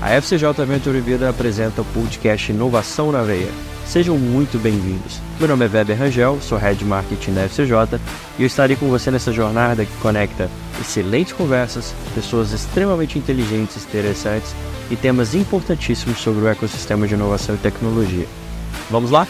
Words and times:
A 0.00 0.10
FCJ 0.10 0.64
Venture 0.64 1.00
Vida 1.00 1.28
apresenta 1.28 1.82
o 1.82 1.84
podcast 1.86 2.52
Inovação 2.52 3.10
na 3.10 3.20
Veia. 3.22 3.50
Sejam 3.84 4.16
muito 4.16 4.56
bem-vindos. 4.56 5.18
Meu 5.40 5.48
nome 5.48 5.66
é 5.66 5.68
Weber 5.68 5.98
Rangel, 5.98 6.40
sou 6.40 6.56
Head 6.56 6.84
Marketing 6.84 7.34
da 7.34 7.48
FCJ 7.48 7.98
e 8.38 8.42
eu 8.42 8.46
estarei 8.46 8.76
com 8.76 8.88
você 8.88 9.10
nessa 9.10 9.32
jornada 9.32 9.84
que 9.84 10.00
conecta 10.00 10.48
excelentes 10.80 11.32
conversas, 11.32 11.92
pessoas 12.14 12.52
extremamente 12.52 13.18
inteligentes 13.18 13.74
e 13.74 13.88
interessantes 13.88 14.54
e 14.88 14.94
temas 14.94 15.34
importantíssimos 15.34 16.18
sobre 16.18 16.44
o 16.44 16.48
ecossistema 16.48 17.04
de 17.08 17.14
inovação 17.14 17.56
e 17.56 17.58
tecnologia. 17.58 18.28
Vamos 18.88 19.10
lá? 19.10 19.26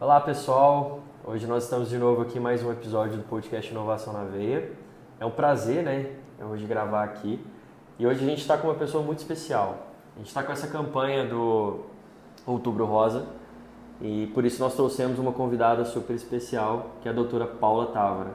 Olá 0.00 0.20
pessoal, 0.20 1.00
hoje 1.24 1.48
nós 1.48 1.64
estamos 1.64 1.88
de 1.88 1.98
novo 1.98 2.22
aqui 2.22 2.38
em 2.38 2.40
mais 2.40 2.62
um 2.62 2.70
episódio 2.70 3.16
do 3.16 3.24
podcast 3.24 3.72
Inovação 3.72 4.12
na 4.12 4.22
Veia. 4.22 4.70
É 5.18 5.26
um 5.26 5.32
prazer, 5.32 5.82
né, 5.82 6.06
hoje 6.48 6.64
gravar 6.64 7.02
aqui. 7.02 7.40
E 8.00 8.06
hoje 8.06 8.24
a 8.24 8.26
gente 8.26 8.40
está 8.40 8.56
com 8.56 8.66
uma 8.66 8.76
pessoa 8.76 9.04
muito 9.04 9.18
especial. 9.18 9.76
A 10.16 10.20
gente 10.20 10.28
está 10.28 10.42
com 10.42 10.50
essa 10.50 10.66
campanha 10.66 11.22
do 11.22 11.80
Outubro 12.46 12.86
Rosa 12.86 13.26
e 14.00 14.26
por 14.32 14.42
isso 14.46 14.58
nós 14.62 14.74
trouxemos 14.74 15.18
uma 15.18 15.32
convidada 15.32 15.84
super 15.84 16.16
especial, 16.16 16.92
que 17.02 17.08
é 17.08 17.12
a 17.12 17.14
doutora 17.14 17.46
Paula 17.46 17.88
Távora. 17.88 18.30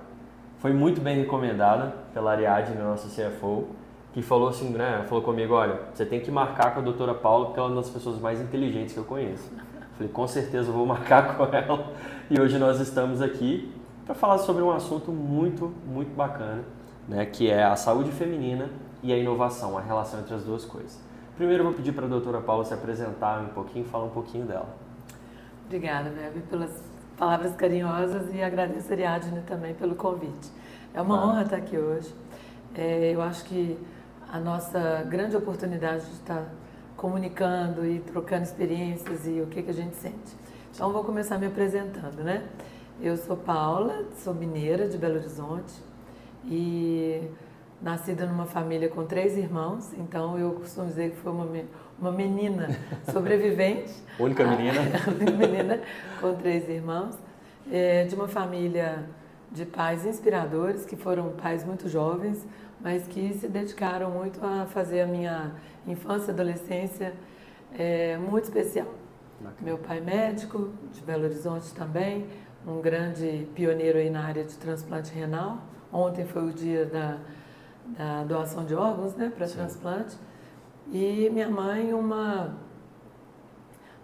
Foi 0.59 0.71
muito 0.71 1.01
bem 1.01 1.17
recomendada 1.17 1.95
pela 2.13 2.33
Ariadne, 2.33 2.77
nossa 2.77 3.07
CFO, 3.07 3.69
que 4.13 4.21
falou 4.21 4.49
assim, 4.49 4.69
né, 4.69 5.03
falou 5.09 5.23
comigo, 5.23 5.55
olha, 5.55 5.79
você 5.91 6.05
tem 6.05 6.19
que 6.19 6.29
marcar 6.29 6.75
com 6.75 6.81
a 6.81 6.83
doutora 6.83 7.15
Paula 7.15 7.45
porque 7.45 7.59
ela 7.59 7.69
é 7.69 7.71
uma 7.71 7.81
das 7.81 7.89
pessoas 7.89 8.19
mais 8.19 8.39
inteligentes 8.39 8.93
que 8.93 8.99
eu 8.99 9.03
conheço. 9.03 9.51
Falei, 9.97 10.13
com 10.13 10.27
certeza 10.27 10.69
eu 10.69 10.73
vou 10.75 10.85
marcar 10.85 11.25
com 11.35 11.43
ela. 11.45 11.91
E 12.29 12.39
hoje 12.39 12.59
nós 12.59 12.79
estamos 12.79 13.19
aqui 13.19 13.73
para 14.05 14.13
falar 14.13 14.37
sobre 14.37 14.61
um 14.61 14.69
assunto 14.69 15.11
muito, 15.11 15.73
muito 15.87 16.15
bacana, 16.15 16.63
né, 17.07 17.25
que 17.25 17.49
é 17.49 17.63
a 17.63 17.75
saúde 17.75 18.11
feminina 18.11 18.69
e 19.05 19.13
a 19.13 19.17
inovação, 19.17 19.77
a 19.77 19.81
relação 19.81 20.19
entre 20.19 20.33
as 20.33 20.43
duas 20.43 20.65
coisas. 20.65 20.99
Primeiro 21.37 21.61
eu 21.61 21.67
vou 21.67 21.75
pedir 21.75 21.93
para 21.93 22.05
a 22.05 22.09
doutora 22.09 22.41
Paula 22.41 22.65
se 22.65 22.73
apresentar 22.73 23.39
um 23.39 23.49
pouquinho, 23.49 23.85
falar 23.85 24.05
um 24.05 24.09
pouquinho 24.09 24.45
dela. 24.45 24.67
Obrigada, 25.67 26.09
Bebe, 26.09 26.39
pelas 26.49 26.71
palavras 27.15 27.55
carinhosas 27.55 28.33
e 28.33 28.41
agradeço 28.41 28.89
a 28.89 28.93
Ariadne 28.93 29.41
também 29.41 29.75
pelo 29.75 29.93
convite. 29.93 30.49
É 30.91 30.99
uma 30.99 31.23
honra 31.23 31.43
estar 31.43 31.57
aqui 31.57 31.77
hoje. 31.77 32.11
É, 32.73 33.11
eu 33.13 33.21
acho 33.21 33.45
que 33.45 33.77
a 34.27 34.39
nossa 34.39 35.05
grande 35.07 35.37
oportunidade 35.37 36.03
de 36.05 36.13
estar 36.13 36.43
comunicando 36.97 37.85
e 37.85 37.99
trocando 37.99 38.41
experiências 38.41 39.27
e 39.27 39.39
o 39.39 39.45
que, 39.45 39.61
que 39.61 39.69
a 39.69 39.73
gente 39.73 39.95
sente. 39.97 40.35
Então, 40.73 40.91
vou 40.91 41.03
começar 41.03 41.37
me 41.37 41.45
apresentando, 41.45 42.23
né? 42.23 42.43
Eu 42.99 43.15
sou 43.17 43.37
Paula, 43.37 44.03
sou 44.17 44.33
mineira 44.33 44.89
de 44.89 44.97
Belo 44.97 45.17
Horizonte 45.17 45.73
e 46.45 47.29
nascida 47.85 48.25
numa 48.25 48.47
família 48.47 48.89
com 48.89 49.05
três 49.05 49.37
irmãos, 49.37 49.93
então 49.93 50.39
eu 50.39 50.53
costumo 50.53 50.87
dizer 50.87 51.11
que 51.11 51.17
foi 51.17 51.31
uma, 51.31 51.47
uma 51.99 52.11
menina 52.11 52.67
sobrevivente. 53.13 53.93
única 54.19 54.43
menina? 54.43 54.81
única 55.07 55.31
menina 55.31 55.81
com 56.19 56.33
três 56.33 56.67
irmãos, 56.67 57.15
é, 57.71 58.05
de 58.05 58.15
uma 58.15 58.27
família 58.27 59.05
de 59.51 59.67
pais 59.67 60.03
inspiradores, 60.03 60.83
que 60.83 60.95
foram 60.95 61.29
pais 61.33 61.63
muito 61.63 61.87
jovens, 61.87 62.43
mas 62.81 63.05
que 63.05 63.31
se 63.35 63.47
dedicaram 63.47 64.09
muito 64.09 64.43
a 64.43 64.65
fazer 64.65 65.01
a 65.01 65.05
minha 65.05 65.51
infância 65.85 66.31
e 66.31 66.33
adolescência 66.33 67.13
é, 67.77 68.17
muito 68.17 68.45
especial. 68.45 68.87
Bacana. 69.39 69.61
Meu 69.61 69.77
pai 69.77 70.01
médico, 70.01 70.71
de 70.91 71.01
Belo 71.01 71.25
Horizonte 71.25 71.71
também, 71.75 72.25
um 72.65 72.81
grande 72.81 73.47
pioneiro 73.53 73.99
aí 73.99 74.09
na 74.09 74.25
área 74.25 74.43
de 74.43 74.55
transplante 74.57 75.13
renal. 75.13 75.59
Ontem 75.93 76.25
foi 76.25 76.45
o 76.45 76.51
dia 76.51 76.83
da 76.85 77.19
da 77.85 78.23
doação 78.23 78.65
de 78.65 78.75
órgãos 78.75 79.13
né, 79.15 79.31
para 79.35 79.47
transplante. 79.47 80.17
E 80.91 81.29
minha 81.31 81.49
mãe, 81.49 81.93
uma 81.93 82.55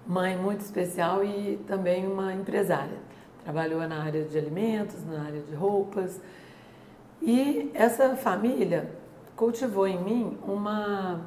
mãe 0.06 0.38
muito 0.38 0.62
especial 0.62 1.24
e 1.24 1.58
também 1.68 2.08
uma 2.08 2.34
empresária. 2.34 2.98
Trabalhou 3.44 3.88
na 3.88 4.04
área 4.04 4.24
de 4.24 4.38
alimentos, 4.38 5.06
na 5.06 5.24
área 5.24 5.42
de 5.42 5.54
roupas. 5.54 6.20
E 7.22 7.72
essa 7.74 8.16
família 8.16 8.92
cultivou 9.36 9.88
em 9.88 10.02
mim 10.04 10.38
uma 10.44 11.22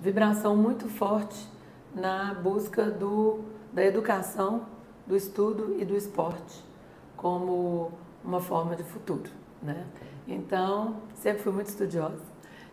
vibração 0.00 0.56
muito 0.56 0.88
forte 0.88 1.48
na 1.94 2.34
busca 2.34 2.90
do, 2.90 3.40
da 3.72 3.84
educação, 3.84 4.66
do 5.06 5.16
estudo 5.16 5.76
e 5.78 5.84
do 5.84 5.96
esporte 5.96 6.70
como 7.16 7.92
uma 8.24 8.40
forma 8.40 8.74
de 8.74 8.82
futuro. 8.82 9.30
Né? 9.62 9.84
Então, 10.32 10.96
sempre 11.14 11.42
fui 11.42 11.52
muito 11.52 11.66
estudiosa 11.66 12.22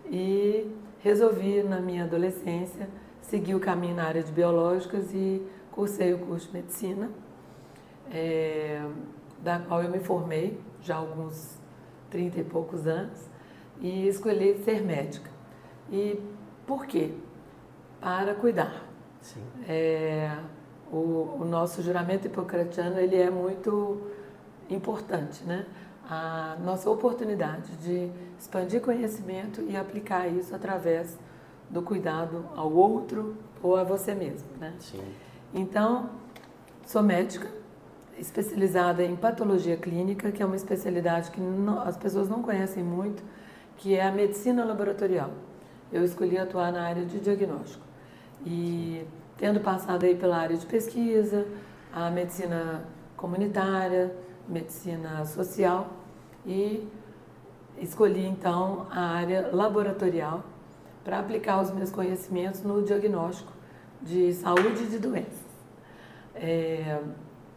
e 0.05 0.71
resolvi, 0.99 1.63
na 1.63 1.81
minha 1.81 2.03
adolescência, 2.03 2.87
seguir 3.19 3.55
o 3.55 3.59
caminho 3.59 3.95
na 3.95 4.03
área 4.03 4.21
de 4.21 4.31
biológicas 4.31 5.11
e 5.11 5.41
cursei 5.71 6.13
o 6.13 6.19
curso 6.19 6.47
de 6.47 6.53
medicina, 6.53 7.09
é, 8.11 8.85
da 9.41 9.59
qual 9.59 9.81
eu 9.81 9.89
me 9.89 9.99
formei 9.99 10.59
já 10.81 10.95
há 10.95 10.99
alguns 10.99 11.57
30 12.11 12.39
e 12.39 12.43
poucos 12.43 12.85
anos 12.85 13.27
e 13.81 14.07
escolhi 14.07 14.63
ser 14.63 14.83
médica. 14.83 15.29
E 15.91 16.21
por 16.65 16.85
quê? 16.85 17.11
Para 17.99 18.35
cuidar. 18.35 18.85
É, 19.67 20.37
o, 20.91 21.37
o 21.39 21.45
nosso 21.45 21.81
juramento 21.81 22.27
hipocratiano 22.27 22.99
ele 22.99 23.15
é 23.15 23.29
muito 23.29 24.01
importante, 24.69 25.43
né? 25.43 25.65
A 26.09 26.55
nossa 26.63 26.89
oportunidade 26.89 27.75
de 27.77 28.09
expandir 28.39 28.81
conhecimento 28.81 29.61
e 29.67 29.75
aplicar 29.75 30.27
isso 30.27 30.55
através 30.55 31.17
do 31.69 31.81
cuidado 31.81 32.45
ao 32.55 32.71
outro 32.71 33.35
ou 33.61 33.75
a 33.75 33.83
você 33.83 34.15
mesmo, 34.15 34.47
né? 34.57 34.73
Sim. 34.79 35.01
Então, 35.53 36.09
sou 36.85 37.03
médica, 37.03 37.49
especializada 38.17 39.03
em 39.03 39.15
patologia 39.15 39.75
clínica, 39.75 40.31
que 40.31 40.41
é 40.41 40.45
uma 40.45 40.55
especialidade 40.55 41.29
que 41.31 41.41
não, 41.41 41.81
as 41.81 41.97
pessoas 41.97 42.29
não 42.29 42.41
conhecem 42.41 42.83
muito, 42.83 43.21
que 43.75 43.95
é 43.95 44.05
a 44.05 44.11
medicina 44.11 44.63
laboratorial. 44.63 45.31
Eu 45.91 46.03
escolhi 46.05 46.37
atuar 46.37 46.71
na 46.71 46.83
área 46.83 47.05
de 47.05 47.19
diagnóstico. 47.19 47.83
E 48.45 49.05
tendo 49.37 49.59
passado 49.59 50.05
aí 50.05 50.15
pela 50.15 50.37
área 50.37 50.55
de 50.55 50.65
pesquisa, 50.65 51.45
a 51.93 52.09
medicina 52.09 52.85
comunitária, 53.15 54.15
medicina 54.47 55.25
social 55.25 55.96
e 56.47 56.87
escolhi 57.77 58.25
então 58.25 58.87
a 58.89 59.01
área 59.01 59.49
laboratorial 59.51 60.43
para 61.03 61.19
aplicar 61.19 61.61
os 61.61 61.71
meus 61.71 61.91
conhecimentos 61.91 62.63
no 62.63 62.81
diagnóstico 62.81 63.51
de 64.01 64.33
saúde 64.33 64.83
e 64.83 64.87
de 64.87 64.99
doenças. 64.99 65.45
É, 66.33 66.99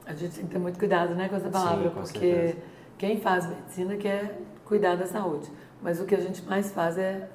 a 0.05 0.13
gente 0.15 0.35
tem 0.35 0.47
que 0.47 0.51
ter 0.51 0.59
muito 0.59 0.79
cuidado 0.79 1.15
né, 1.15 1.29
com 1.29 1.37
essa 1.37 1.49
palavra, 1.49 1.89
Sim, 1.89 1.95
com 1.95 2.01
porque 2.03 2.19
certeza. 2.19 2.59
quem 2.99 3.21
faz 3.21 3.47
medicina 3.47 3.97
quer 3.97 4.39
cuidar 4.65 4.97
da 4.97 5.07
saúde, 5.07 5.51
mas 5.81 6.01
o 6.01 6.05
que 6.05 6.15
a 6.15 6.21
gente 6.21 6.43
mais 6.45 6.73
faz 6.73 6.99
é, 6.99 7.29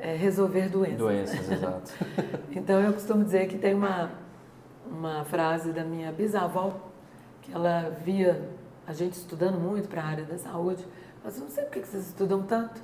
é 0.00 0.16
resolver 0.16 0.68
doenças. 0.68 0.98
Doenças, 0.98 1.50
exato. 1.50 1.92
então 2.50 2.80
eu 2.80 2.92
costumo 2.92 3.24
dizer 3.24 3.48
que 3.48 3.58
tem 3.58 3.74
uma, 3.74 4.10
uma 4.86 5.24
frase 5.24 5.72
da 5.72 5.84
minha 5.84 6.10
bisavó 6.12 6.72
que 7.42 7.52
ela 7.52 7.90
via 8.04 8.48
a 8.86 8.92
gente 8.92 9.14
estudando 9.14 9.58
muito 9.58 9.88
para 9.88 10.02
a 10.02 10.06
área 10.06 10.24
da 10.24 10.38
saúde, 10.38 10.86
mas 11.22 11.36
eu 11.36 11.44
não 11.44 11.50
sei 11.50 11.64
por 11.64 11.72
que 11.72 11.86
vocês 11.86 12.08
estudam 12.08 12.42
tanto, 12.42 12.80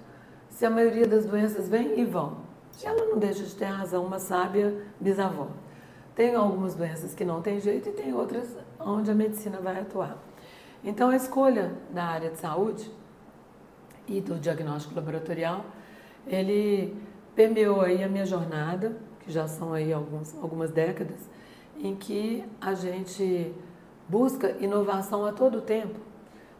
se 0.50 0.64
a 0.64 0.70
maioria 0.70 1.06
das 1.06 1.24
doenças 1.26 1.68
vem 1.68 1.98
e 2.00 2.04
vão. 2.04 2.38
E 2.82 2.86
ela 2.86 3.06
não 3.06 3.18
deixa 3.18 3.42
de 3.42 3.54
ter 3.54 3.64
razão, 3.64 4.04
uma 4.04 4.18
sábia 4.18 4.74
bisavó. 5.00 5.48
Tem 6.14 6.34
algumas 6.34 6.74
doenças 6.74 7.14
que 7.14 7.24
não 7.24 7.42
tem 7.42 7.60
jeito 7.60 7.88
e 7.88 7.92
tem 7.92 8.12
outras 8.12 8.56
onde 8.78 9.10
a 9.10 9.14
medicina 9.14 9.60
vai 9.60 9.80
atuar. 9.80 10.16
Então, 10.82 11.10
a 11.10 11.16
escolha 11.16 11.72
da 11.90 12.04
área 12.04 12.30
de 12.30 12.38
saúde 12.38 12.90
e 14.06 14.20
do 14.20 14.36
diagnóstico 14.36 14.94
laboratorial, 14.94 15.64
ele 16.26 16.96
permeou 17.34 17.80
aí 17.80 18.02
a 18.02 18.08
minha 18.08 18.24
jornada, 18.24 18.96
que 19.20 19.30
já 19.30 19.46
são 19.46 19.72
aí 19.72 19.92
alguns, 19.92 20.34
algumas 20.36 20.70
décadas, 20.70 21.28
em 21.78 21.94
que 21.94 22.44
a 22.60 22.74
gente 22.74 23.54
busca 24.08 24.56
inovação 24.60 25.26
a 25.26 25.32
todo 25.32 25.60
tempo 25.60 26.00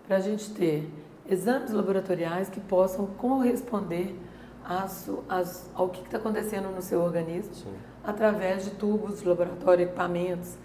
para 0.06 0.16
a 0.16 0.20
gente 0.20 0.50
ter 0.50 0.90
exames 1.28 1.70
laboratoriais 1.70 2.48
que 2.48 2.60
possam 2.60 3.06
corresponder 3.06 4.18
às, 4.64 5.10
às, 5.28 5.70
ao 5.74 5.88
que 5.88 6.02
está 6.02 6.18
acontecendo 6.18 6.68
no 6.74 6.82
seu 6.82 7.00
organismo 7.00 7.54
Sim. 7.54 7.74
através 8.04 8.64
de 8.64 8.70
tubos, 8.72 9.22
laboratório, 9.22 9.84
equipamentos. 9.84 10.56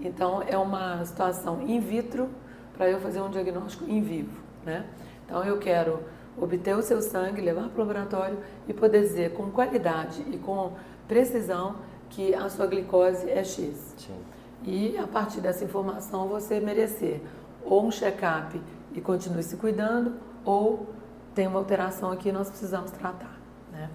Então, 0.00 0.42
é 0.42 0.56
uma 0.56 1.04
situação 1.04 1.62
in 1.62 1.80
vitro 1.80 2.28
para 2.76 2.88
eu 2.88 3.00
fazer 3.00 3.20
um 3.20 3.30
diagnóstico 3.30 3.84
in 3.90 4.00
vivo. 4.00 4.40
Né? 4.64 4.84
Então, 5.24 5.42
eu 5.44 5.58
quero 5.58 6.00
obter 6.36 6.76
o 6.76 6.82
seu 6.82 7.02
sangue, 7.02 7.40
levar 7.40 7.68
para 7.68 7.82
o 7.82 7.86
laboratório 7.86 8.38
e 8.68 8.72
poder 8.72 9.00
dizer 9.00 9.32
com 9.32 9.50
qualidade 9.50 10.24
e 10.30 10.38
com 10.38 10.72
precisão 11.08 11.76
que 12.10 12.32
a 12.32 12.48
sua 12.48 12.66
glicose 12.66 13.28
é 13.28 13.42
X. 13.42 13.94
Sim 13.96 14.27
e 14.64 14.96
a 14.98 15.06
partir 15.06 15.40
dessa 15.40 15.64
informação 15.64 16.28
você 16.28 16.60
merecer 16.60 17.20
ou 17.64 17.86
um 17.86 17.90
check-up 17.90 18.60
e 18.92 19.00
continue 19.00 19.42
se 19.42 19.56
cuidando 19.56 20.14
ou 20.44 20.86
tem 21.34 21.46
uma 21.46 21.58
alteração 21.58 22.10
aqui 22.10 22.32
nós 22.32 22.48
precisamos 22.48 22.90
tratar. 22.90 23.38
Né? 23.72 23.90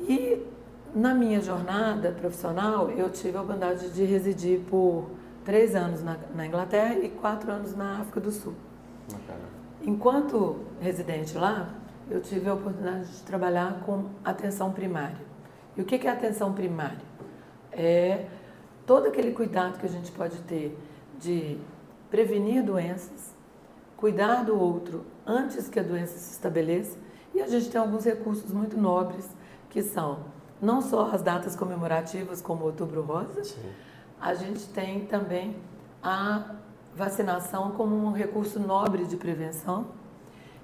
E 0.00 0.46
na 0.94 1.12
minha 1.12 1.40
jornada 1.40 2.12
profissional, 2.12 2.90
eu 2.90 3.10
tive 3.10 3.36
a 3.36 3.42
oportunidade 3.42 3.90
de 3.90 4.04
residir 4.04 4.60
por 4.60 5.10
três 5.44 5.74
anos 5.74 6.02
na, 6.02 6.16
na 6.34 6.46
Inglaterra 6.46 6.94
e 6.94 7.08
quatro 7.08 7.50
anos 7.50 7.74
na 7.74 8.00
África 8.00 8.20
do 8.20 8.30
Sul. 8.30 8.54
Bacana. 9.10 9.44
Enquanto 9.82 10.60
residente 10.80 11.36
lá, 11.36 11.68
eu 12.10 12.20
tive 12.20 12.48
a 12.48 12.54
oportunidade 12.54 13.06
de 13.08 13.22
trabalhar 13.22 13.82
com 13.84 14.06
atenção 14.24 14.72
primária. 14.72 15.18
E 15.76 15.82
o 15.82 15.84
que 15.84 16.06
é 16.06 16.10
atenção 16.10 16.52
primária? 16.52 17.02
É 17.72 18.26
todo 18.86 19.06
aquele 19.06 19.32
cuidado 19.32 19.78
que 19.78 19.86
a 19.86 19.88
gente 19.88 20.12
pode 20.12 20.38
ter 20.42 20.76
de 21.18 21.58
prevenir 22.10 22.62
doenças, 22.62 23.34
cuidar 23.96 24.44
do 24.44 24.58
outro 24.58 25.04
antes 25.26 25.68
que 25.68 25.80
a 25.80 25.82
doença 25.82 26.18
se 26.18 26.32
estabeleça, 26.32 26.98
e 27.34 27.40
a 27.40 27.46
gente 27.46 27.68
tem 27.68 27.80
alguns 27.80 28.04
recursos 28.04 28.52
muito 28.52 28.76
nobres 28.76 29.28
que 29.70 29.82
são 29.82 30.20
não 30.62 30.80
só 30.80 31.10
as 31.10 31.22
datas 31.22 31.56
comemorativas 31.56 32.40
como 32.40 32.64
Outubro 32.64 33.02
Rosa, 33.02 33.42
Sim. 33.42 33.72
a 34.20 34.32
gente 34.34 34.66
tem 34.68 35.04
também 35.06 35.56
a 36.02 36.54
vacinação 36.94 37.72
como 37.72 37.96
um 37.96 38.12
recurso 38.12 38.60
nobre 38.60 39.04
de 39.04 39.16
prevenção 39.16 39.86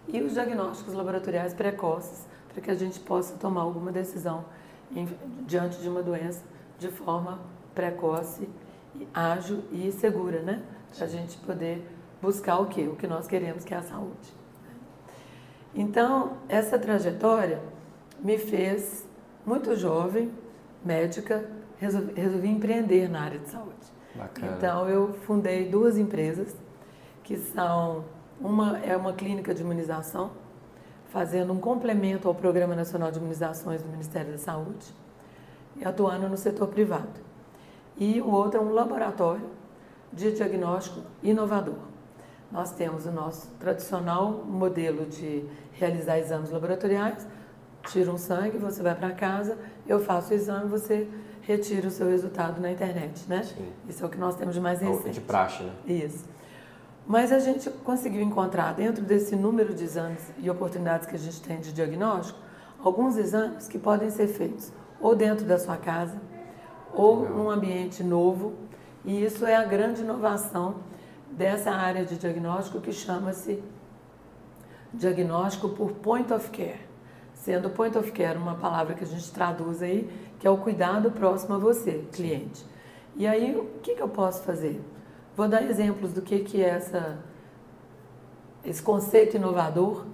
e 0.07 0.23
os 0.23 0.35
diagnósticos 0.35 0.95
laboratoriais 0.95 1.53
precoces 1.53 2.25
para 2.53 2.63
que 2.63 2.71
a 2.71 2.75
gente 2.75 3.01
possa 3.01 3.35
tomar 3.37 3.63
alguma 3.63 3.91
decisão 3.91 4.45
em, 4.95 5.09
diante 5.47 5.81
de 5.81 5.89
uma 5.89 6.03
doença 6.03 6.43
de 6.79 6.89
forma 6.89 7.39
precoce, 7.75 8.49
ágil 9.15 9.63
e 9.73 9.91
segura, 9.93 10.41
né? 10.43 10.63
Para 10.97 11.07
a 11.07 11.09
gente 11.09 11.37
poder 11.39 11.87
buscar 12.21 12.59
o 12.59 12.67
que? 12.67 12.83
O 12.83 12.97
que 12.97 13.07
nós 13.07 13.27
queremos, 13.27 13.65
que 13.65 13.73
é 13.73 13.77
a 13.77 13.83
saúde. 13.83 14.35
Então, 15.75 16.37
essa 16.49 16.79
trajetória 16.79 17.61
me 18.19 18.37
fez, 18.37 19.07
muito 19.47 19.75
jovem, 19.77 20.31
médica, 20.85 21.49
resolvi, 21.79 22.13
resolvi 22.15 22.49
empreender 22.49 23.09
na 23.09 23.23
área 23.23 23.39
de 23.39 23.49
saúde. 23.49 23.75
Bacana. 24.15 24.55
Então, 24.57 24.89
eu 24.89 25.15
fundei 25.15 25.69
duas 25.69 25.97
empresas, 25.97 26.57
que 27.23 27.37
são, 27.37 28.05
uma 28.41 28.79
é 28.79 28.97
uma 28.97 29.13
clínica 29.13 29.55
de 29.55 29.63
imunização, 29.63 30.33
fazendo 31.11 31.53
um 31.53 31.61
complemento 31.61 32.29
ao 32.29 32.35
Programa 32.35 32.75
Nacional 32.75 33.11
de 33.11 33.19
Imunizações 33.19 33.83
do 33.83 33.89
Ministério 33.89 34.33
da 34.33 34.39
Saúde, 34.39 34.93
e 35.77 35.85
atuando 35.85 36.29
no 36.29 36.37
setor 36.37 36.69
privado. 36.69 37.30
E 38.01 38.19
o 38.23 38.31
outro 38.31 38.59
é 38.59 38.63
um 38.63 38.73
laboratório 38.73 39.47
de 40.11 40.33
diagnóstico 40.33 41.03
inovador. 41.23 41.77
Nós 42.51 42.73
temos 42.73 43.05
o 43.05 43.13
nosso 43.13 43.49
tradicional 43.61 44.33
modelo 44.33 45.05
de 45.05 45.45
realizar 45.73 46.19
exames 46.19 46.51
laboratoriais, 46.51 47.27
tira 47.87 48.11
um 48.11 48.17
sangue, 48.17 48.57
você 48.57 48.83
vai 48.83 48.95
para 48.95 49.13
casa, 49.13 49.59
eu 49.87 50.01
faço 50.01 50.33
o 50.33 50.35
exame, 50.35 50.69
você 50.69 51.07
retira 51.43 51.89
o 51.89 51.91
seu 51.91 52.09
resultado 52.09 52.59
na 52.59 52.73
internet, 52.73 53.29
né? 53.29 53.43
Sim. 53.43 53.69
Isso 53.87 54.03
é 54.03 54.07
o 54.07 54.11
que 54.11 54.19
nós 54.19 54.35
temos 54.35 54.55
de 54.55 54.61
mais 54.61 54.81
recente. 54.81 55.11
De 55.11 55.21
praxe, 55.21 55.63
né? 55.63 55.73
Isso. 55.87 56.25
Mas 57.07 57.33
a 57.33 57.39
gente 57.39 57.69
conseguiu 57.85 58.23
encontrar 58.23 58.73
dentro 58.73 59.05
desse 59.05 59.37
número 59.37 59.75
de 59.75 59.85
exames 59.85 60.33
e 60.39 60.49
oportunidades 60.49 61.07
que 61.07 61.15
a 61.15 61.19
gente 61.19 61.41
tem 61.43 61.61
de 61.61 61.73
diagnóstico, 61.73 62.39
alguns 62.83 63.19
exames 63.19 63.69
que 63.69 63.79
podem 63.79 64.09
ser 64.09 64.27
feitos 64.27 64.73
ou 65.01 65.15
dentro 65.15 65.45
da 65.45 65.59
sua 65.59 65.77
casa 65.77 66.19
ou 66.93 67.29
num 67.29 67.51
ambiente 67.51 68.03
novo, 68.03 68.55
e 69.05 69.25
isso 69.25 69.47
é 69.47 69.57
a 69.57 69.65
grande 69.65 70.03
inovação 70.03 70.77
dessa 71.31 71.71
área 71.71 72.05
de 72.05 72.17
diagnóstico 72.17 72.81
que 72.81 72.93
chama-se 72.93 73.63
diagnóstico 74.93 75.69
por 75.71 75.93
point 75.93 76.33
of 76.33 76.51
care. 76.51 76.81
Sendo 77.35 77.71
point 77.71 77.97
of 77.97 78.13
care 78.13 78.37
uma 78.37 78.57
palavra 78.57 78.95
que 78.95 79.05
a 79.05 79.07
gente 79.07 79.31
traduz 79.33 79.83
aí, 79.83 80.11
que 80.39 80.47
é 80.47 80.51
o 80.51 80.59
cuidado 80.59 81.11
próximo 81.11 81.55
a 81.55 81.59
você, 81.59 82.05
cliente. 82.13 82.65
E 83.17 83.27
aí, 83.27 83.57
o 83.57 83.65
que, 83.81 83.95
que 83.95 84.03
eu 84.03 84.09
posso 84.09 84.43
fazer? 84.43 84.81
Vou 85.37 85.49
dar 85.49 85.63
exemplos 85.63 86.13
do 86.13 86.21
que, 86.21 86.41
que 86.41 86.63
é 86.63 86.69
essa, 86.69 87.19
esse 88.65 88.83
conceito 88.83 89.37
inovador 89.37 90.05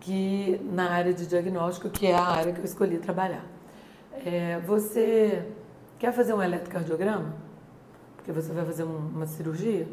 que 0.00 0.60
na 0.70 0.90
área 0.90 1.12
de 1.12 1.26
diagnóstico, 1.26 1.88
que 1.88 2.06
é 2.06 2.14
a 2.14 2.22
área 2.22 2.52
que 2.52 2.60
eu 2.60 2.64
escolhi 2.64 2.98
trabalhar. 2.98 3.44
É, 4.24 4.60
você 4.60 5.44
quer 6.04 6.12
fazer 6.12 6.34
um 6.34 6.42
eletrocardiograma? 6.42 7.32
Porque 8.16 8.30
você 8.30 8.52
vai 8.52 8.62
fazer 8.66 8.84
um, 8.84 8.94
uma 8.94 9.26
cirurgia? 9.26 9.88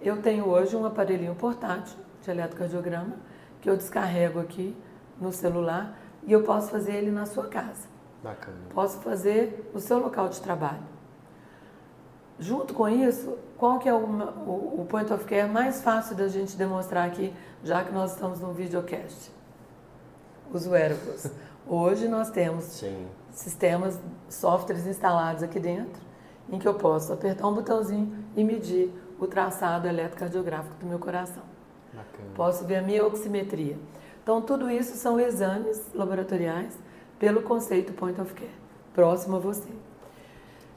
Eu 0.00 0.22
tenho 0.22 0.48
hoje 0.48 0.76
um 0.76 0.86
aparelhinho 0.86 1.34
portátil 1.34 1.98
de 2.22 2.30
eletrocardiograma 2.30 3.16
que 3.60 3.68
eu 3.68 3.76
descarrego 3.76 4.38
aqui 4.38 4.76
no 5.20 5.32
celular 5.32 5.98
e 6.22 6.32
eu 6.32 6.44
posso 6.44 6.70
fazer 6.70 6.92
ele 6.92 7.10
na 7.10 7.26
sua 7.26 7.48
casa. 7.48 7.88
Bacana. 8.22 8.56
Posso 8.72 9.00
fazer 9.00 9.68
no 9.74 9.80
seu 9.80 9.98
local 9.98 10.28
de 10.28 10.40
trabalho. 10.40 10.84
Junto 12.38 12.72
com 12.72 12.88
isso, 12.88 13.36
qual 13.58 13.80
que 13.80 13.88
é 13.88 13.94
o, 13.94 13.98
o, 13.98 14.82
o 14.82 14.86
point 14.88 15.12
of 15.12 15.24
care 15.24 15.50
mais 15.50 15.82
fácil 15.82 16.14
da 16.14 16.28
gente 16.28 16.56
demonstrar 16.56 17.08
aqui, 17.08 17.34
já 17.64 17.82
que 17.82 17.92
nós 17.92 18.12
estamos 18.12 18.38
no 18.38 18.52
videocast? 18.52 19.32
Os 20.52 20.68
wearables. 20.68 21.32
Hoje 21.66 22.06
nós 22.06 22.30
temos 22.30 22.64
Sim. 22.64 23.08
Sistemas, 23.32 23.98
softwares 24.28 24.86
instalados 24.86 25.42
aqui 25.42 25.58
dentro, 25.58 26.00
em 26.50 26.58
que 26.58 26.68
eu 26.68 26.74
posso 26.74 27.12
apertar 27.12 27.48
um 27.48 27.54
botãozinho 27.54 28.24
e 28.36 28.44
medir 28.44 28.92
o 29.18 29.26
traçado 29.26 29.88
eletrocardiográfico 29.88 30.74
do 30.80 30.86
meu 30.86 30.98
coração. 30.98 31.42
Bacana. 31.92 32.30
Posso 32.34 32.64
ver 32.64 32.76
a 32.76 32.82
minha 32.82 33.04
oximetria. 33.04 33.78
Então, 34.22 34.40
tudo 34.40 34.70
isso 34.70 34.96
são 34.96 35.18
exames 35.18 35.90
laboratoriais 35.94 36.78
pelo 37.18 37.42
conceito 37.42 37.92
Point 37.92 38.20
of 38.20 38.32
Care, 38.34 38.50
próximo 38.94 39.36
a 39.36 39.38
você. 39.38 39.68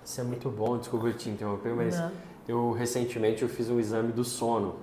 Isso 0.04 0.22
é 0.22 0.24
muito 0.24 0.50
bom, 0.50 0.78
desculpa 0.78 1.12
te 1.12 1.30
interromper, 1.30 1.74
mas 1.74 2.00
Não. 2.00 2.12
eu 2.48 2.72
recentemente 2.72 3.42
eu 3.44 3.50
fiz 3.50 3.70
um 3.70 3.80
exame 3.80 4.12
do 4.12 4.24
sono. 4.24 4.76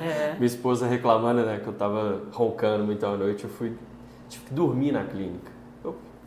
É. 0.00 0.34
Minha 0.38 0.46
esposa 0.46 0.86
reclamando 0.86 1.44
né, 1.44 1.58
que 1.58 1.66
eu 1.66 1.72
estava 1.72 2.22
roncando 2.32 2.84
muito 2.84 3.04
à 3.04 3.16
noite, 3.16 3.44
eu 3.44 3.50
fui 3.50 3.76
tive 4.28 4.46
que 4.46 4.54
dormir 4.54 4.92
na 4.92 5.04
clínica 5.04 5.53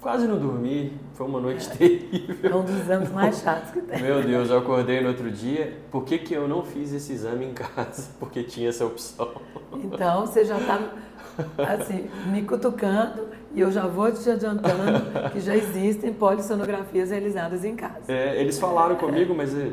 quase 0.08 0.26
não 0.26 0.40
dormi, 0.40 0.94
foi 1.16 1.28
uma 1.28 1.42
noite 1.42 1.70
é. 1.70 1.76
terrível. 1.76 2.50
É 2.50 2.56
um 2.56 2.64
dos 2.64 2.80
exames 2.80 3.12
mais 3.12 3.42
chatos 3.42 3.72
que 3.72 3.82
tem. 3.82 4.02
Meu 4.02 4.24
Deus, 4.24 4.50
eu 4.50 4.60
acordei 4.60 5.02
no 5.02 5.10
outro 5.10 5.30
dia. 5.30 5.80
Por 5.92 6.06
que, 6.06 6.18
que 6.18 6.34
eu 6.34 6.48
não 6.48 6.64
fiz 6.64 6.94
esse 6.94 7.12
exame 7.12 7.48
em 7.48 7.54
casa? 7.54 8.12
Porque 8.18 8.42
tinha 8.42 8.70
essa 8.70 8.86
opção. 8.86 9.30
Então, 9.74 10.26
você 10.26 10.46
já 10.46 10.58
está 10.60 10.80
assim, 11.58 12.10
me 12.28 12.42
cutucando 12.44 13.28
e 13.54 13.60
eu 13.60 13.70
já 13.70 13.86
vou 13.86 14.10
te 14.10 14.30
adiantando 14.30 15.30
que 15.34 15.42
já 15.42 15.58
existem 15.58 16.14
polissonografias 16.14 17.12
realizadas 17.12 17.66
em 17.66 17.76
casa. 17.76 18.06
É, 18.08 18.40
eles 18.40 18.58
falaram 18.58 18.96
comigo, 18.96 19.36
mas 19.36 19.54
é, 19.54 19.72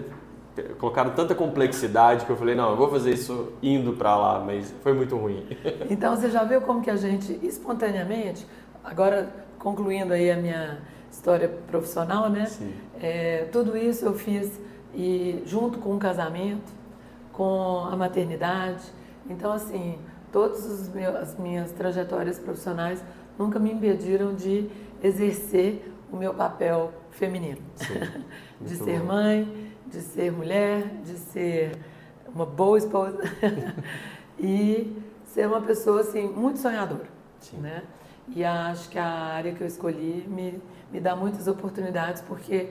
colocaram 0.80 1.12
tanta 1.12 1.36
complexidade 1.36 2.26
que 2.26 2.32
eu 2.32 2.36
falei, 2.36 2.56
não, 2.56 2.70
eu 2.70 2.76
vou 2.76 2.90
fazer 2.90 3.12
isso 3.12 3.52
indo 3.62 3.92
para 3.92 4.16
lá, 4.16 4.40
mas 4.40 4.74
foi 4.82 4.94
muito 4.94 5.16
ruim. 5.16 5.46
Então, 5.88 6.16
você 6.16 6.28
já 6.28 6.42
viu 6.42 6.60
como 6.60 6.82
que 6.82 6.90
a 6.90 6.96
gente, 6.96 7.38
espontaneamente, 7.40 8.44
agora 8.82 9.44
concluindo 9.64 10.12
aí 10.12 10.30
a 10.30 10.36
minha 10.36 10.78
história 11.10 11.48
profissional, 11.48 12.28
né? 12.28 12.46
É, 13.00 13.48
tudo 13.50 13.76
isso 13.76 14.04
eu 14.04 14.12
fiz 14.14 14.60
e 14.94 15.42
junto 15.46 15.78
com 15.78 15.96
o 15.96 15.98
casamento, 15.98 16.70
com 17.32 17.78
a 17.90 17.96
maternidade. 17.96 18.84
Então, 19.28 19.50
assim, 19.50 19.98
todas 20.30 20.92
as 21.00 21.38
minhas 21.38 21.72
trajetórias 21.72 22.38
profissionais 22.38 23.02
nunca 23.38 23.58
me 23.58 23.72
impediram 23.72 24.34
de 24.34 24.68
exercer 25.02 25.90
o 26.12 26.16
meu 26.16 26.34
papel 26.34 26.92
feminino. 27.10 27.62
de 28.60 28.76
ser 28.76 29.00
bom. 29.00 29.06
mãe, 29.06 29.72
de 29.86 30.00
ser 30.02 30.30
mulher, 30.30 30.86
de 31.02 31.16
ser 31.16 31.72
uma 32.34 32.44
boa 32.44 32.76
esposa 32.76 33.18
e 34.38 34.94
ser 35.24 35.46
uma 35.46 35.62
pessoa, 35.62 36.02
assim, 36.02 36.28
muito 36.28 36.58
sonhadora, 36.58 37.08
Sim. 37.40 37.56
né? 37.56 37.82
E 38.28 38.44
acho 38.44 38.88
que 38.88 38.98
a 38.98 39.06
área 39.06 39.52
que 39.52 39.60
eu 39.60 39.66
escolhi 39.66 40.26
me, 40.28 40.60
me 40.92 41.00
dá 41.00 41.14
muitas 41.14 41.46
oportunidades, 41.46 42.22
porque 42.22 42.70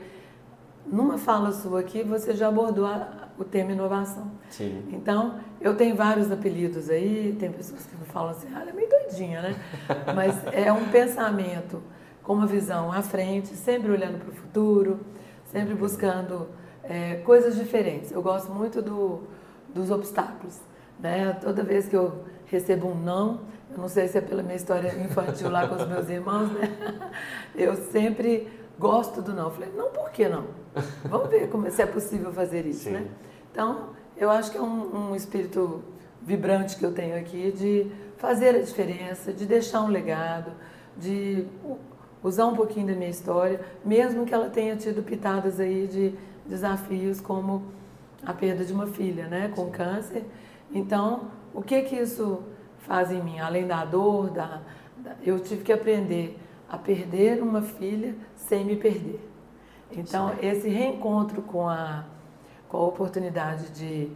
numa 0.86 1.18
fala 1.18 1.52
sua 1.52 1.80
aqui 1.80 2.04
você 2.04 2.34
já 2.34 2.48
abordou 2.48 2.86
a, 2.86 3.30
o 3.38 3.44
tema 3.44 3.72
inovação. 3.72 4.32
Sim. 4.50 4.84
Então, 4.92 5.40
eu 5.62 5.76
tenho 5.76 5.96
vários 5.96 6.32
apelidos 6.32 6.90
aí, 6.90 7.36
tem 7.40 7.52
pessoas 7.52 7.86
que 7.86 7.96
me 7.96 8.06
falam 8.06 8.32
assim, 8.32 8.48
ah, 8.54 8.62
ela 8.62 8.70
é 8.72 8.74
meio 8.74 8.90
doidinha, 8.90 9.42
né? 9.42 9.56
Mas 10.16 10.36
é 10.52 10.72
um 10.72 10.90
pensamento 10.90 11.82
com 12.24 12.34
uma 12.34 12.48
visão 12.48 12.92
à 12.92 13.02
frente, 13.02 13.50
sempre 13.50 13.92
olhando 13.92 14.20
para 14.20 14.30
o 14.30 14.34
futuro, 14.34 15.00
sempre 15.46 15.74
buscando 15.74 16.48
é, 16.84 17.16
coisas 17.16 17.56
diferentes. 17.56 18.12
Eu 18.12 18.22
gosto 18.22 18.52
muito 18.52 18.82
do, 18.82 19.24
dos 19.74 19.92
obstáculos. 19.92 20.60
Né? 21.00 21.34
Toda 21.34 21.64
vez 21.64 21.88
que 21.88 21.96
eu 21.96 22.24
recebo 22.46 22.88
um 22.88 22.96
não, 22.96 23.42
não 23.78 23.88
sei 23.88 24.08
se 24.08 24.18
é 24.18 24.22
pela 24.22 24.44
minha 24.44 24.56
história 24.56 24.94
infantil 25.04 25.50
lá 25.50 25.68
com 25.68 25.76
os 25.76 25.88
meus 25.88 26.10
irmãos, 26.10 26.52
né? 26.52 26.70
Eu 27.56 27.76
sempre 27.76 28.48
gosto 28.80 29.22
do 29.22 29.34
não. 29.34 29.52
falei, 29.52 29.72
não, 29.76 29.90
por 29.90 30.12
que 30.12 30.28
não? 30.28 30.46
Vamos 31.06 31.30
ver 31.30 31.50
como, 31.50 31.70
se 31.70 31.82
é 31.82 31.86
possível 31.86 32.32
fazer 32.34 32.66
isso, 32.66 32.86
Sim. 32.86 32.92
né? 32.92 33.08
Então, 33.52 33.90
eu 34.18 34.30
acho 34.30 34.52
que 34.52 34.58
é 34.58 34.62
um, 34.62 35.12
um 35.12 35.16
espírito 35.16 35.84
vibrante 36.22 36.78
que 36.78 36.86
eu 36.86 36.92
tenho 36.92 37.18
aqui 37.18 37.52
de 37.52 37.92
fazer 38.18 38.56
a 38.56 38.62
diferença, 38.62 39.34
de 39.34 39.46
deixar 39.46 39.82
um 39.82 39.88
legado, 39.88 40.52
de 40.98 41.46
usar 42.24 42.46
um 42.46 42.56
pouquinho 42.56 42.88
da 42.88 42.94
minha 42.94 43.10
história, 43.10 43.60
mesmo 43.84 44.26
que 44.26 44.34
ela 44.34 44.50
tenha 44.50 44.76
tido 44.76 45.04
pitadas 45.04 45.60
aí 45.60 45.88
de 45.88 46.16
desafios 46.46 47.20
como 47.20 47.64
a 48.26 48.34
perda 48.34 48.64
de 48.64 48.72
uma 48.72 48.88
filha, 48.88 49.28
né, 49.28 49.52
com 49.54 49.70
câncer. 49.70 50.24
Então, 50.72 51.32
o 51.54 51.62
que 51.62 51.82
que 51.82 51.96
isso 51.96 52.42
faz 52.84 53.12
em 53.12 53.22
mim? 53.22 53.40
Além 53.40 53.68
da 53.68 53.84
dor, 53.84 54.30
da, 54.30 54.62
da 54.98 55.16
eu 55.24 55.40
tive 55.40 55.64
que 55.64 55.74
aprender 55.74 56.40
a 56.70 56.78
perder 56.78 57.42
uma 57.42 57.62
filha 57.62 58.16
sem 58.36 58.64
me 58.64 58.76
perder. 58.76 59.20
Então, 59.92 60.30
Sim. 60.30 60.48
esse 60.48 60.70
reencontro 60.70 61.42
com 61.42 61.68
a, 61.68 62.06
com 62.68 62.78
a 62.78 62.82
oportunidade 62.82 63.70
de 63.72 64.12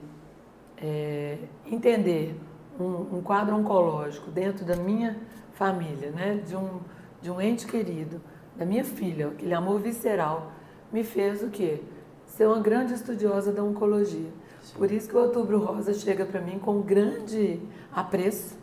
é, 0.78 1.38
entender 1.66 2.40
um, 2.80 3.18
um, 3.18 3.22
quadro 3.22 3.56
oncológico 3.56 4.32
dentro 4.32 4.66
da 4.66 4.76
minha 4.76 5.18
família, 5.54 6.12
né, 6.12 6.42
de 6.46 6.56
um, 6.56 6.80
de 7.22 7.32
um 7.32 7.40
ente 7.40 7.66
querido, 7.66 8.22
da 8.56 8.66
minha 8.66 8.84
filha, 8.84 9.28
aquele 9.28 9.54
amor 9.54 9.80
visceral, 9.80 10.52
me 10.92 11.04
fez 11.04 11.44
o 11.44 11.50
quê? 11.50 11.82
Ser 12.26 12.48
uma 12.48 12.60
grande 12.60 12.94
estudiosa 12.94 13.52
da 13.52 13.64
oncologia. 13.64 14.32
Por 14.76 14.92
isso 14.92 15.08
que 15.08 15.16
o 15.16 15.20
Outubro 15.20 15.60
Rosa 15.60 15.94
chega 15.94 16.26
para 16.26 16.42
mim 16.42 16.60
com 16.60 16.82
grande 16.82 17.60
apreço. 17.92 18.57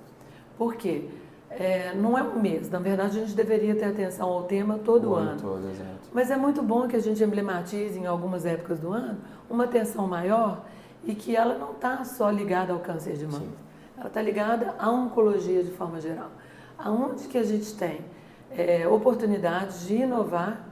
Por 0.57 0.75
quê? 0.75 1.09
É, 1.51 1.95
não 1.95 2.19
é 2.19 2.23
um 2.23 2.41
mês, 2.41 2.69
na 2.69 2.81
verdade 2.81 3.19
a 3.19 3.21
gente 3.21 3.35
deveria 3.37 3.77
ter 3.77 3.85
atenção 3.85 4.29
ao 4.29 4.43
tema 4.43 4.79
todo 4.79 5.11
o 5.11 5.15
ano. 5.15 5.31
ano. 5.31 5.41
Todo, 5.41 5.71
Mas 6.13 6.31
é 6.31 6.37
muito 6.37 6.61
bom 6.63 6.89
que 6.89 6.97
a 6.97 7.01
gente 7.01 7.23
emblematize 7.23 7.97
em 7.97 8.07
algumas 8.07 8.45
épocas 8.45 8.81
do 8.81 8.93
ano 8.93 9.19
uma 9.49 9.65
atenção 9.65 10.09
maior 10.09 10.65
e 11.05 11.15
que 11.15 11.37
ela 11.37 11.57
não 11.57 11.73
está 11.73 12.05
só 12.05 12.29
ligada 12.29 12.73
ao 12.73 12.81
câncer 12.81 13.17
de 13.17 13.27
mama. 13.27 13.45
Sim. 13.45 13.53
Ela 13.97 14.09
está 14.09 14.21
ligada 14.21 14.75
à 14.79 14.91
oncologia 14.91 15.63
de 15.63 15.71
forma 15.71 16.01
geral. 16.01 16.31
Aonde 16.77 17.29
que 17.29 17.39
a 17.39 17.45
gente 17.45 17.73
tem 17.77 18.01
é, 18.51 18.89
oportunidades 18.89 19.87
de 19.87 19.97
inovar 19.97 20.67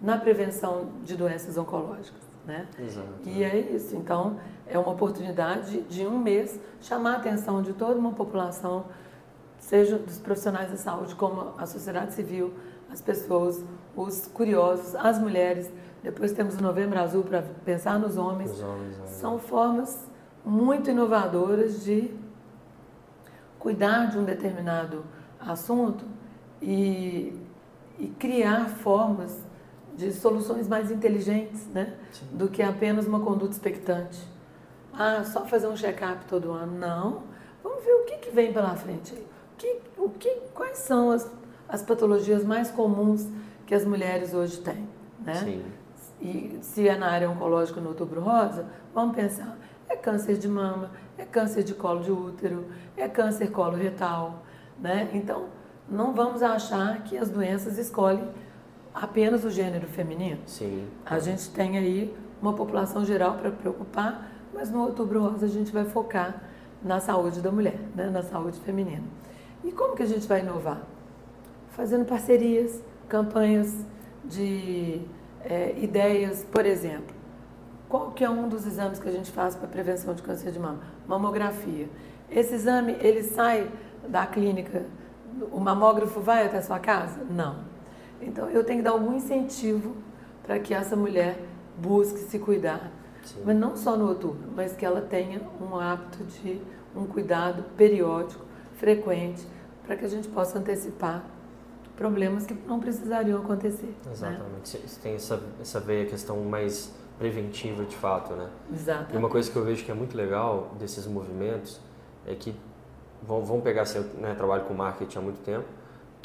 na 0.00 0.18
prevenção 0.18 0.88
de 1.02 1.16
doenças 1.16 1.56
oncológicas. 1.56 2.25
Né? 2.46 2.66
Exato. 2.78 3.08
E 3.24 3.42
é 3.42 3.58
isso. 3.58 3.96
Então, 3.96 4.38
é 4.66 4.78
uma 4.78 4.92
oportunidade 4.92 5.80
de 5.82 6.06
um 6.06 6.18
mês 6.18 6.60
chamar 6.80 7.14
a 7.14 7.16
atenção 7.16 7.60
de 7.60 7.72
toda 7.72 7.98
uma 7.98 8.12
população 8.12 8.84
seja 9.58 9.98
dos 9.98 10.18
profissionais 10.18 10.70
da 10.70 10.76
saúde, 10.76 11.14
como 11.16 11.52
a 11.58 11.66
sociedade 11.66 12.14
civil, 12.14 12.54
as 12.90 13.00
pessoas, 13.00 13.64
os 13.96 14.28
curiosos, 14.28 14.94
as 14.94 15.18
mulheres. 15.18 15.70
Depois 16.02 16.32
temos 16.32 16.56
o 16.56 16.62
Novembro 16.62 16.98
Azul 17.00 17.24
para 17.24 17.42
pensar 17.64 17.98
nos 17.98 18.16
homens. 18.16 18.62
homens 18.62 19.00
é. 19.00 19.06
São 19.06 19.38
formas 19.40 20.08
muito 20.44 20.88
inovadoras 20.88 21.84
de 21.84 22.14
cuidar 23.58 24.06
de 24.06 24.18
um 24.18 24.24
determinado 24.24 25.04
assunto 25.40 26.04
e, 26.62 27.36
e 27.98 28.06
criar 28.20 28.68
formas 28.68 29.42
de 29.96 30.12
soluções 30.12 30.68
mais 30.68 30.90
inteligentes, 30.90 31.66
né? 31.68 31.94
Do 32.30 32.48
que 32.48 32.62
apenas 32.62 33.06
uma 33.06 33.20
conduta 33.20 33.52
expectante. 33.52 34.18
Ah, 34.92 35.24
só 35.24 35.44
fazer 35.44 35.66
um 35.66 35.76
check-up 35.76 36.24
todo 36.26 36.52
ano. 36.52 36.78
Não. 36.78 37.22
Vamos 37.62 37.84
ver 37.84 37.92
o 37.92 38.04
que, 38.04 38.18
que 38.18 38.30
vem 38.30 38.52
pela 38.52 38.74
frente 38.76 39.14
aí 39.14 39.26
que, 39.56 39.80
o 39.96 40.08
que, 40.10 40.30
quais 40.54 40.78
são 40.78 41.10
as, 41.10 41.30
as 41.68 41.82
patologias 41.82 42.44
mais 42.44 42.70
comuns 42.70 43.26
que 43.66 43.74
as 43.74 43.84
mulheres 43.84 44.34
hoje 44.34 44.58
têm, 44.58 44.88
né? 45.20 45.34
Sim. 45.34 45.64
E 46.20 46.58
se 46.62 46.88
é 46.88 46.96
na 46.96 47.10
área 47.10 47.28
oncológica 47.28 47.80
no 47.80 47.88
outubro 47.88 48.20
rosa, 48.20 48.66
vamos 48.94 49.14
pensar, 49.14 49.56
é 49.88 49.96
câncer 49.96 50.38
de 50.38 50.48
mama, 50.48 50.90
é 51.18 51.24
câncer 51.24 51.62
de 51.62 51.74
colo 51.74 52.00
de 52.00 52.10
útero, 52.10 52.66
é 52.96 53.08
câncer 53.08 53.50
coloretal, 53.50 54.42
né? 54.78 55.10
Então, 55.12 55.46
não 55.88 56.12
vamos 56.12 56.42
achar 56.42 57.02
que 57.04 57.16
as 57.16 57.28
doenças 57.28 57.78
escolhem 57.78 58.28
apenas 58.96 59.44
o 59.44 59.50
gênero 59.50 59.86
feminino. 59.86 60.40
Sim. 60.46 60.88
A 61.04 61.18
gente 61.18 61.50
tem 61.50 61.76
aí 61.76 62.16
uma 62.40 62.54
população 62.54 63.04
geral 63.04 63.34
para 63.34 63.50
preocupar, 63.50 64.30
mas 64.54 64.70
no 64.70 64.80
outubro 64.80 65.20
rosa 65.20 65.44
a 65.44 65.48
gente 65.48 65.70
vai 65.70 65.84
focar 65.84 66.42
na 66.82 66.98
saúde 66.98 67.42
da 67.42 67.52
mulher, 67.52 67.78
né? 67.94 68.08
na 68.08 68.22
saúde 68.22 68.58
feminina. 68.60 69.04
E 69.62 69.70
como 69.70 69.94
que 69.94 70.02
a 70.02 70.06
gente 70.06 70.26
vai 70.26 70.40
inovar? 70.40 70.80
Fazendo 71.70 72.06
parcerias, 72.06 72.82
campanhas 73.06 73.84
de 74.24 75.02
é, 75.44 75.74
ideias, 75.78 76.44
por 76.50 76.64
exemplo. 76.64 77.14
Qual 77.88 78.12
que 78.12 78.24
é 78.24 78.30
um 78.30 78.48
dos 78.48 78.66
exames 78.66 78.98
que 78.98 79.08
a 79.08 79.12
gente 79.12 79.30
faz 79.30 79.54
para 79.54 79.68
prevenção 79.68 80.14
de 80.14 80.22
câncer 80.22 80.50
de 80.52 80.58
mama? 80.58 80.80
Mamografia. 81.06 81.88
Esse 82.30 82.54
exame, 82.54 82.96
ele 83.00 83.22
sai 83.22 83.70
da 84.08 84.26
clínica, 84.26 84.84
o 85.52 85.60
mamógrafo 85.60 86.20
vai 86.20 86.46
até 86.46 86.58
a 86.58 86.62
sua 86.62 86.78
casa? 86.78 87.20
Não. 87.28 87.75
Então, 88.20 88.48
eu 88.48 88.64
tenho 88.64 88.78
que 88.78 88.84
dar 88.84 88.92
algum 88.92 89.14
incentivo 89.14 89.94
para 90.42 90.58
que 90.58 90.72
essa 90.72 90.96
mulher 90.96 91.38
busque 91.76 92.18
se 92.18 92.38
cuidar. 92.38 92.90
Sim. 93.24 93.42
Mas 93.44 93.56
não 93.56 93.76
só 93.76 93.96
no 93.96 94.08
outubro, 94.08 94.48
mas 94.54 94.72
que 94.72 94.84
ela 94.84 95.00
tenha 95.00 95.40
um 95.60 95.76
hábito 95.76 96.24
de 96.24 96.60
um 96.94 97.06
cuidado 97.06 97.64
periódico, 97.76 98.44
frequente, 98.74 99.46
para 99.84 99.96
que 99.96 100.04
a 100.04 100.08
gente 100.08 100.28
possa 100.28 100.58
antecipar 100.58 101.24
problemas 101.96 102.46
que 102.46 102.54
não 102.66 102.78
precisariam 102.78 103.40
acontecer. 103.40 103.94
Né? 104.04 104.12
Exatamente. 104.12 104.78
Né? 104.78 104.84
Tem 105.02 105.14
essa, 105.14 105.42
essa 105.60 105.80
veia 105.80 106.06
questão 106.06 106.42
mais 106.44 106.94
preventiva 107.18 107.84
de 107.84 107.96
fato, 107.96 108.34
né? 108.34 108.50
Exato. 108.72 109.14
E 109.14 109.18
uma 109.18 109.28
coisa 109.28 109.50
que 109.50 109.56
eu 109.56 109.64
vejo 109.64 109.84
que 109.84 109.90
é 109.90 109.94
muito 109.94 110.16
legal 110.16 110.74
desses 110.78 111.06
movimentos 111.06 111.80
é 112.26 112.34
que, 112.34 112.54
vão, 113.22 113.60
pegar, 113.60 113.86
se 113.86 113.96
eu 113.96 114.02
né, 114.20 114.34
trabalho 114.34 114.64
com 114.64 114.74
marketing 114.74 115.18
há 115.18 115.20
muito 115.22 115.40
tempo, 115.40 115.64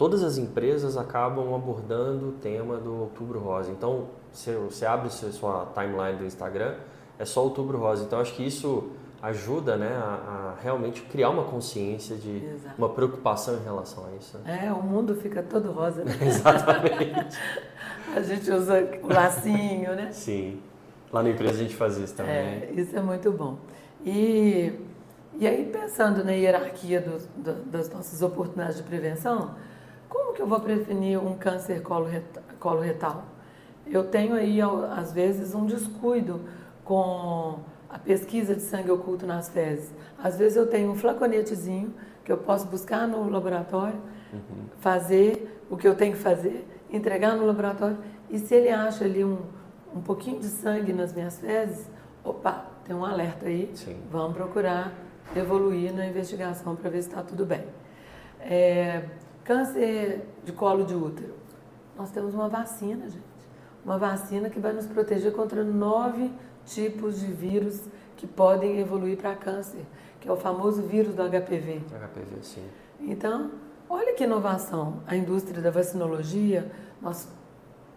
todas 0.02 0.24
as 0.24 0.40
empresas 0.40 0.98
acabam 0.98 1.54
abordando 1.54 2.30
o 2.30 2.32
tema 2.32 2.78
do 2.78 3.02
Outubro 3.02 3.38
Rosa. 3.40 3.70
Então, 3.70 4.08
você, 4.34 4.56
você 4.56 4.84
abre 4.84 5.12
sua 5.12 5.72
timeline 5.76 6.18
do 6.18 6.26
Instagram, 6.26 6.74
é 7.20 7.24
só 7.24 7.44
Outubro 7.44 7.78
Rosa. 7.78 8.06
Então, 8.06 8.20
acho 8.20 8.34
que 8.34 8.44
isso 8.44 8.90
ajuda 9.22 9.78
né, 9.78 9.92
a, 9.94 10.56
a, 10.58 10.60
realmente 10.60 11.04
criar 11.04 11.30
uma 11.30 11.44
consciência 11.44 12.16
de 12.16 12.44
Exato. 12.44 12.74
uma 12.80 12.90
preocupação 12.90 13.58
em 13.58 13.64
relação 13.64 14.04
a 14.08 14.16
isso. 14.16 14.40
Né? 14.40 14.66
É, 14.66 14.74
o 14.74 14.82
mundo 14.82 15.14
fica 15.14 15.44
todo 15.44 15.72
rosa. 15.72 16.04
Né? 16.04 16.18
Exatamente. 16.26 17.38
a 18.16 18.22
gente 18.24 18.52
usa 18.52 18.84
o 19.04 19.08
lacinho, 19.08 19.94
né? 19.94 20.12
Sim. 20.12 20.60
Lá 21.14 21.22
na 21.22 21.30
empresa 21.30 21.54
a 21.54 21.58
gente 21.58 21.76
faz 21.76 22.00
isso 22.00 22.16
também. 22.16 22.34
É, 22.34 22.72
isso 22.76 22.98
é 22.98 23.02
muito 23.04 23.32
bom. 23.32 23.60
E, 24.04 24.74
e 25.38 25.46
aí, 25.46 25.64
pensando 25.72 26.24
na 26.24 26.32
hierarquia 26.32 27.00
do, 27.00 27.20
do, 27.38 27.54
das 27.66 27.88
nossas 27.88 28.24
oportunidades 28.24 28.78
de 28.78 28.84
prevenção, 28.84 29.52
como 30.12 30.34
que 30.34 30.42
eu 30.42 30.46
vou 30.46 30.60
prevenir 30.60 31.18
um 31.18 31.38
câncer 31.38 31.82
coloretal? 32.60 33.24
Eu 33.88 34.04
tenho 34.04 34.36
aí, 34.36 34.60
às 34.62 35.14
vezes, 35.14 35.56
um 35.56 35.66
descuido 35.66 36.42
com 36.84 37.60
a 37.90 37.98
pesquisa 37.98 38.54
de 38.54 38.62
sangue 38.62 38.92
oculto 38.92 39.26
nas 39.26 39.48
fezes. 39.48 39.94
Às 40.22 40.38
vezes 40.38 40.58
eu 40.58 40.68
tenho 40.68 40.92
um 40.92 40.96
flaconetezinho 40.96 41.94
que 42.26 42.32
eu 42.32 42.38
posso 42.38 42.68
buscar 42.68 43.08
no 43.08 43.30
laboratório, 43.30 44.00
uhum. 44.34 44.66
fazer 44.80 45.64
o 45.70 45.78
que 45.78 45.88
eu 45.88 45.96
tenho 45.96 46.12
que 46.12 46.20
fazer, 46.20 46.68
entregar 46.92 47.38
no 47.38 47.46
laboratório, 47.46 47.98
e 48.30 48.38
se 48.38 48.54
ele 48.54 48.70
acha 48.70 49.06
ali 49.06 49.24
um, 49.24 49.40
um 49.96 50.02
pouquinho 50.02 50.40
de 50.40 50.48
sangue 50.48 50.92
nas 50.92 51.14
minhas 51.14 51.40
fezes, 51.40 51.90
opa, 52.22 52.66
tem 52.86 52.94
um 52.94 53.06
alerta 53.06 53.46
aí, 53.46 53.72
Sim. 53.74 53.96
vamos 54.12 54.36
procurar 54.36 54.94
evoluir 55.34 55.94
na 55.94 56.06
investigação 56.06 56.76
para 56.76 56.90
ver 56.90 57.02
se 57.02 57.08
está 57.08 57.22
tudo 57.22 57.46
bem. 57.46 57.64
É, 58.42 59.04
câncer 59.44 60.28
de 60.44 60.52
colo 60.52 60.84
de 60.84 60.96
útero. 60.96 61.34
Nós 61.98 62.12
temos 62.12 62.34
uma 62.34 62.48
vacina, 62.48 63.10
gente. 63.10 63.32
Uma 63.84 63.98
vacina 63.98 64.50
que 64.50 64.60
vai 64.60 64.74
nos 64.74 64.86
proteger 64.86 65.34
contra 65.34 65.64
nove 65.64 66.32
tipos 66.66 67.20
de 67.20 67.28
vírus 67.28 67.82
que 68.16 68.28
podem 68.28 68.80
evoluir 68.80 69.18
para 69.18 69.36
câncer, 69.36 69.84
que 70.20 70.30
é 70.30 70.32
o 70.32 70.38
famoso 70.38 70.84
vírus 70.84 71.16
do 71.16 71.24
HPV. 71.24 71.82
HPV, 71.90 72.44
sim. 72.44 72.64
Então, 73.00 73.52
olha 73.90 74.14
que 74.14 74.24
inovação. 74.24 75.02
A 75.08 75.16
indústria 75.16 75.62
da 75.62 75.72
vacinologia, 75.72 76.72
nós 77.02 77.28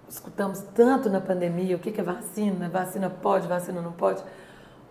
escutamos 0.09 0.61
tanto 0.75 1.11
na 1.11 1.21
pandemia 1.21 1.77
o 1.77 1.79
que 1.79 2.01
é 2.01 2.03
vacina, 2.05 2.69
vacina 2.69 3.11
pode, 3.11 3.47
vacina 3.47 3.83
não 3.83 3.93
pode. 3.93 4.25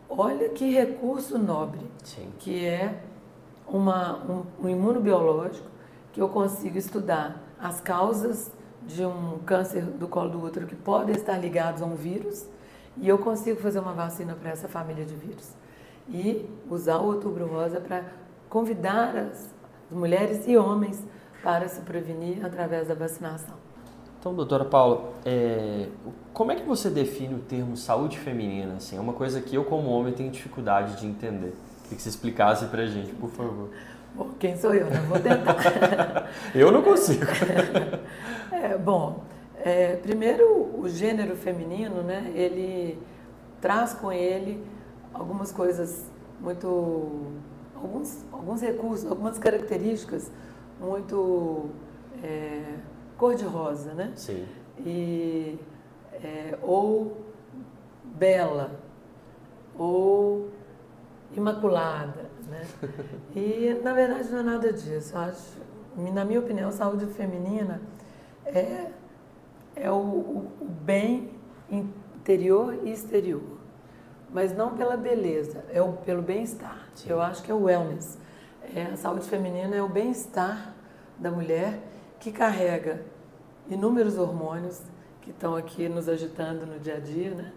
Olha 0.08 0.50
que 0.50 0.72
recurso 0.72 1.40
nobre, 1.40 1.82
sim. 2.04 2.32
que 2.38 2.66
é 2.66 3.02
uma, 3.68 4.24
um, 4.24 4.46
um 4.66 4.70
imunobiológico 4.70 5.73
que 6.13 6.22
eu 6.22 6.29
consigo 6.29 6.77
estudar 6.77 7.41
as 7.60 7.82
causas 7.82 8.51
de 8.86 9.03
um 9.05 9.39
câncer 9.46 9.82
do 9.82 10.08
colo 10.08 10.29
do 10.29 10.43
útero 10.43 10.67
que 10.67 10.75
podem 10.75 11.15
estar 11.15 11.38
ligados 11.38 11.82
a 11.82 11.86
um 11.86 11.96
vírus 11.96 12.46
e 12.98 13.10
eu 13.10 13.17
consigo 13.17 13.60
fazer 13.60 13.79
uma 13.79 13.93
vacina 13.93 14.36
para 14.36 14.51
essa 14.51 14.67
família 14.67 15.03
de 15.03 15.15
vírus. 15.15 15.51
E 16.08 16.48
usar 16.70 16.98
o 16.98 17.05
outubro 17.05 17.48
rosa 17.48 17.79
para 17.82 18.03
convidar 18.50 19.15
as 19.15 19.50
mulheres 19.89 20.48
e 20.48 20.55
homens 20.55 21.03
para 21.41 21.67
se 21.67 21.82
prevenir 21.82 22.46
através 22.46 22.88
da 22.88 22.93
vacinação. 22.93 23.55
Então, 24.20 24.34
doutora 24.34 24.63
Paula, 24.63 25.12
é, 25.25 25.89
como 26.34 26.51
é 26.51 26.55
que 26.55 26.63
você 26.63 26.89
define 26.89 27.36
o 27.36 27.39
termo 27.39 27.75
saúde 27.75 28.17
feminina? 28.20 28.75
Assim, 28.75 28.96
é 28.96 29.00
uma 29.00 29.13
coisa 29.13 29.41
que 29.41 29.55
eu, 29.55 29.65
como 29.65 29.89
homem, 29.89 30.13
tenho 30.13 30.32
dificuldade 30.32 30.98
de 30.98 31.08
entender. 31.08 31.53
Queria 31.84 31.98
que 31.98 32.01
você 32.01 32.10
explicasse 32.10 32.65
para 32.67 32.84
a 32.84 32.86
gente, 32.86 33.13
por 33.15 33.29
favor. 33.29 33.70
Bom, 34.15 34.29
quem 34.39 34.55
sou 34.55 34.74
eu? 34.74 34.89
Não 34.89 35.01
vou 35.03 35.20
tentar. 35.20 36.29
eu 36.53 36.72
não 36.72 36.82
consigo. 36.82 37.25
É, 38.51 38.77
bom, 38.77 39.24
é, 39.58 39.98
primeiro 39.98 40.79
o 40.79 40.88
gênero 40.88 41.36
feminino, 41.36 42.01
né, 42.01 42.32
ele 42.34 42.98
traz 43.60 43.93
com 43.93 44.10
ele 44.10 44.63
algumas 45.13 45.51
coisas 45.51 46.05
muito, 46.39 47.34
alguns, 47.75 48.24
alguns 48.32 48.62
recursos, 48.62 49.10
algumas 49.10 49.38
características 49.38 50.32
muito 50.79 51.72
é, 52.24 52.75
cor-de-rosa, 53.17 53.93
né? 53.93 54.13
Sim. 54.15 54.46
E, 54.79 55.60
é, 56.13 56.58
ou 56.62 57.17
bela, 58.15 58.79
ou 59.77 60.50
imaculada, 61.36 62.29
né? 62.48 62.66
E 63.36 63.80
na 63.84 63.94
verdade 63.94 64.30
não 64.32 64.40
é 64.40 64.44
nada 64.44 64.74
disso. 64.74 65.18
Acho, 65.18 65.58
na 65.96 66.24
minha 66.24 66.40
opinião, 66.40 66.72
saúde 66.72 67.06
feminina 67.08 67.82
é, 68.46 68.92
é 69.76 69.92
o, 69.92 69.96
o, 69.96 70.52
o 70.62 70.66
bem 70.66 71.32
interior 71.70 72.80
e 72.84 72.92
exterior, 72.92 73.42
mas 74.32 74.56
não 74.56 74.76
pela 74.76 74.96
beleza, 74.96 75.64
é 75.72 75.82
o, 75.82 75.94
pelo 75.94 76.22
bem-estar. 76.22 76.88
Eu 77.06 77.22
acho 77.22 77.44
que 77.44 77.52
é 77.52 77.54
o 77.54 77.64
wellness. 77.64 78.18
É, 78.76 78.84
a 78.84 78.96
saúde 78.96 79.28
feminina 79.28 79.76
é 79.76 79.82
o 79.82 79.90
bem-estar 79.90 80.74
da 81.18 81.30
mulher 81.30 81.80
que 82.20 82.32
carrega 82.32 83.04
inúmeros 83.70 84.18
hormônios 84.18 84.82
que 85.22 85.32
estão 85.32 85.56
aqui 85.56 85.88
nos 85.88 86.08
agitando 86.10 86.66
no 86.66 86.80
dia 86.80 86.96
a 86.96 87.00
dia, 87.00 87.32
né? 87.34 87.52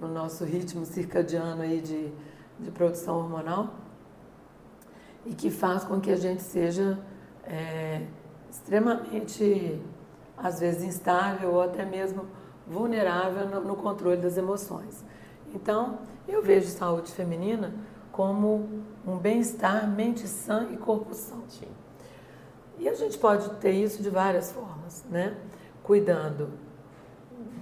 no 0.00 0.08
nosso 0.08 0.44
ritmo 0.44 0.86
circadiano 0.86 1.62
aí 1.62 1.80
de, 1.80 2.10
de 2.58 2.70
produção 2.70 3.18
hormonal 3.18 3.74
e 5.24 5.34
que 5.34 5.50
faz 5.50 5.84
com 5.84 6.00
que 6.00 6.10
a 6.10 6.16
gente 6.16 6.42
seja 6.42 6.98
é, 7.44 8.02
extremamente, 8.50 9.80
às 10.36 10.60
vezes, 10.60 10.82
instável 10.82 11.54
ou 11.54 11.62
até 11.62 11.84
mesmo 11.84 12.26
vulnerável 12.66 13.48
no, 13.48 13.60
no 13.60 13.76
controle 13.76 14.16
das 14.16 14.36
emoções. 14.36 15.04
Então, 15.54 15.98
eu 16.28 16.42
vejo 16.42 16.68
saúde 16.68 17.10
feminina 17.12 17.74
como 18.12 18.84
um 19.06 19.16
bem-estar, 19.16 19.88
mente 19.88 20.26
sã 20.26 20.68
e 20.70 20.76
corpo 20.76 21.14
são. 21.14 21.42
Sim. 21.48 21.68
E 22.78 22.88
a 22.88 22.94
gente 22.94 23.18
pode 23.18 23.48
ter 23.56 23.72
isso 23.72 24.02
de 24.02 24.10
várias 24.10 24.52
formas, 24.52 25.04
né? 25.10 25.36
Cuidando 25.82 26.50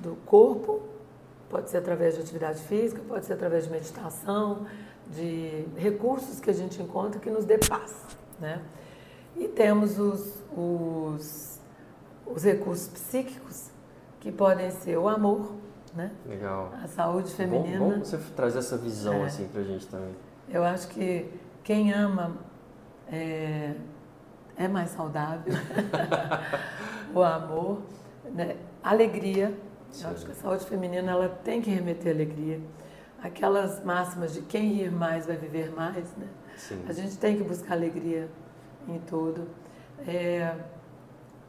do 0.03 0.17
corpo, 0.27 0.81
pode 1.49 1.71
ser 1.71 1.79
através 1.79 2.15
de 2.15 2.21
atividade 2.21 2.61
física, 2.63 3.03
pode 3.07 3.27
ser 3.27 3.33
através 3.33 3.65
de 3.65 3.71
meditação, 3.71 4.67
de 5.11 5.65
recursos 5.77 6.41
que 6.41 6.51
a 6.51 6.53
gente 6.55 6.81
encontra 6.83 7.21
que 7.21 7.31
nos 7.31 7.45
dê 7.45 7.59
paz, 7.59 7.95
né? 8.39 8.63
E 9.37 9.49
temos 9.49 9.99
os, 9.99 10.43
os, 10.57 11.61
os 12.27 12.45
recursos 12.45 12.89
psíquicos, 12.89 13.71
que 14.21 14.33
podem 14.33 14.71
ser 14.71 14.97
o 14.99 15.09
amor, 15.09 15.53
né? 15.95 16.11
Legal. 16.27 16.73
A 16.83 16.87
saúde 16.89 17.33
feminina. 17.33 17.79
Bom, 17.79 17.91
bom 17.91 17.99
você 18.01 18.19
trazer 18.37 18.59
essa 18.59 18.77
visão 18.77 19.15
É. 19.23 19.27
assim 19.27 19.47
pra 19.49 19.63
gente 19.63 19.87
também. 19.87 20.15
Eu 20.49 20.65
acho 20.65 20.89
que 20.89 21.31
quem 21.63 21.93
ama 21.93 22.37
é, 23.11 23.75
é 24.57 24.69
mais 24.69 24.91
saudável. 24.91 25.53
o 27.15 27.23
amor, 27.23 27.83
né? 28.35 28.57
alegria. 28.83 29.55
Sim. 29.91 30.05
Eu 30.05 30.11
acho 30.11 30.27
que 30.27 30.33
a 30.33 30.35
saúde 30.35 30.65
feminina 30.67 31.13
ela 31.13 31.29
tem 31.29 31.61
que 31.63 31.71
remeter 31.71 32.15
alegria. 32.15 32.61
Aquelas 33.23 33.83
máximas 33.85 34.35
de 34.35 34.43
quem 34.43 34.75
rir 34.75 34.93
mais 34.93 35.27
vai 35.27 35.37
viver 35.37 35.73
mais, 35.73 36.17
né? 36.17 36.29
Sim. 36.57 36.85
A 36.89 36.93
gente 36.93 37.19
tem 37.19 37.37
que 37.37 37.43
buscar 37.43 37.75
alegria 37.75 38.29
em 38.87 38.99
tudo. 39.01 39.49
É, 40.07 40.55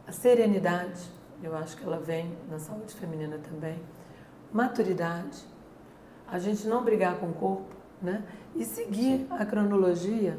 a 0.07 0.11
serenidade, 0.11 1.01
eu 1.43 1.55
acho 1.55 1.77
que 1.77 1.83
ela 1.83 1.99
vem 1.99 2.35
na 2.49 2.57
saúde 2.59 2.93
feminina 2.95 3.37
também. 3.37 3.79
Maturidade, 4.51 5.45
a 6.27 6.39
gente 6.39 6.67
não 6.67 6.83
brigar 6.83 7.17
com 7.17 7.27
o 7.27 7.33
corpo, 7.33 7.75
né? 8.01 8.23
E 8.55 8.65
seguir 8.65 9.27
a 9.29 9.45
cronologia 9.45 10.37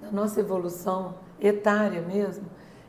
da 0.00 0.10
nossa 0.10 0.40
evolução 0.40 1.16
etária 1.38 2.00
mesmo 2.00 2.46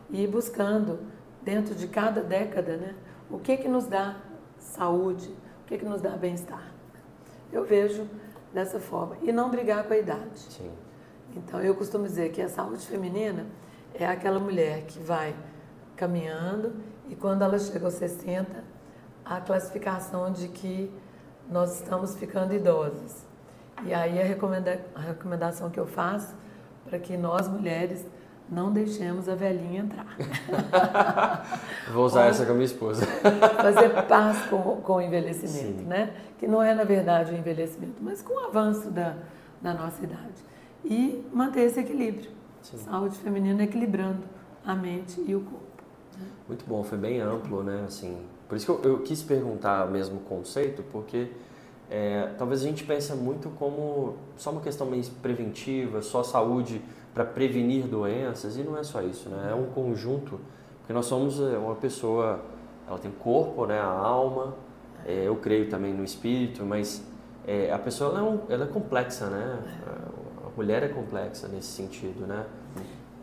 e 0.10 0.24
ir 0.24 0.28
buscando 0.28 1.00
dentro 1.42 1.76
de 1.76 1.88
cada 1.88 2.22
década, 2.22 2.78
né? 2.78 2.96
O 3.30 3.40
que 3.40 3.58
que 3.58 3.68
nos 3.68 3.86
dá 3.86 4.18
saúde, 4.58 5.36
o 5.64 5.66
que 5.66 5.78
que 5.78 5.86
nos 5.86 6.02
dá 6.02 6.12
bem-estar. 6.12 6.71
Eu 7.52 7.66
vejo 7.66 8.08
dessa 8.54 8.80
forma 8.80 9.18
e 9.22 9.32
não 9.32 9.50
brigar 9.50 9.84
com 9.84 9.94
a 9.94 9.98
idade. 9.98 10.40
Sim. 10.40 10.72
Então, 11.36 11.62
eu 11.62 11.76
costumo 11.76 12.06
dizer 12.06 12.32
que 12.32 12.42
a 12.42 12.50
saúde 12.50 12.86
feminina 12.86 13.46
é 13.94 14.06
aquela 14.06 14.40
mulher 14.40 14.84
que 14.86 15.00
vai 15.00 15.36
caminhando 15.96 16.74
e 17.10 17.16
quando 17.16 17.42
ela 17.42 17.58
chega 17.60 17.86
aos 17.86 17.96
60, 17.96 18.64
a 19.24 19.40
classificação 19.40 20.32
de 20.32 20.48
que 20.48 20.92
nós 21.50 21.80
estamos 21.80 22.16
ficando 22.16 22.54
idosas. 22.54 23.26
E 23.86 23.94
aí 23.94 24.22
a, 24.22 24.24
recomenda 24.24 24.84
a 24.96 25.00
recomendação 25.00 25.70
que 25.70 25.80
eu 25.80 25.88
faço 25.88 26.36
para 26.86 27.00
que 27.00 27.18
nós 27.18 27.48
mulheres 27.48 28.06
não 28.52 28.74
deixemos 28.74 29.30
a 29.30 29.34
velhinha 29.34 29.80
entrar. 29.80 30.18
Vou 31.94 32.06
usar 32.06 32.24
Olha. 32.24 32.30
essa 32.30 32.46
com 32.46 32.52
a 32.52 32.56
minha 32.56 32.66
esposa. 32.66 33.06
Fazer 33.56 33.90
paz 34.08 34.46
com, 34.48 34.60
com 34.82 34.94
o 34.96 35.02
envelhecimento, 35.02 35.80
Sim. 35.80 35.86
né? 35.86 36.14
Que 36.38 36.48
não 36.48 36.62
é, 36.62 36.76
na 36.76 36.84
verdade, 36.84 37.34
o 37.34 37.38
envelhecimento, 37.38 37.96
mas 38.02 38.22
com 38.22 38.34
o 38.34 38.40
avanço 38.48 38.92
da, 38.92 39.16
da 39.62 39.74
nossa 39.74 40.04
idade. 40.04 40.44
E 40.84 41.26
manter 41.34 41.62
esse 41.62 41.80
equilíbrio. 41.80 42.30
Sim. 42.62 42.78
Saúde 42.80 43.18
feminina 43.20 43.64
equilibrando 43.64 44.24
a 44.66 44.76
mente 44.76 45.24
e 45.26 45.34
o 45.34 45.40
corpo. 45.40 45.66
Muito 46.46 46.66
bom, 46.68 46.84
foi 46.84 46.98
bem 46.98 47.22
amplo, 47.22 47.64
né? 47.64 47.86
Assim, 47.88 48.18
por 48.50 48.58
isso 48.58 48.66
que 48.66 48.86
eu, 48.86 48.92
eu 48.92 49.00
quis 49.00 49.24
perguntar 49.24 49.88
mesmo 49.88 50.18
o 50.18 50.22
conceito, 50.22 50.84
porque 50.92 51.30
é, 51.90 52.32
talvez 52.38 52.62
a 52.62 52.66
gente 52.66 52.84
pense 52.84 53.14
muito 53.14 53.50
como 53.52 54.16
só 54.36 54.52
uma 54.52 54.62
questão 54.62 54.86
meio 54.88 55.04
preventiva, 55.22 56.02
só 56.02 56.22
saúde 56.22 56.82
para 57.14 57.26
prevenir 57.26 57.86
doenças, 57.88 58.58
e 58.58 58.64
não 58.64 58.78
é 58.78 58.84
só 58.84 59.02
isso, 59.02 59.30
né? 59.30 59.50
É 59.52 59.56
um 59.56 59.66
conjunto, 59.66 60.40
porque 60.80 60.94
nós 60.94 61.06
somos 61.06 61.40
é, 61.42 61.58
uma 61.58 61.76
pessoa, 61.76 62.40
ela 62.88 62.98
tem 62.98 63.12
o 63.12 63.14
corpo, 63.16 63.66
né? 63.66 63.80
A 63.80 63.86
alma, 63.86 64.56
é, 65.06 65.24
eu 65.28 65.36
creio 65.36 65.70
também 65.70 65.94
no 65.94 66.04
espírito, 66.04 66.64
mas 66.64 67.04
é, 67.46 67.72
a 67.72 67.80
pessoa 67.80 68.12
ela 68.12 68.20
é, 68.20 68.24
um- 68.24 68.40
ela 68.50 68.64
é 68.66 68.68
complexa, 68.68 69.28
né? 69.28 69.60
A 70.46 70.50
mulher 70.56 70.84
é 70.84 70.88
complexa 70.90 71.48
nesse 71.48 71.68
sentido, 71.70 72.26
né? 72.26 72.46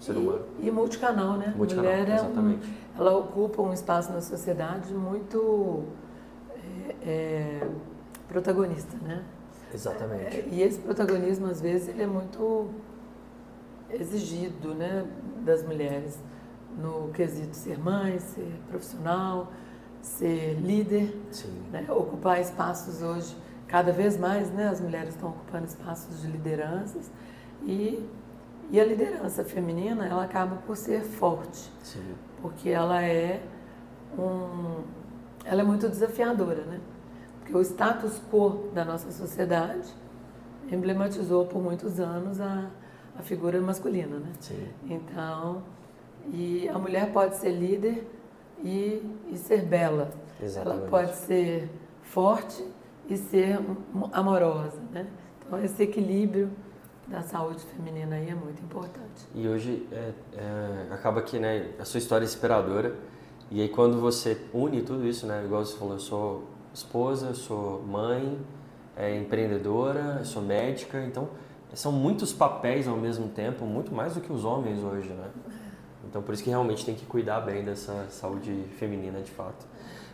Ser 0.00 0.12
humano. 0.12 0.42
E, 0.60 0.68
e 0.68 0.70
multicanal, 0.70 1.36
né? 1.38 1.52
Multicanal, 1.56 1.90
Mulher 1.90 2.08
é 2.08 2.12
um, 2.12 2.14
exatamente. 2.14 2.72
ela 2.96 3.16
ocupa 3.16 3.62
um 3.62 3.72
espaço 3.72 4.12
na 4.12 4.20
sociedade 4.20 4.92
muito 4.94 5.82
é, 7.02 7.08
é, 7.10 7.68
protagonista, 8.28 8.96
né? 9.02 9.24
Exatamente. 9.74 10.36
É, 10.36 10.48
E 10.50 10.62
esse 10.62 10.78
protagonismo, 10.78 11.46
às 11.46 11.60
vezes, 11.60 11.88
ele 11.88 12.02
é 12.02 12.06
muito 12.06 12.68
exigido 13.90 14.74
né, 14.74 15.06
das 15.44 15.62
mulheres 15.62 16.18
no 16.76 17.08
quesito 17.08 17.56
ser 17.56 17.78
mãe, 17.78 18.18
ser 18.18 18.60
profissional, 18.68 19.52
ser 20.00 20.54
líder, 20.54 21.16
né, 21.72 21.86
ocupar 21.90 22.40
espaços 22.40 23.02
hoje, 23.02 23.36
cada 23.66 23.92
vez 23.92 24.16
mais 24.16 24.50
né, 24.50 24.68
as 24.68 24.80
mulheres 24.80 25.14
estão 25.14 25.30
ocupando 25.30 25.66
espaços 25.66 26.22
de 26.22 26.28
lideranças 26.28 27.10
e, 27.62 28.06
e 28.70 28.80
a 28.80 28.84
liderança 28.84 29.44
feminina 29.44 30.06
ela 30.06 30.24
acaba 30.24 30.56
por 30.56 30.76
ser 30.76 31.02
forte, 31.02 31.70
Sim. 31.82 32.14
porque 32.40 32.70
ela 32.70 33.02
é 33.02 33.42
um, 34.16 34.84
ela 35.44 35.62
é 35.62 35.64
muito 35.64 35.88
desafiadora, 35.88 36.64
né? 36.64 36.80
Porque 37.40 37.56
o 37.56 37.60
status 37.60 38.20
quo 38.30 38.70
da 38.74 38.84
nossa 38.84 39.10
sociedade 39.10 39.92
emblematizou 40.70 41.46
por 41.46 41.62
muitos 41.62 41.98
anos 41.98 42.40
a, 42.40 42.68
a 43.18 43.22
figura 43.22 43.60
masculina, 43.60 44.18
né? 44.18 44.32
Sim. 44.40 44.68
Então, 44.88 45.62
e 46.32 46.68
a 46.68 46.78
mulher 46.78 47.12
pode 47.12 47.36
ser 47.36 47.50
líder 47.50 48.06
e, 48.62 49.02
e 49.30 49.36
ser 49.36 49.62
bela. 49.62 50.10
Exatamente. 50.40 50.80
Ela 50.80 50.90
pode 50.90 51.16
ser 51.16 51.68
forte 52.02 52.64
e 53.08 53.16
ser 53.16 53.58
amorosa, 54.12 54.80
né? 54.92 55.06
Então, 55.44 55.62
esse 55.62 55.82
equilíbrio 55.82 56.50
da 57.08 57.22
saúde 57.22 57.60
feminina 57.74 58.16
aí 58.16 58.28
é 58.28 58.34
muito 58.34 58.62
importante. 58.62 59.26
E 59.34 59.48
hoje 59.48 59.88
é, 59.90 60.12
é, 60.36 60.92
acaba 60.92 61.22
que 61.22 61.38
né, 61.38 61.70
a 61.78 61.84
sua 61.84 61.98
história 61.98 62.24
é 62.24 62.26
inspiradora. 62.26 62.94
E 63.50 63.62
aí 63.62 63.68
quando 63.68 63.98
você 63.98 64.38
une 64.52 64.82
tudo 64.82 65.06
isso, 65.06 65.26
né, 65.26 65.42
igual 65.44 65.64
você 65.64 65.76
falou, 65.76 65.94
eu 65.94 66.00
sou 66.00 66.44
esposa, 66.74 67.28
eu 67.28 67.34
sou 67.34 67.82
mãe, 67.82 68.38
é, 68.94 69.16
empreendedora, 69.16 70.16
eu 70.18 70.24
sou 70.26 70.42
médica, 70.42 71.02
então 71.02 71.28
são 71.74 71.92
muitos 71.92 72.32
papéis 72.32 72.88
ao 72.88 72.96
mesmo 72.96 73.28
tempo, 73.28 73.64
muito 73.64 73.94
mais 73.94 74.14
do 74.14 74.20
que 74.20 74.32
os 74.32 74.44
homens 74.44 74.82
hoje, 74.82 75.08
né? 75.10 75.28
Então 76.08 76.22
por 76.22 76.32
isso 76.32 76.42
que 76.42 76.50
realmente 76.50 76.84
tem 76.84 76.94
que 76.94 77.04
cuidar 77.04 77.40
bem 77.40 77.64
dessa 77.64 78.06
saúde 78.10 78.64
feminina 78.78 79.20
de 79.20 79.30
fato. 79.30 79.66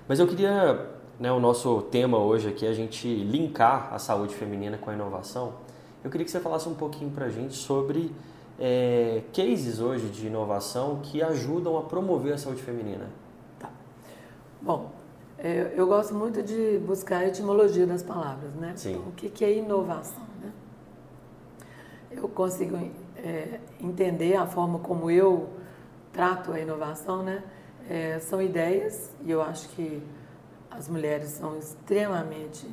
Mas 0.09 0.19
eu 0.19 0.27
queria, 0.27 0.91
né, 1.19 1.31
o 1.33 1.41
nosso 1.41 1.83
tema 1.83 2.19
hoje 2.19 2.49
aqui 2.49 2.67
é 2.67 2.69
a 2.69 2.75
gente 2.75 3.09
linkar 3.09 3.93
a 3.93 3.99
saúde 3.99 4.35
feminina 4.35 4.77
com 4.77 4.91
a 4.91 4.95
inovação. 4.95 5.55
Eu 6.03 6.11
queria 6.11 6.25
que 6.25 6.31
você 6.31 6.41
falasse 6.41 6.69
um 6.69 6.75
pouquinho 6.75 7.11
pra 7.11 7.29
gente 7.29 7.55
sobre 7.55 8.13
é, 8.59 9.23
cases 9.33 9.81
hoje 9.81 10.09
de 10.09 10.27
inovação 10.27 11.01
que 11.03 11.23
ajudam 11.23 11.79
a 11.79 11.83
promover 11.83 12.35
a 12.35 12.39
saúde 12.39 12.63
feminina. 12.63 13.07
Bom, 14.61 14.93
é, 15.39 15.73
eu 15.77 15.87
gosto 15.87 16.15
muito 16.15 16.43
de 16.43 16.79
buscar 16.79 17.19
a 17.19 17.29
etimologia 17.29 17.87
das 17.87 18.03
palavras, 18.03 18.55
né? 18.55 18.73
Sim. 18.77 18.93
Então, 18.93 19.09
o 19.09 19.13
que, 19.13 19.45
é 19.45 19.53
inovação? 19.53 20.24
Eu 22.17 22.29
consigo 22.29 22.77
é, 23.17 23.61
entender 23.81 24.37
a 24.37 24.47
forma 24.47 24.79
como 24.79 25.11
eu 25.11 25.49
trato 26.13 26.53
a 26.53 26.61
inovação, 26.61 27.23
né? 27.23 27.43
É, 27.89 28.19
são 28.19 28.41
ideias 28.41 29.11
e 29.23 29.31
eu 29.31 29.43
acho 29.43 29.69
que 29.71 30.03
as 30.71 30.89
mulheres 30.89 31.29
são 31.29 31.57
extremamente 31.59 32.67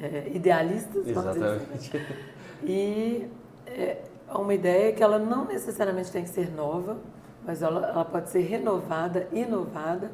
é, 0.00 0.30
idealistas, 0.32 1.04
dizer 1.04 1.18
assim. 1.18 1.40
Exatamente. 1.40 2.28
E 2.60 3.30
é 3.68 4.02
uma 4.34 4.52
ideia 4.52 4.92
que 4.92 5.00
ela 5.00 5.16
não 5.16 5.44
necessariamente 5.44 6.10
tem 6.10 6.24
que 6.24 6.30
ser 6.30 6.50
nova, 6.50 6.98
mas 7.46 7.62
ela, 7.62 7.86
ela 7.86 8.04
pode 8.04 8.30
ser 8.30 8.40
renovada, 8.40 9.28
inovada, 9.32 10.10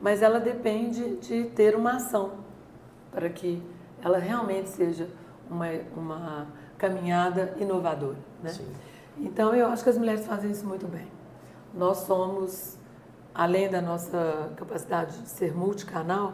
mas 0.00 0.22
ela 0.22 0.38
depende 0.38 1.16
de 1.16 1.44
ter 1.50 1.74
uma 1.74 1.96
ação 1.96 2.34
para 3.10 3.28
que 3.28 3.60
ela 4.02 4.18
realmente 4.18 4.68
seja 4.68 5.08
uma, 5.50 5.66
uma 5.96 6.46
caminhada 6.80 7.54
inovadora. 7.58 8.16
Né? 8.42 8.50
Sim. 8.50 8.66
Então 9.18 9.54
eu 9.54 9.66
acho 9.68 9.84
que 9.84 9.90
as 9.90 9.98
mulheres 9.98 10.26
fazem 10.26 10.50
isso 10.50 10.66
muito 10.66 10.88
bem. 10.88 11.06
Nós 11.74 11.98
somos, 11.98 12.78
além 13.34 13.68
da 13.70 13.82
nossa 13.82 14.50
capacidade 14.56 15.20
de 15.20 15.28
ser 15.28 15.54
multicanal, 15.54 16.32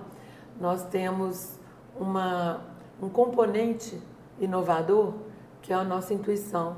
nós 0.60 0.84
temos 0.84 1.58
uma, 1.98 2.60
um 3.02 3.08
componente 3.08 4.00
inovador 4.38 5.14
que 5.60 5.72
é 5.72 5.76
a 5.76 5.82
nossa 5.82 6.14
intuição. 6.14 6.76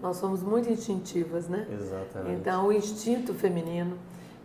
Nós 0.00 0.16
somos 0.16 0.42
muito 0.42 0.70
instintivas, 0.70 1.48
né? 1.48 1.66
Exatamente. 1.70 2.40
Então, 2.40 2.68
o 2.68 2.72
instinto 2.72 3.34
feminino, 3.34 3.98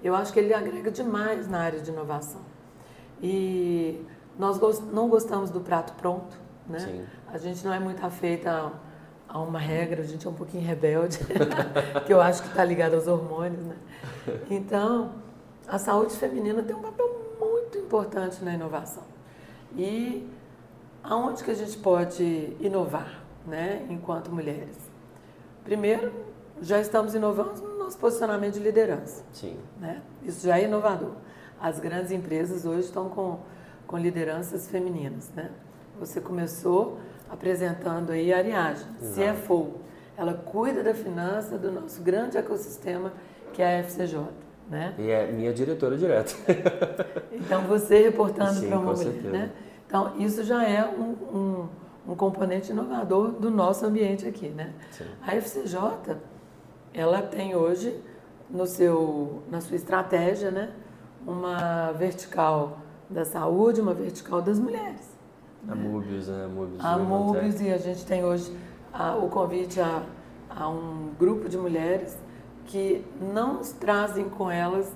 eu 0.03 0.13
acho 0.13 0.31
que 0.33 0.39
ele 0.39 0.53
agrega 0.53 0.91
demais 0.91 1.47
na 1.47 1.59
área 1.59 1.79
de 1.79 1.89
inovação. 1.89 2.41
E 3.21 4.05
nós 4.37 4.59
não 4.91 5.07
gostamos 5.07 5.49
do 5.49 5.61
prato 5.61 5.93
pronto, 5.93 6.37
né? 6.71 6.79
Sim. 6.79 7.05
A 7.27 7.37
gente 7.37 7.63
não 7.65 7.73
é 7.73 7.79
muito 7.79 8.03
afeita 8.05 8.71
a, 9.27 9.39
uma 9.39 9.59
regra, 9.59 10.01
a 10.01 10.05
gente 10.05 10.25
é 10.25 10.29
um 10.29 10.33
pouquinho 10.33 10.63
rebelde, 10.63 11.19
que 12.05 12.13
eu 12.13 12.21
acho 12.21 12.41
que 12.41 12.49
está 12.49 12.63
ligado 12.63 12.95
aos 12.95 13.07
hormônios, 13.07 13.63
né? 13.63 13.75
Então, 14.49 15.11
a 15.67 15.77
saúde 15.77 16.15
feminina 16.15 16.61
tem 16.61 16.75
um 16.75 16.81
papel 16.81 17.37
muito 17.39 17.77
importante 17.77 18.43
na 18.43 18.53
inovação. 18.53 19.03
E 19.77 20.27
aonde 21.03 21.43
que 21.43 21.51
a 21.51 21.55
gente 21.55 21.77
pode 21.77 22.55
inovar, 22.59 23.23
né, 23.45 23.85
enquanto 23.89 24.31
mulheres? 24.31 24.77
Primeiro, 25.63 26.11
já 26.61 26.79
estamos 26.79 27.15
inovando 27.15 27.61
no 27.61 27.79
nosso 27.79 27.97
posicionamento 27.97 28.53
de 28.53 28.59
liderança. 28.59 29.23
Sim. 29.33 29.57
Né? 29.79 30.01
Isso 30.23 30.45
já 30.45 30.59
é 30.59 30.65
inovador. 30.65 31.13
As 31.59 31.79
grandes 31.79 32.11
empresas 32.11 32.65
hoje 32.65 32.81
estão 32.81 33.09
com, 33.09 33.39
com 33.87 33.97
lideranças 33.97 34.67
femininas. 34.67 35.29
Né? 35.35 35.49
Você 36.01 36.19
começou 36.19 36.97
apresentando 37.29 38.11
aí 38.11 38.33
a 38.33 38.37
Ariadne, 38.39 38.83
Exato. 38.99 39.37
CFO. 39.39 39.73
Ela 40.17 40.33
cuida 40.33 40.81
da 40.83 40.95
finança 40.95 41.59
do 41.59 41.71
nosso 41.71 42.01
grande 42.01 42.37
ecossistema 42.37 43.13
que 43.53 43.61
é 43.61 43.79
a 43.79 43.83
FCJ. 43.83 44.19
Né? 44.67 44.95
E 44.97 45.11
é 45.11 45.31
minha 45.31 45.53
diretora 45.53 45.95
direta. 45.95 46.33
Então, 47.33 47.63
você 47.63 48.03
reportando 48.03 48.61
para 48.61 48.79
uma 48.79 48.93
com 48.93 48.99
mulher. 48.99 49.23
Né? 49.23 49.51
Então, 49.87 50.13
isso 50.19 50.43
já 50.43 50.63
é 50.63 50.85
um, 50.85 51.37
um, 51.37 52.11
um 52.11 52.15
componente 52.15 52.71
inovador 52.71 53.31
do 53.31 53.49
nosso 53.49 53.85
ambiente 53.85 54.27
aqui. 54.27 54.49
Né? 54.49 54.73
Sim. 54.91 55.05
A 55.25 55.35
FCJ, 55.35 56.17
ela 56.93 57.21
tem 57.21 57.55
hoje 57.55 57.99
no 58.49 58.65
seu, 58.65 59.43
na 59.49 59.59
sua 59.59 59.75
estratégia, 59.75 60.51
né, 60.51 60.71
uma 61.25 61.91
vertical 61.93 62.79
da 63.09 63.25
saúde, 63.25 63.81
uma 63.81 63.93
vertical 63.93 64.41
das 64.41 64.59
mulheres. 64.59 65.20
A 65.67 65.75
Mubius, 65.75 66.27
né? 66.27 66.45
A 66.45 66.47
Mubius. 66.47 66.83
A 66.85 66.97
Mobius 66.97 67.61
e 67.61 67.69
a 67.71 67.77
gente 67.77 68.05
tem 68.05 68.23
hoje 68.23 68.55
a- 68.91 69.15
o 69.15 69.29
convite 69.29 69.79
a, 69.79 70.03
a 70.49 70.67
um 70.69 71.11
grupo 71.19 71.47
de 71.47 71.57
mulheres 71.57 72.17
que 72.65 73.05
não 73.21 73.61
trazem 73.79 74.27
com 74.29 74.49
elas 74.49 74.91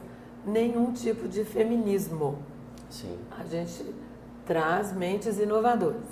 nenhum 0.45 0.91
tipo 0.93 1.27
de 1.27 1.43
feminismo. 1.45 2.37
Sim. 2.89 3.17
A 3.39 3.43
gente 3.45 3.93
traz 4.45 4.91
mentes 4.93 5.39
inovadoras, 5.39 6.05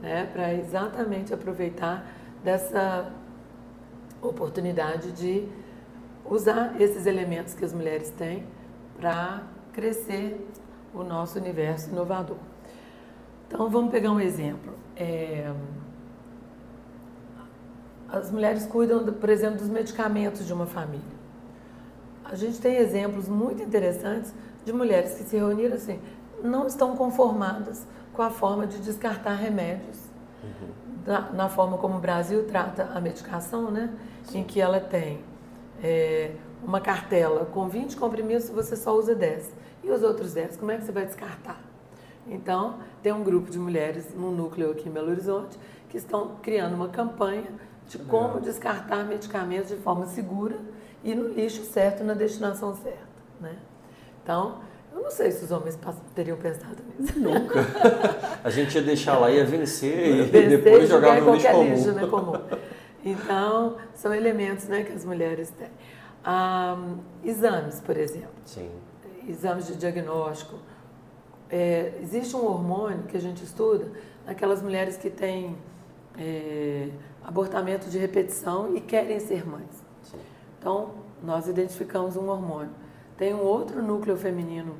né, 0.00 0.26
para 0.32 0.52
exatamente 0.54 1.32
aproveitar 1.34 2.06
dessa 2.42 3.10
oportunidade 4.22 5.12
de 5.12 5.48
usar 6.24 6.80
esses 6.80 7.06
elementos 7.06 7.54
que 7.54 7.64
as 7.64 7.72
mulheres 7.72 8.10
têm 8.10 8.44
para 8.98 9.42
crescer 9.72 10.46
o 10.94 11.02
nosso 11.02 11.38
universo 11.38 11.90
inovador. 11.90 12.38
Então 13.46 13.68
vamos 13.68 13.90
pegar 13.90 14.10
um 14.10 14.20
exemplo. 14.20 14.72
É, 14.96 15.52
as 18.08 18.30
mulheres 18.30 18.66
cuidam, 18.66 19.04
por 19.04 19.28
exemplo, 19.28 19.58
dos 19.58 19.68
medicamentos 19.68 20.46
de 20.46 20.52
uma 20.52 20.66
família. 20.66 21.16
A 22.24 22.34
gente 22.34 22.60
tem 22.60 22.76
exemplos 22.76 23.28
muito 23.28 23.62
interessantes 23.62 24.32
de 24.64 24.72
mulheres 24.72 25.14
que 25.14 25.24
se 25.24 25.36
reuniram 25.36 25.76
assim, 25.76 26.00
não 26.42 26.66
estão 26.66 26.96
conformadas 26.96 27.86
com 28.12 28.22
a 28.22 28.30
forma 28.30 28.66
de 28.66 28.78
descartar 28.78 29.34
remédios, 29.34 29.98
na, 31.06 31.32
na 31.32 31.48
forma 31.48 31.78
como 31.78 31.96
o 31.96 32.00
Brasil 32.00 32.46
trata 32.46 32.90
a 32.94 33.00
medicação, 33.00 33.70
né? 33.70 33.90
Em 34.34 34.42
que 34.42 34.60
ela 34.60 34.80
tem 34.80 35.20
é, 35.82 36.32
uma 36.64 36.80
cartela 36.80 37.44
com 37.46 37.68
20 37.68 37.96
comprimidos, 37.96 38.48
você 38.48 38.74
só 38.76 38.96
usa 38.96 39.14
10. 39.14 39.52
E 39.84 39.90
os 39.90 40.02
outros 40.02 40.32
10, 40.32 40.56
como 40.56 40.72
é 40.72 40.78
que 40.78 40.84
você 40.84 40.92
vai 40.92 41.06
descartar? 41.06 41.60
Então, 42.28 42.76
tem 43.02 43.12
um 43.12 43.22
grupo 43.22 43.50
de 43.50 43.58
mulheres 43.58 44.06
num 44.14 44.30
núcleo 44.30 44.70
aqui 44.70 44.88
em 44.88 44.92
Belo 44.92 45.10
Horizonte 45.10 45.58
que 45.88 45.96
estão 45.96 46.36
criando 46.42 46.74
uma 46.74 46.88
campanha 46.88 47.46
de 47.88 47.98
como 47.98 48.40
descartar 48.40 49.04
medicamentos 49.04 49.68
de 49.68 49.76
forma 49.76 50.06
segura 50.06 50.56
e 51.04 51.14
no 51.14 51.28
lixo 51.28 51.62
certo, 51.64 52.02
na 52.02 52.14
destinação 52.14 52.74
certa. 52.74 53.06
Né? 53.40 53.56
Então, 54.22 54.58
eu 54.92 55.02
não 55.02 55.10
sei 55.10 55.30
se 55.30 55.44
os 55.44 55.52
homens 55.52 55.78
teriam 56.14 56.36
pensado 56.36 56.82
nisso. 56.98 57.18
Nunca. 57.20 57.60
A 58.42 58.50
gente 58.50 58.74
ia 58.74 58.82
deixar 58.82 59.18
lá, 59.18 59.30
ia 59.30 59.44
vencer 59.44 60.08
e 60.08 60.22
Vencer 60.22 60.48
depois 60.48 60.88
jogar 60.88 61.20
no 61.20 61.34
lixo 61.34 61.48
comum. 61.48 61.74
lixo, 61.74 61.92
né, 61.92 62.06
comum. 62.06 62.32
Então, 63.04 63.76
são 63.94 64.12
elementos 64.12 64.66
né, 64.66 64.82
que 64.82 64.92
as 64.92 65.04
mulheres 65.04 65.50
têm. 65.50 65.68
Ah, 66.24 66.76
exames, 67.22 67.80
por 67.80 67.96
exemplo. 67.96 68.30
Sim. 68.44 68.68
exames 69.28 69.68
de 69.68 69.76
diagnóstico. 69.76 70.56
É, 71.50 71.98
existe 72.02 72.34
um 72.34 72.44
hormônio 72.44 73.04
que 73.04 73.16
a 73.16 73.20
gente 73.20 73.44
estuda 73.44 73.90
naquelas 74.26 74.62
mulheres 74.62 74.96
que 74.96 75.08
têm 75.08 75.56
é, 76.18 76.88
abortamento 77.24 77.88
de 77.88 77.98
repetição 77.98 78.76
e 78.76 78.80
querem 78.80 79.20
ser 79.20 79.46
mães. 79.46 79.84
Então, 80.58 80.90
nós 81.22 81.46
identificamos 81.46 82.16
um 82.16 82.28
hormônio. 82.28 82.72
Tem 83.16 83.32
um 83.32 83.42
outro 83.42 83.82
núcleo 83.82 84.16
feminino 84.16 84.76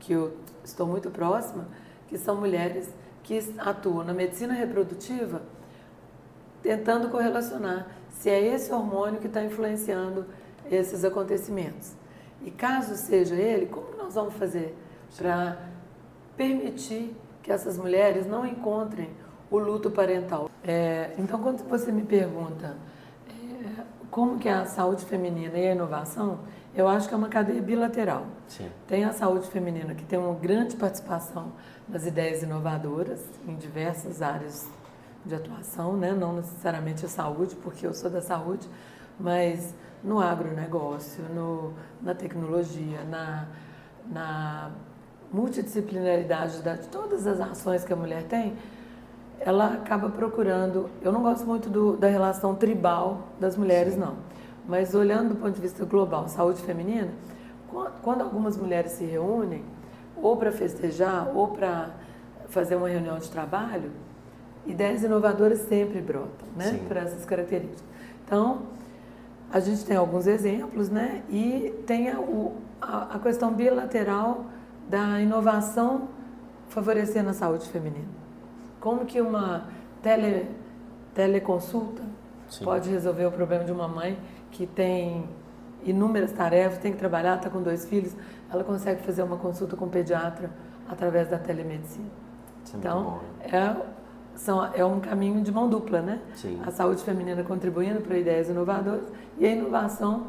que 0.00 0.12
eu 0.12 0.36
estou 0.64 0.86
muito 0.86 1.10
próxima, 1.10 1.68
que 2.08 2.16
são 2.16 2.36
mulheres 2.36 2.88
que 3.22 3.38
atuam 3.58 4.04
na 4.04 4.14
medicina 4.14 4.54
reprodutiva 4.54 5.42
tentando 6.62 7.08
correlacionar 7.10 7.86
se 8.10 8.30
é 8.30 8.40
esse 8.40 8.72
hormônio 8.72 9.20
que 9.20 9.26
está 9.26 9.44
influenciando 9.44 10.26
esses 10.70 11.04
acontecimentos. 11.04 11.92
E 12.42 12.50
caso 12.50 12.96
seja 12.96 13.34
ele, 13.34 13.66
como 13.66 13.96
nós 13.96 14.14
vamos 14.14 14.34
fazer 14.34 14.76
para 15.16 15.58
permitir 16.36 17.16
que 17.42 17.50
essas 17.50 17.78
mulheres 17.78 18.26
não 18.26 18.46
encontrem 18.46 19.10
o 19.50 19.58
luto 19.58 19.90
parental? 19.90 20.50
É, 20.64 21.14
então, 21.18 21.40
quando 21.40 21.66
você 21.68 21.92
me 21.92 22.02
pergunta 22.02 22.76
é, 23.28 23.82
como 24.10 24.38
que 24.38 24.48
é 24.48 24.52
a 24.52 24.66
saúde 24.66 25.04
feminina 25.04 25.56
e 25.56 25.68
a 25.68 25.72
inovação, 25.72 26.40
eu 26.74 26.86
acho 26.86 27.08
que 27.08 27.14
é 27.14 27.16
uma 27.16 27.28
cadeia 27.28 27.62
bilateral. 27.62 28.26
Sim. 28.48 28.68
Tem 28.86 29.04
a 29.04 29.12
saúde 29.12 29.48
feminina, 29.48 29.94
que 29.94 30.04
tem 30.04 30.18
uma 30.18 30.34
grande 30.34 30.76
participação 30.76 31.52
nas 31.88 32.04
ideias 32.04 32.42
inovadoras 32.42 33.24
em 33.46 33.56
diversas 33.56 34.20
áreas 34.20 34.68
de 35.24 35.34
atuação, 35.34 35.96
né? 35.96 36.12
não 36.12 36.34
necessariamente 36.34 37.04
a 37.06 37.08
saúde, 37.08 37.56
porque 37.56 37.86
eu 37.86 37.94
sou 37.94 38.10
da 38.10 38.20
saúde, 38.20 38.68
mas 39.18 39.74
no 40.04 40.20
agronegócio, 40.20 41.24
no, 41.34 41.72
na 42.00 42.14
tecnologia, 42.14 43.02
na, 43.04 43.48
na 44.06 44.70
multidisciplinaridade 45.32 46.62
da- 46.62 46.74
de 46.74 46.88
todas 46.88 47.26
as 47.26 47.40
ações 47.40 47.84
que 47.84 47.92
a 47.92 47.96
mulher 47.96 48.22
tem, 48.24 48.54
ela 49.40 49.74
acaba 49.74 50.08
procurando. 50.08 50.88
Eu 51.02 51.12
não 51.12 51.22
gosto 51.22 51.46
muito 51.46 51.68
do- 51.68 51.96
da 51.96 52.08
relação 52.08 52.54
tribal 52.54 53.20
das 53.38 53.56
mulheres, 53.56 53.96
não. 53.96 54.14
Mas 54.68 54.94
olhando 54.94 55.30
do 55.30 55.36
ponto 55.36 55.52
de 55.52 55.60
vista 55.60 55.84
global, 55.84 56.28
saúde 56.28 56.60
feminina, 56.62 57.08
quan- 57.70 57.90
quando 58.02 58.22
algumas 58.22 58.56
mulheres 58.56 58.92
se 58.92 59.04
reúnem, 59.04 59.62
ou 60.16 60.36
para 60.36 60.50
festejar, 60.50 61.28
ou 61.34 61.48
para 61.48 61.90
fazer 62.48 62.76
uma 62.76 62.88
reunião 62.88 63.18
de 63.18 63.28
trabalho, 63.30 63.90
ideias 64.66 65.02
inovadoras 65.02 65.58
sempre 65.60 66.00
brotam, 66.00 66.48
né? 66.56 66.70
Sim. 66.70 66.78
Por 66.88 66.96
essas 66.96 67.24
características. 67.24 67.84
Então, 68.24 68.62
a 69.52 69.60
gente 69.60 69.84
tem 69.84 69.96
alguns 69.96 70.26
exemplos, 70.26 70.88
né? 70.88 71.22
E 71.30 71.72
tem 71.86 72.08
a- 72.08 73.08
a 73.12 73.18
questão 73.18 73.52
bilateral 73.52 74.46
da 74.88 75.20
inovação 75.20 76.08
favorecendo 76.68 77.30
a 77.30 77.32
saúde 77.32 77.68
feminina. 77.68 78.08
Como 78.80 79.04
que 79.04 79.20
uma 79.20 79.68
tele, 80.02 80.48
teleconsulta 81.14 82.02
Sim. 82.48 82.64
pode 82.64 82.90
resolver 82.90 83.26
o 83.26 83.32
problema 83.32 83.64
de 83.64 83.72
uma 83.72 83.88
mãe 83.88 84.18
que 84.50 84.66
tem 84.66 85.28
inúmeras 85.84 86.32
tarefas, 86.32 86.78
tem 86.78 86.92
que 86.92 86.98
trabalhar, 86.98 87.36
está 87.36 87.48
com 87.48 87.62
dois 87.62 87.84
filhos, 87.84 88.14
ela 88.50 88.64
consegue 88.64 89.02
fazer 89.02 89.22
uma 89.22 89.36
consulta 89.36 89.76
com 89.76 89.86
o 89.86 89.88
pediatra 89.88 90.50
através 90.88 91.28
da 91.28 91.38
telemedicina. 91.38 92.08
Isso 92.64 92.76
é 92.76 92.78
então, 92.78 93.02
bom, 93.02 93.20
é, 93.40 93.76
são, 94.34 94.64
é 94.74 94.84
um 94.84 95.00
caminho 95.00 95.42
de 95.42 95.52
mão 95.52 95.68
dupla, 95.68 96.00
né? 96.00 96.20
Sim. 96.34 96.60
A 96.64 96.70
saúde 96.70 97.02
feminina 97.02 97.42
contribuindo 97.42 98.00
para 98.00 98.18
ideias 98.18 98.48
inovadoras 98.48 99.06
e 99.38 99.46
a 99.46 99.50
inovação 99.50 100.26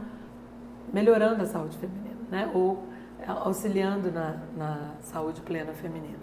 melhorando 0.94 1.44
a 1.44 1.46
saúde 1.46 1.78
feminina, 1.78 2.16
né? 2.30 2.52
Ou 2.54 2.84
auxiliando 3.28 4.12
na, 4.12 4.38
na 4.56 4.92
saúde 5.02 5.42
plena 5.42 5.74
feminina. 5.74 6.20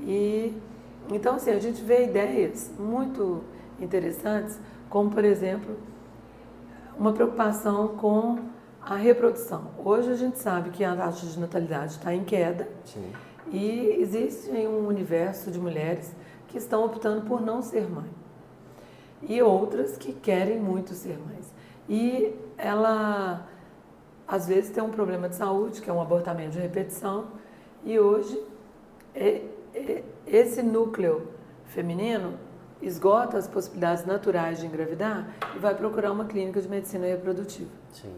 E 0.00 0.54
então 1.10 1.36
assim, 1.36 1.50
a 1.50 1.58
gente 1.58 1.82
vê 1.82 2.04
ideias 2.04 2.70
muito 2.78 3.42
interessantes, 3.80 4.58
como 4.88 5.10
por 5.10 5.24
exemplo, 5.24 5.76
uma 6.98 7.12
preocupação 7.12 7.88
com 7.88 8.38
a 8.82 8.94
reprodução. 8.94 9.70
Hoje 9.84 10.10
a 10.10 10.14
gente 10.14 10.38
sabe 10.38 10.70
que 10.70 10.84
a 10.84 10.94
taxa 10.94 11.26
de 11.26 11.38
natalidade 11.38 11.92
está 11.92 12.14
em 12.14 12.24
queda 12.24 12.68
Sim. 12.84 13.12
e 13.50 13.96
existe 14.00 14.50
um 14.50 14.86
universo 14.86 15.50
de 15.50 15.58
mulheres 15.58 16.14
que 16.48 16.58
estão 16.58 16.84
optando 16.84 17.22
por 17.22 17.40
não 17.40 17.62
ser 17.62 17.88
mãe 17.88 18.10
e 19.22 19.40
outras 19.42 19.96
que 19.96 20.12
querem 20.12 20.58
muito 20.58 20.94
ser 20.94 21.18
mães. 21.18 21.52
E 21.88 22.34
ela 22.56 23.46
às 24.30 24.46
vezes 24.46 24.70
tem 24.70 24.82
um 24.82 24.90
problema 24.90 25.28
de 25.28 25.34
saúde, 25.34 25.80
que 25.80 25.90
é 25.90 25.92
um 25.92 26.00
abortamento 26.00 26.52
de 26.52 26.60
repetição, 26.60 27.26
e 27.84 27.98
hoje 27.98 28.40
esse 30.24 30.62
núcleo 30.62 31.28
feminino 31.66 32.34
esgota 32.80 33.36
as 33.36 33.48
possibilidades 33.48 34.06
naturais 34.06 34.60
de 34.60 34.66
engravidar 34.66 35.34
e 35.56 35.58
vai 35.58 35.74
procurar 35.74 36.12
uma 36.12 36.26
clínica 36.26 36.62
de 36.62 36.68
medicina 36.68 37.06
reprodutiva. 37.06 37.70
Sim. 37.92 38.14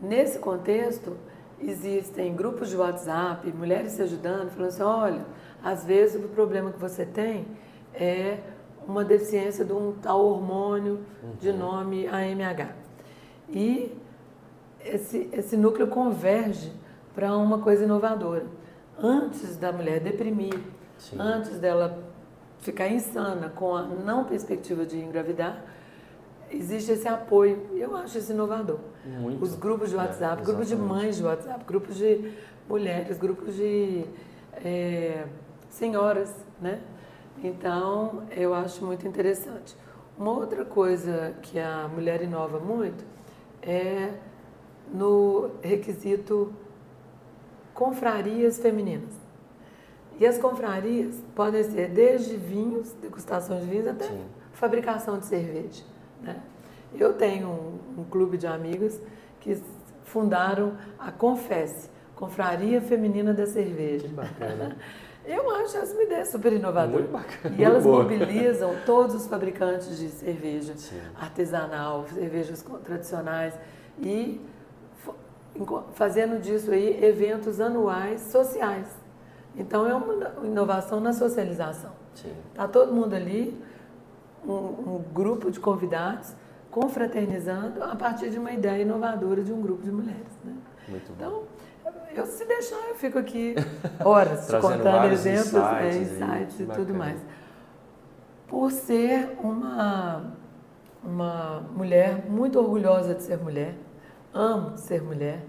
Nesse 0.00 0.40
contexto, 0.40 1.16
existem 1.60 2.34
grupos 2.34 2.68
de 2.68 2.76
WhatsApp, 2.76 3.50
mulheres 3.52 3.92
se 3.92 4.02
ajudando, 4.02 4.50
falando 4.50 4.68
assim, 4.68 4.82
olha, 4.82 5.24
às 5.62 5.84
vezes 5.84 6.22
o 6.22 6.28
problema 6.28 6.72
que 6.72 6.78
você 6.78 7.06
tem 7.06 7.46
é 7.94 8.40
uma 8.86 9.04
deficiência 9.04 9.64
de 9.64 9.72
um 9.72 9.92
tal 9.92 10.24
hormônio 10.24 11.00
uhum. 11.22 11.36
de 11.40 11.52
nome 11.52 12.08
AMH. 12.08 12.74
E 13.50 13.96
esse, 14.84 15.28
esse 15.32 15.56
núcleo 15.56 15.88
converge 15.88 16.72
para 17.14 17.36
uma 17.36 17.58
coisa 17.58 17.84
inovadora. 17.84 18.46
Antes 18.98 19.56
da 19.56 19.72
mulher 19.72 20.00
deprimir, 20.00 20.58
Sim. 20.98 21.16
antes 21.18 21.58
dela 21.58 21.98
ficar 22.58 22.88
insana 22.88 23.48
com 23.48 23.74
a 23.74 23.82
não 23.82 24.24
perspectiva 24.24 24.84
de 24.84 24.98
engravidar, 24.98 25.64
existe 26.50 26.92
esse 26.92 27.06
apoio. 27.06 27.68
Eu 27.74 27.96
acho 27.96 28.18
isso 28.18 28.32
inovador. 28.32 28.78
Muito. 29.04 29.42
Os 29.42 29.54
grupos 29.54 29.90
de 29.90 29.96
é, 29.96 29.98
WhatsApp, 29.98 30.42
é, 30.42 30.44
grupos 30.44 30.68
de 30.68 30.76
mães 30.76 31.16
de 31.16 31.24
WhatsApp, 31.24 31.64
grupos 31.64 31.96
de 31.96 32.32
mulheres, 32.68 33.18
grupos 33.18 33.54
de 33.54 34.04
é, 34.64 35.26
senhoras, 35.68 36.34
né? 36.60 36.80
Então, 37.42 38.24
eu 38.30 38.52
acho 38.52 38.84
muito 38.84 39.06
interessante. 39.06 39.76
Uma 40.18 40.32
outra 40.32 40.64
coisa 40.64 41.34
que 41.42 41.58
a 41.58 41.88
mulher 41.88 42.22
inova 42.22 42.58
muito 42.58 43.04
é 43.62 44.12
no 44.92 45.50
requisito 45.62 46.52
confrarias 47.74 48.58
femininas. 48.58 49.14
E 50.18 50.26
as 50.26 50.36
confrarias 50.36 51.14
podem 51.34 51.62
ser 51.62 51.88
desde 51.90 52.36
vinhos, 52.36 52.92
degustação 52.94 53.60
de 53.60 53.66
vinhos, 53.66 53.86
até 53.86 54.06
Sim. 54.06 54.24
fabricação 54.52 55.18
de 55.18 55.26
cerveja. 55.26 55.84
Né? 56.20 56.42
Eu 56.94 57.12
tenho 57.12 57.48
um, 57.48 58.00
um, 58.00 58.04
clube 58.04 58.36
de 58.36 58.46
amigas 58.46 59.00
que 59.40 59.56
fundaram 60.02 60.76
a 60.98 61.12
Confesse, 61.12 61.88
Confraria 62.16 62.80
Feminina 62.80 63.32
da 63.32 63.46
Cerveja. 63.46 64.08
Que 64.08 64.14
bacana. 64.14 64.76
Eu 65.24 65.50
acho 65.56 65.76
essa 65.76 65.92
uma 65.92 66.02
ideia 66.04 66.24
super 66.24 66.54
inovadora. 66.54 67.02
Muito 67.02 67.12
bacana. 67.12 67.54
E 67.58 67.62
elas 67.62 67.84
mobilizam 67.84 68.74
todos 68.86 69.14
os 69.14 69.26
fabricantes 69.26 69.98
de 69.98 70.08
cerveja 70.08 70.74
Sim. 70.74 70.98
artesanal, 71.20 72.06
cervejas 72.08 72.64
tradicionais 72.82 73.52
e 74.00 74.40
fazendo 75.92 76.40
disso 76.40 76.70
aí 76.70 77.02
eventos 77.04 77.60
anuais 77.60 78.20
sociais. 78.22 78.86
Então 79.56 79.86
é 79.86 79.94
uma 79.94 80.46
inovação 80.46 81.00
na 81.00 81.12
socialização. 81.12 81.92
Está 82.50 82.66
todo 82.66 82.92
mundo 82.92 83.14
ali, 83.14 83.56
um, 84.44 84.52
um, 84.52 85.04
grupo 85.12 85.50
de 85.50 85.60
convidados, 85.60 86.34
confraternizando 86.70 87.82
a 87.82 87.94
partir 87.94 88.30
de 88.30 88.38
uma 88.38 88.52
ideia 88.52 88.82
inovadora 88.82 89.42
de 89.42 89.52
um 89.52 89.60
grupo 89.60 89.82
de 89.82 89.90
mulheres. 89.90 90.32
Né? 90.44 90.54
Muito 90.88 91.12
então, 91.12 91.42
eu 92.14 92.26
se 92.26 92.44
deixar, 92.44 92.88
eu 92.88 92.94
fico 92.94 93.18
aqui 93.18 93.54
horas 94.04 94.48
contando 94.60 95.12
exemplos, 95.12 95.52
insights, 95.52 95.82
é, 95.82 95.98
insights 95.98 96.60
e 96.60 96.66
tudo 96.66 96.94
mais. 96.94 97.20
Por 98.46 98.70
ser 98.72 99.36
uma, 99.42 100.32
uma 101.04 101.60
mulher 101.72 102.24
muito 102.28 102.58
orgulhosa 102.58 103.14
de 103.14 103.22
ser 103.22 103.38
mulher, 103.38 103.74
amo 104.32 104.76
ser 104.76 105.02
mulher, 105.02 105.44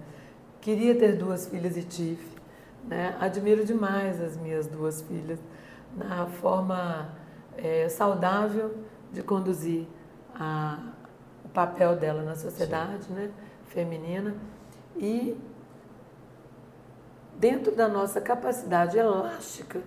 queria 0.60 0.94
ter 0.94 1.16
duas 1.16 1.46
filhas 1.46 1.76
e 1.76 1.82
tive. 1.82 2.26
Né? 2.84 3.16
Admiro 3.20 3.64
demais 3.64 4.20
as 4.20 4.36
minhas 4.36 4.66
duas 4.66 5.02
filhas 5.02 5.38
na 5.96 6.26
forma 6.26 7.10
é, 7.56 7.88
saudável 7.88 8.74
de 9.12 9.22
conduzir 9.22 9.86
a, 10.34 10.78
o 11.44 11.48
papel 11.48 11.96
dela 11.96 12.22
na 12.22 12.34
sociedade 12.34 13.10
né? 13.12 13.30
feminina 13.66 14.34
e 14.96 15.36
dentro 17.38 17.74
da 17.74 17.88
nossa 17.88 18.20
capacidade 18.20 18.98
elástica 18.98 19.80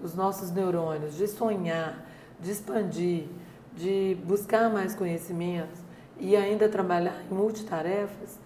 dos 0.00 0.14
nossos 0.14 0.50
neurônios 0.50 1.16
de 1.16 1.26
sonhar, 1.28 2.06
de 2.38 2.50
expandir, 2.50 3.28
de 3.74 4.16
buscar 4.24 4.70
mais 4.70 4.94
conhecimentos 4.94 5.79
e 6.20 6.36
ainda 6.36 6.68
trabalhar 6.68 7.18
em 7.28 7.34
multitarefas, 7.34 8.38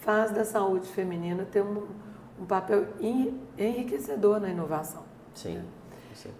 faz 0.00 0.32
da 0.32 0.44
saúde 0.44 0.88
feminina 0.88 1.44
ter 1.44 1.62
um, 1.62 1.86
um 2.38 2.44
papel 2.44 2.88
enriquecedor 3.56 4.40
na 4.40 4.50
inovação. 4.50 5.04
Sim, 5.32 5.62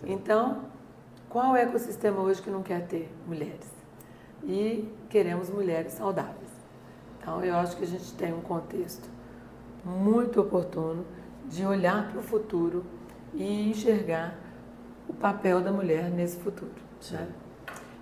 Então, 0.04 0.64
qual 1.28 1.56
é 1.56 1.64
o 1.64 1.68
ecossistema 1.68 2.20
hoje 2.20 2.42
que 2.42 2.50
não 2.50 2.62
quer 2.62 2.86
ter 2.86 3.10
mulheres? 3.26 3.72
E 4.42 4.92
queremos 5.08 5.48
mulheres 5.48 5.92
saudáveis. 5.92 6.50
Então, 7.18 7.42
eu 7.42 7.56
acho 7.56 7.76
que 7.76 7.84
a 7.84 7.86
gente 7.86 8.12
tem 8.14 8.34
um 8.34 8.42
contexto 8.42 9.08
muito 9.84 10.40
oportuno 10.40 11.04
de 11.46 11.64
olhar 11.64 12.10
para 12.10 12.20
o 12.20 12.22
futuro 12.22 12.84
e 13.32 13.70
enxergar 13.70 14.34
o 15.08 15.14
papel 15.14 15.60
da 15.60 15.72
mulher 15.72 16.10
nesse 16.10 16.38
futuro. 16.38 16.72
Né? 17.10 17.28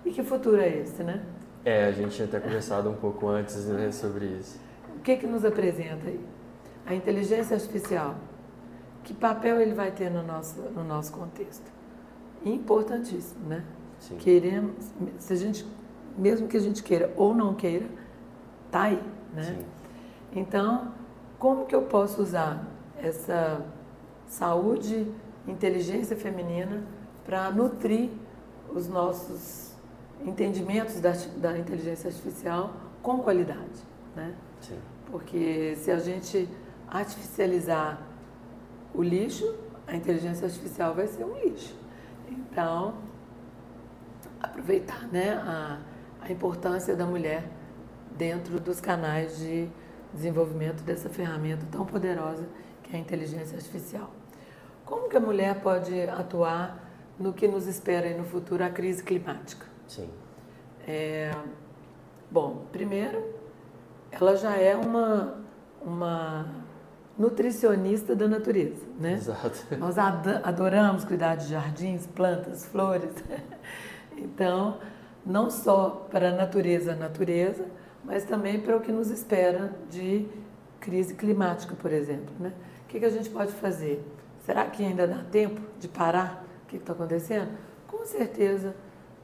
E 0.05 0.11
que 0.11 0.23
futuro 0.23 0.57
é 0.57 0.69
esse, 0.69 1.03
né? 1.03 1.23
É, 1.65 1.85
a 1.85 1.91
gente 1.91 2.15
tinha 2.15 2.27
até 2.27 2.39
conversado 2.39 2.89
um 2.89 2.95
pouco 2.95 3.27
antes 3.27 3.65
né, 3.65 3.91
sobre 3.91 4.25
isso 4.25 4.59
que, 5.03 5.17
que 5.17 5.27
nos 5.27 5.43
apresenta 5.43 6.07
aí? 6.07 6.19
A 6.85 6.95
inteligência 6.95 7.55
artificial. 7.55 8.15
Que 9.03 9.13
papel 9.13 9.59
ele 9.59 9.73
vai 9.73 9.91
ter 9.91 10.09
no 10.09 10.23
nosso, 10.23 10.59
no 10.61 10.83
nosso 10.83 11.11
contexto? 11.11 11.71
Importantíssimo, 12.43 13.45
né? 13.47 13.63
Sim. 13.99 14.15
Queremos, 14.17 14.91
se 15.19 15.33
a 15.33 15.35
gente, 15.35 15.65
mesmo 16.17 16.47
que 16.47 16.57
a 16.57 16.59
gente 16.59 16.81
queira 16.81 17.13
ou 17.17 17.35
não 17.35 17.53
queira, 17.53 17.85
tá 18.71 18.83
aí, 18.83 19.03
né? 19.33 19.43
Sim. 19.43 19.65
Então, 20.33 20.93
como 21.37 21.65
que 21.65 21.75
eu 21.75 21.83
posso 21.83 22.21
usar 22.21 22.65
essa 22.97 23.65
saúde, 24.25 25.11
inteligência 25.47 26.15
feminina 26.15 26.83
para 27.25 27.51
nutrir 27.51 28.09
os 28.73 28.87
nossos 28.87 29.72
entendimentos 30.25 30.99
da, 30.99 31.13
da 31.37 31.57
inteligência 31.57 32.07
artificial 32.07 32.73
com 33.01 33.19
qualidade, 33.19 33.83
né? 34.15 34.33
Sim. 34.61 34.79
Porque 35.11 35.75
se 35.75 35.91
a 35.91 35.99
gente 35.99 36.49
artificializar 36.87 38.01
o 38.93 39.01
lixo, 39.01 39.55
a 39.87 39.95
inteligência 39.95 40.45
artificial 40.45 40.93
vai 40.93 41.07
ser 41.07 41.23
um 41.23 41.35
lixo. 41.37 41.75
Então, 42.29 42.95
aproveitar 44.41 45.07
né, 45.07 45.33
a, 45.33 45.79
a 46.21 46.31
importância 46.31 46.95
da 46.95 47.05
mulher 47.05 47.43
dentro 48.17 48.59
dos 48.59 48.79
canais 48.79 49.37
de 49.37 49.67
desenvolvimento 50.13 50.83
dessa 50.83 51.09
ferramenta 51.09 51.65
tão 51.71 51.85
poderosa 51.85 52.47
que 52.83 52.95
é 52.95 52.99
a 52.99 53.01
inteligência 53.01 53.57
artificial. 53.57 54.11
Como 54.85 55.09
que 55.09 55.17
a 55.17 55.19
mulher 55.19 55.61
pode 55.61 55.99
atuar 56.01 56.91
no 57.19 57.33
que 57.33 57.47
nos 57.47 57.67
espera 57.67 58.15
no 58.15 58.23
futuro, 58.23 58.63
a 58.63 58.69
crise 58.69 59.03
climática? 59.03 59.72
Sim. 59.93 60.09
É, 60.87 61.31
bom, 62.31 62.65
primeiro, 62.71 63.23
ela 64.09 64.35
já 64.35 64.55
é 64.57 64.75
uma, 64.75 65.35
uma 65.85 66.47
nutricionista 67.15 68.15
da 68.15 68.27
natureza, 68.27 68.83
né? 68.99 69.13
Exato. 69.13 69.67
Nós 69.77 69.99
adoramos 69.99 71.05
cuidar 71.05 71.35
de 71.35 71.47
jardins, 71.47 72.07
plantas, 72.07 72.65
flores. 72.65 73.13
Então, 74.15 74.77
não 75.25 75.49
só 75.49 76.07
para 76.11 76.29
a 76.29 76.31
natureza, 76.31 76.95
natureza, 76.95 77.65
mas 78.05 78.23
também 78.23 78.59
para 78.59 78.77
o 78.77 78.79
que 78.79 78.91
nos 78.91 79.09
espera 79.09 79.73
de 79.89 80.27
crise 80.79 81.15
climática, 81.15 81.75
por 81.75 81.91
exemplo, 81.91 82.31
né? 82.39 82.53
O 82.83 82.87
que, 82.89 82.99
que 82.99 83.05
a 83.05 83.09
gente 83.09 83.31
pode 83.31 83.51
fazer? 83.53 84.05
Será 84.45 84.65
que 84.65 84.85
ainda 84.85 85.07
dá 85.07 85.23
tempo 85.31 85.59
de 85.79 85.87
parar 85.87 86.45
o 86.63 86.67
que 86.67 86.77
está 86.77 86.93
acontecendo? 86.93 87.57
Com 87.87 88.05
certeza, 88.05 88.75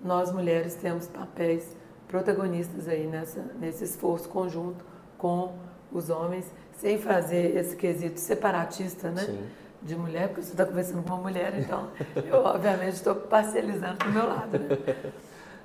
nós 0.02 0.32
mulheres 0.32 0.76
temos 0.76 1.08
papéis 1.08 1.76
protagonistas 2.08 2.88
aí 2.88 3.06
nessa, 3.06 3.42
nesse 3.60 3.84
esforço 3.84 4.28
conjunto 4.30 4.84
com 5.18 5.56
os 5.92 6.10
homens, 6.10 6.52
sem 6.74 6.98
fazer 6.98 7.56
esse 7.58 7.76
quesito 7.76 8.20
separatista, 8.20 9.10
né? 9.12 9.24
Sim. 9.26 9.44
De 9.82 9.96
mulher, 9.96 10.28
porque 10.28 10.42
você 10.42 10.52
está 10.52 10.66
conversando 10.66 11.04
com 11.04 11.14
uma 11.14 11.22
mulher, 11.22 11.58
então 11.58 11.90
eu 12.16 12.44
obviamente 12.44 12.96
estou 12.96 13.16
parcializando 13.16 13.96
para 13.98 14.10
o 14.10 14.12
meu 14.12 14.28
lado. 14.28 14.60
Né? 14.60 15.14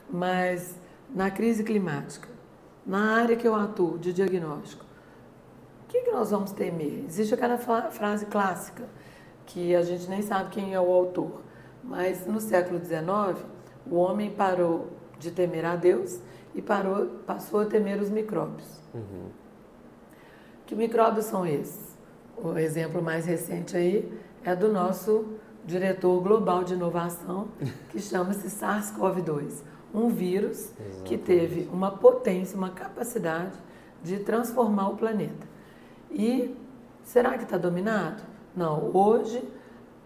Mas 0.08 0.76
na 1.12 1.32
crise 1.32 1.64
climática, 1.64 2.28
na 2.86 3.16
área 3.16 3.34
que 3.34 3.46
eu 3.46 3.56
atuo 3.56 3.98
de 3.98 4.12
diagnóstico, 4.12 4.84
o 5.82 5.88
que, 5.88 6.02
que 6.02 6.12
nós 6.12 6.30
vamos 6.30 6.52
temer? 6.52 7.04
Existe 7.08 7.34
aquela 7.34 7.58
frase 7.58 8.26
clássica 8.26 8.84
que 9.46 9.74
a 9.74 9.82
gente 9.82 10.08
nem 10.08 10.22
sabe 10.22 10.50
quem 10.50 10.74
é 10.74 10.80
o 10.80 10.92
autor, 10.92 11.42
mas 11.82 12.24
no 12.24 12.40
século 12.40 12.78
XIX 12.78 13.44
o 13.90 13.96
homem 13.96 14.30
parou 14.30 14.88
de 15.18 15.30
temer 15.30 15.64
a 15.64 15.76
Deus 15.76 16.18
e 16.54 16.62
parou, 16.62 17.06
passou 17.26 17.60
a 17.60 17.66
temer 17.66 18.00
os 18.00 18.10
micróbios. 18.10 18.80
Uhum. 18.92 19.28
Que 20.66 20.74
micróbios 20.74 21.26
são 21.26 21.46
esses? 21.46 21.94
O 22.36 22.56
exemplo 22.58 23.02
mais 23.02 23.26
recente 23.26 23.76
aí 23.76 24.12
é 24.42 24.54
do 24.54 24.72
nosso 24.72 25.38
diretor 25.64 26.20
global 26.20 26.64
de 26.64 26.74
inovação, 26.74 27.48
que 27.90 28.00
chama-se 28.00 28.48
SARS-CoV-2, 28.48 29.62
um 29.94 30.08
vírus 30.08 30.72
Exatamente. 30.72 31.02
que 31.04 31.16
teve 31.16 31.68
uma 31.72 31.90
potência, 31.90 32.56
uma 32.56 32.70
capacidade 32.70 33.58
de 34.02 34.18
transformar 34.18 34.88
o 34.90 34.96
planeta. 34.96 35.46
E 36.10 36.54
será 37.02 37.38
que 37.38 37.44
está 37.44 37.56
dominado? 37.56 38.22
Não. 38.54 38.90
Hoje 38.94 39.42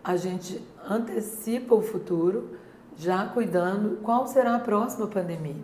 a 0.03 0.17
gente 0.17 0.62
antecipa 0.88 1.75
o 1.75 1.83
futuro, 1.83 2.51
já 2.99 3.27
cuidando 3.27 4.01
qual 4.03 4.27
será 4.27 4.57
a 4.57 4.59
próxima 4.59 5.07
pandemia. 5.07 5.63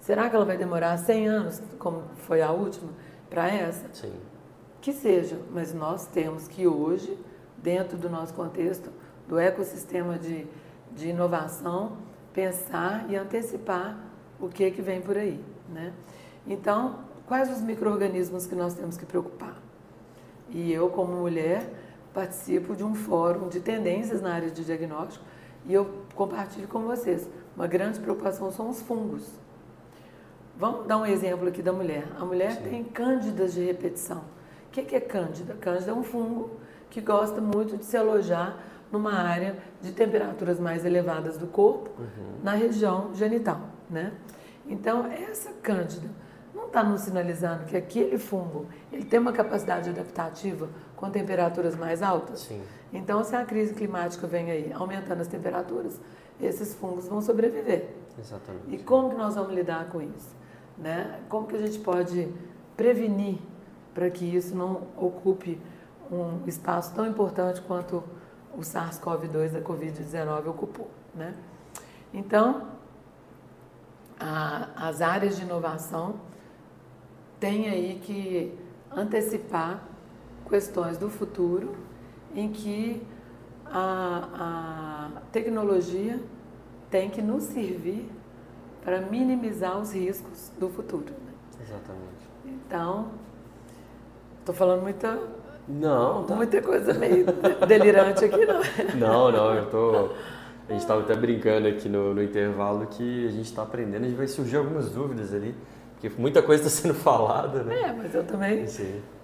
Será 0.00 0.28
que 0.28 0.34
ela 0.36 0.44
vai 0.44 0.56
demorar 0.56 0.96
100 0.96 1.28
anos, 1.28 1.62
como 1.78 2.02
foi 2.16 2.40
a 2.40 2.50
última, 2.50 2.90
para 3.28 3.48
essa? 3.48 3.86
Sim. 3.92 4.12
Que 4.80 4.92
seja, 4.92 5.38
mas 5.50 5.74
nós 5.74 6.06
temos 6.06 6.48
que 6.48 6.66
hoje, 6.66 7.18
dentro 7.58 7.96
do 7.98 8.08
nosso 8.08 8.32
contexto 8.34 8.90
do 9.28 9.38
ecossistema 9.38 10.18
de, 10.18 10.46
de 10.92 11.08
inovação, 11.08 11.98
pensar 12.32 13.06
e 13.10 13.16
antecipar 13.16 13.98
o 14.40 14.48
que, 14.48 14.70
que 14.70 14.82
vem 14.82 15.00
por 15.00 15.16
aí. 15.16 15.42
Né? 15.68 15.92
Então, 16.46 17.00
quais 17.26 17.50
os 17.50 17.60
micro-organismos 17.62 18.46
que 18.46 18.54
nós 18.54 18.74
temos 18.74 18.96
que 18.96 19.06
preocupar? 19.06 19.56
E 20.50 20.72
eu, 20.72 20.88
como 20.90 21.12
mulher, 21.14 21.66
participo 22.12 22.76
de 22.76 22.84
um 22.84 22.94
fórum 22.94 23.48
de 23.48 23.60
tendências 23.60 24.20
na 24.20 24.34
área 24.34 24.50
de 24.50 24.64
diagnóstico 24.64 25.24
e 25.66 25.72
eu 25.72 26.02
compartilho 26.14 26.68
com 26.68 26.80
vocês. 26.80 27.28
Uma 27.56 27.66
grande 27.66 28.00
preocupação 28.00 28.50
são 28.50 28.68
os 28.68 28.82
fungos. 28.82 29.28
Vamos 30.56 30.86
dar 30.86 30.98
um 30.98 31.06
exemplo 31.06 31.48
aqui 31.48 31.62
da 31.62 31.72
mulher. 31.72 32.06
A 32.18 32.24
mulher 32.24 32.52
Sim. 32.52 32.62
tem 32.62 32.84
cândidas 32.84 33.54
de 33.54 33.64
repetição. 33.64 34.22
O 34.68 34.70
que 34.70 34.94
é 34.94 35.00
cândida? 35.00 35.54
Cândida 35.54 35.90
é 35.90 35.94
um 35.94 36.02
fungo 36.02 36.50
que 36.90 37.00
gosta 37.00 37.40
muito 37.40 37.76
de 37.76 37.84
se 37.84 37.96
alojar 37.96 38.58
numa 38.90 39.14
área 39.14 39.56
de 39.82 39.92
temperaturas 39.92 40.60
mais 40.60 40.84
elevadas 40.84 41.36
do 41.36 41.46
corpo, 41.46 41.90
uhum. 41.98 42.38
na 42.42 42.52
região 42.52 43.12
genital, 43.14 43.60
né? 43.90 44.12
Então, 44.66 45.06
essa 45.06 45.50
cândida 45.62 46.08
não 46.54 46.66
está 46.66 46.84
nos 46.84 47.02
sinalizando 47.02 47.64
que 47.64 47.76
aquele 47.76 48.16
fungo 48.16 48.66
ele 48.92 49.04
tem 49.04 49.18
uma 49.18 49.32
capacidade 49.32 49.90
adaptativa 49.90 50.68
com 51.04 51.10
temperaturas 51.10 51.76
mais 51.76 52.02
altas? 52.02 52.40
Sim. 52.40 52.62
Então, 52.92 53.22
se 53.22 53.36
a 53.36 53.44
crise 53.44 53.74
climática 53.74 54.26
vem 54.26 54.50
aí 54.50 54.72
aumentando 54.72 55.20
as 55.20 55.26
temperaturas, 55.28 56.00
esses 56.40 56.74
fungos 56.74 57.06
vão 57.08 57.20
sobreviver. 57.20 57.90
Exatamente. 58.18 58.74
E 58.74 58.78
como 58.78 59.10
que 59.10 59.16
nós 59.16 59.34
vamos 59.34 59.52
lidar 59.52 59.88
com 59.90 60.00
isso? 60.00 60.34
Né? 60.78 61.20
Como 61.28 61.46
que 61.46 61.56
a 61.56 61.58
gente 61.58 61.78
pode 61.80 62.32
prevenir 62.76 63.38
para 63.92 64.08
que 64.10 64.24
isso 64.24 64.56
não 64.56 64.82
ocupe 64.96 65.60
um 66.10 66.40
espaço 66.46 66.94
tão 66.94 67.06
importante 67.06 67.60
quanto 67.60 68.02
o 68.56 68.60
SARS-CoV-2 68.60 69.50
da 69.50 69.60
Covid-19 69.60 70.46
ocupou? 70.48 70.88
Né? 71.14 71.34
Então, 72.12 72.68
a, 74.18 74.88
as 74.88 75.02
áreas 75.02 75.36
de 75.36 75.42
inovação 75.42 76.14
têm 77.38 77.68
aí 77.68 78.00
que 78.02 78.58
antecipar 78.90 79.93
questões 80.48 80.98
do 80.98 81.08
futuro 81.08 81.74
em 82.34 82.50
que 82.50 83.02
a, 83.66 85.10
a 85.16 85.20
tecnologia 85.32 86.20
tem 86.90 87.10
que 87.10 87.22
nos 87.22 87.44
servir 87.44 88.08
para 88.84 89.00
minimizar 89.00 89.78
os 89.78 89.92
riscos 89.92 90.52
do 90.58 90.68
futuro. 90.68 91.06
Né? 91.06 91.32
Exatamente. 91.62 92.28
Então, 92.44 93.08
estou 94.40 94.54
falando 94.54 94.82
muita 94.82 95.18
não, 95.66 96.24
tá. 96.24 96.34
muita 96.36 96.60
coisa 96.60 96.92
meio 96.92 97.24
delirante 97.66 98.24
aqui, 98.24 98.44
não. 98.44 98.60
Não, 98.98 99.32
não, 99.32 99.54
eu 99.54 99.70
tô. 99.70 100.10
A 100.68 100.72
gente 100.72 100.82
estava 100.82 101.00
até 101.00 101.14
brincando 101.14 101.68
aqui 101.68 101.88
no, 101.88 102.14
no 102.14 102.22
intervalo 102.22 102.86
que 102.86 103.26
a 103.26 103.30
gente 103.30 103.46
está 103.46 103.62
aprendendo, 103.62 104.04
a 104.04 104.08
gente 104.08 104.16
vai 104.16 104.26
surgir 104.26 104.56
algumas 104.56 104.90
dúvidas 104.90 105.32
ali, 105.34 105.54
porque 105.92 106.10
muita 106.20 106.42
coisa 106.42 106.66
está 106.66 106.82
sendo 106.82 106.94
falada, 106.94 107.62
né? 107.62 107.80
É, 107.82 107.92
mas 107.92 108.14
eu 108.14 108.24
também 108.24 108.66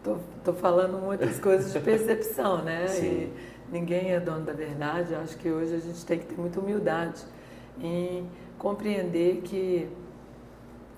tô, 0.03 0.17
tô 0.45 0.53
falando 0.53 0.99
muitas 0.99 1.39
coisas 1.39 1.73
de 1.73 1.81
percepção, 1.81 2.63
né? 2.63 2.87
Sim. 2.89 3.07
E 3.07 3.33
ninguém 3.73 4.13
é 4.13 4.21
dono 4.21 4.45
da 4.45 4.53
verdade. 4.53 5.13
Eu 5.13 5.21
acho 5.21 5.37
que 5.37 5.51
hoje 5.51 5.75
a 5.75 5.79
gente 5.79 6.05
tem 6.05 6.19
que 6.19 6.27
ter 6.27 6.39
muita 6.39 6.61
humildade 6.61 7.25
em 7.81 8.29
compreender 8.59 9.41
que 9.43 9.89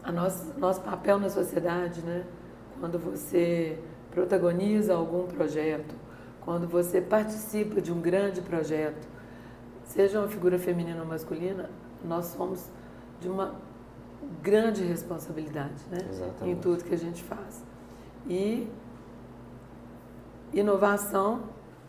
a 0.03 0.11
nosso, 0.11 0.59
nosso 0.59 0.81
papel 0.81 1.19
na 1.19 1.29
sociedade, 1.29 2.03
né? 2.03 2.25
Quando 2.81 2.99
você 2.99 3.79
protagoniza 4.11 4.95
algum 4.95 5.27
projeto, 5.27 5.95
quando 6.41 6.67
você 6.67 7.01
participa 7.01 7.81
de 7.81 7.93
um 7.93 8.01
grande 8.01 8.41
projeto, 8.41 9.07
seja 9.85 10.19
uma 10.19 10.29
figura 10.29 10.59
feminina 10.59 11.01
ou 11.01 11.07
masculina, 11.07 11.71
nós 12.05 12.27
somos 12.27 12.67
de 13.21 13.29
uma 13.29 13.55
grande 14.43 14.83
responsabilidade 14.83 15.83
né? 15.91 15.99
em 16.43 16.57
tudo 16.57 16.83
que 16.83 16.95
a 16.95 16.99
gente 16.99 17.23
faz. 17.23 17.63
E 18.29 18.69
inovação 20.53 21.43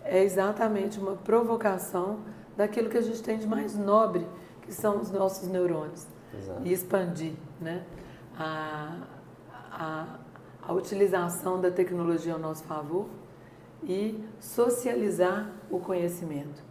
é 0.04 0.24
exatamente 0.24 1.00
uma 1.00 1.16
provocação 1.16 2.20
daquilo 2.56 2.90
que 2.90 2.98
a 2.98 3.02
gente 3.02 3.22
tem 3.24 3.38
de 3.38 3.48
mais 3.48 3.76
nobre, 3.76 4.28
que 4.62 4.74
são 4.74 5.00
os 5.00 5.12
nossos 5.12 5.48
neurônios. 5.48 6.06
Exato. 6.38 6.62
E 6.64 6.74
expandir 6.74 7.34
né? 7.60 7.84
a, 8.38 8.98
a, 9.72 10.06
a 10.62 10.74
utilização 10.74 11.62
da 11.62 11.70
tecnologia 11.70 12.34
ao 12.34 12.40
nosso 12.40 12.64
favor 12.64 13.08
e 13.84 14.24
socializar 14.40 15.52
o 15.70 15.80
conhecimento. 15.80 16.64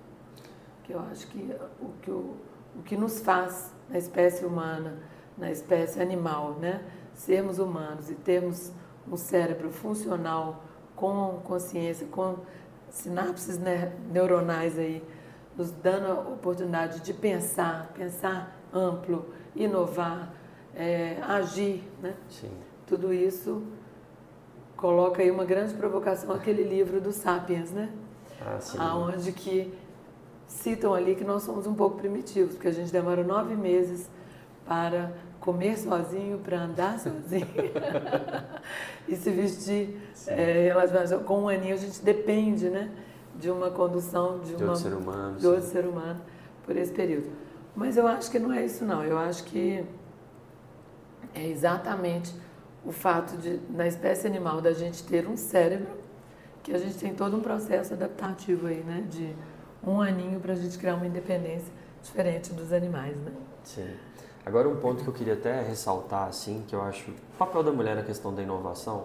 Que 0.84 0.92
eu 0.92 1.00
acho 1.00 1.26
que 1.28 1.54
o 1.80 1.90
que, 2.00 2.10
o, 2.10 2.36
o 2.76 2.82
que 2.84 2.96
nos 2.96 3.20
faz 3.20 3.72
na 3.88 3.98
espécie 3.98 4.44
humana, 4.44 4.98
na 5.38 5.50
espécie 5.50 6.00
animal, 6.00 6.54
né? 6.54 6.82
sermos 7.14 7.58
humanos 7.58 8.10
e 8.10 8.14
termos 8.14 8.72
um 9.10 9.16
cérebro 9.16 9.70
funcional 9.70 10.64
com 11.02 11.40
consciência, 11.42 12.06
com 12.06 12.36
sinapses 12.88 13.58
neuronais 14.12 14.78
aí, 14.78 15.02
nos 15.56 15.72
dando 15.72 16.06
a 16.06 16.14
oportunidade 16.14 17.00
de 17.00 17.12
pensar, 17.12 17.90
pensar 17.92 18.56
amplo, 18.72 19.26
inovar, 19.56 20.32
é, 20.72 21.18
agir, 21.22 21.82
né? 22.00 22.14
Sim. 22.30 22.52
Tudo 22.86 23.12
isso 23.12 23.64
coloca 24.76 25.22
aí 25.22 25.30
uma 25.32 25.44
grande 25.44 25.74
provocação 25.74 26.30
aquele 26.30 26.62
livro 26.62 27.00
do 27.00 27.10
Sapiens, 27.10 27.72
né? 27.72 27.90
Ah, 28.40 28.60
sim. 28.60 28.78
Aonde 28.78 29.32
que 29.32 29.76
citam 30.46 30.94
ali 30.94 31.16
que 31.16 31.24
nós 31.24 31.42
somos 31.42 31.66
um 31.66 31.74
pouco 31.74 31.96
primitivos, 31.96 32.54
porque 32.54 32.68
a 32.68 32.72
gente 32.72 32.92
demora 32.92 33.24
nove 33.24 33.56
meses 33.56 34.08
para 34.64 35.12
comer 35.42 35.76
sozinho, 35.76 36.38
para 36.38 36.62
andar 36.62 37.00
sozinho 37.00 37.48
e 39.08 39.16
se 39.16 39.28
vestir 39.30 40.00
é, 40.28 40.72
com 41.26 41.42
um 41.42 41.48
aninho 41.48 41.74
a 41.74 41.78
gente 41.78 42.00
depende, 42.00 42.70
né, 42.70 42.90
de 43.34 43.50
uma 43.50 43.68
condução 43.68 44.38
de, 44.38 44.54
de 44.54 44.62
uma, 44.62 44.72
outro 44.72 44.88
ser 44.88 44.94
humano, 44.94 45.38
de 45.38 45.46
outro 45.46 45.62
ser 45.64 45.84
humano 45.84 46.20
por 46.64 46.76
esse 46.76 46.92
período. 46.92 47.28
Mas 47.74 47.96
eu 47.96 48.06
acho 48.06 48.30
que 48.30 48.38
não 48.38 48.52
é 48.52 48.64
isso 48.64 48.84
não. 48.84 49.02
Eu 49.02 49.18
acho 49.18 49.42
que 49.44 49.84
é 51.34 51.44
exatamente 51.48 52.32
o 52.84 52.92
fato 52.92 53.36
de, 53.36 53.58
na 53.70 53.86
espécie 53.86 54.26
animal, 54.26 54.60
da 54.60 54.72
gente 54.72 55.02
ter 55.04 55.26
um 55.26 55.36
cérebro 55.36 55.90
que 56.62 56.72
a 56.72 56.78
gente 56.78 56.96
tem 56.98 57.14
todo 57.14 57.36
um 57.36 57.40
processo 57.40 57.94
adaptativo 57.94 58.68
aí, 58.68 58.84
né? 58.84 59.04
De 59.10 59.34
um 59.84 60.00
aninho 60.00 60.38
para 60.38 60.52
a 60.52 60.56
gente 60.56 60.78
criar 60.78 60.94
uma 60.94 61.06
independência 61.06 61.72
diferente 62.00 62.52
dos 62.52 62.72
animais, 62.72 63.16
né? 63.16 63.32
Sim. 63.64 63.90
Agora 64.44 64.68
um 64.68 64.76
ponto 64.76 65.04
que 65.04 65.08
eu 65.08 65.14
queria 65.14 65.34
até 65.34 65.62
ressaltar, 65.62 66.26
assim, 66.26 66.64
que 66.66 66.74
eu 66.74 66.82
acho 66.82 67.10
o 67.10 67.14
papel 67.38 67.62
da 67.62 67.70
mulher 67.70 67.94
na 67.94 68.02
questão 68.02 68.34
da 68.34 68.42
inovação, 68.42 69.04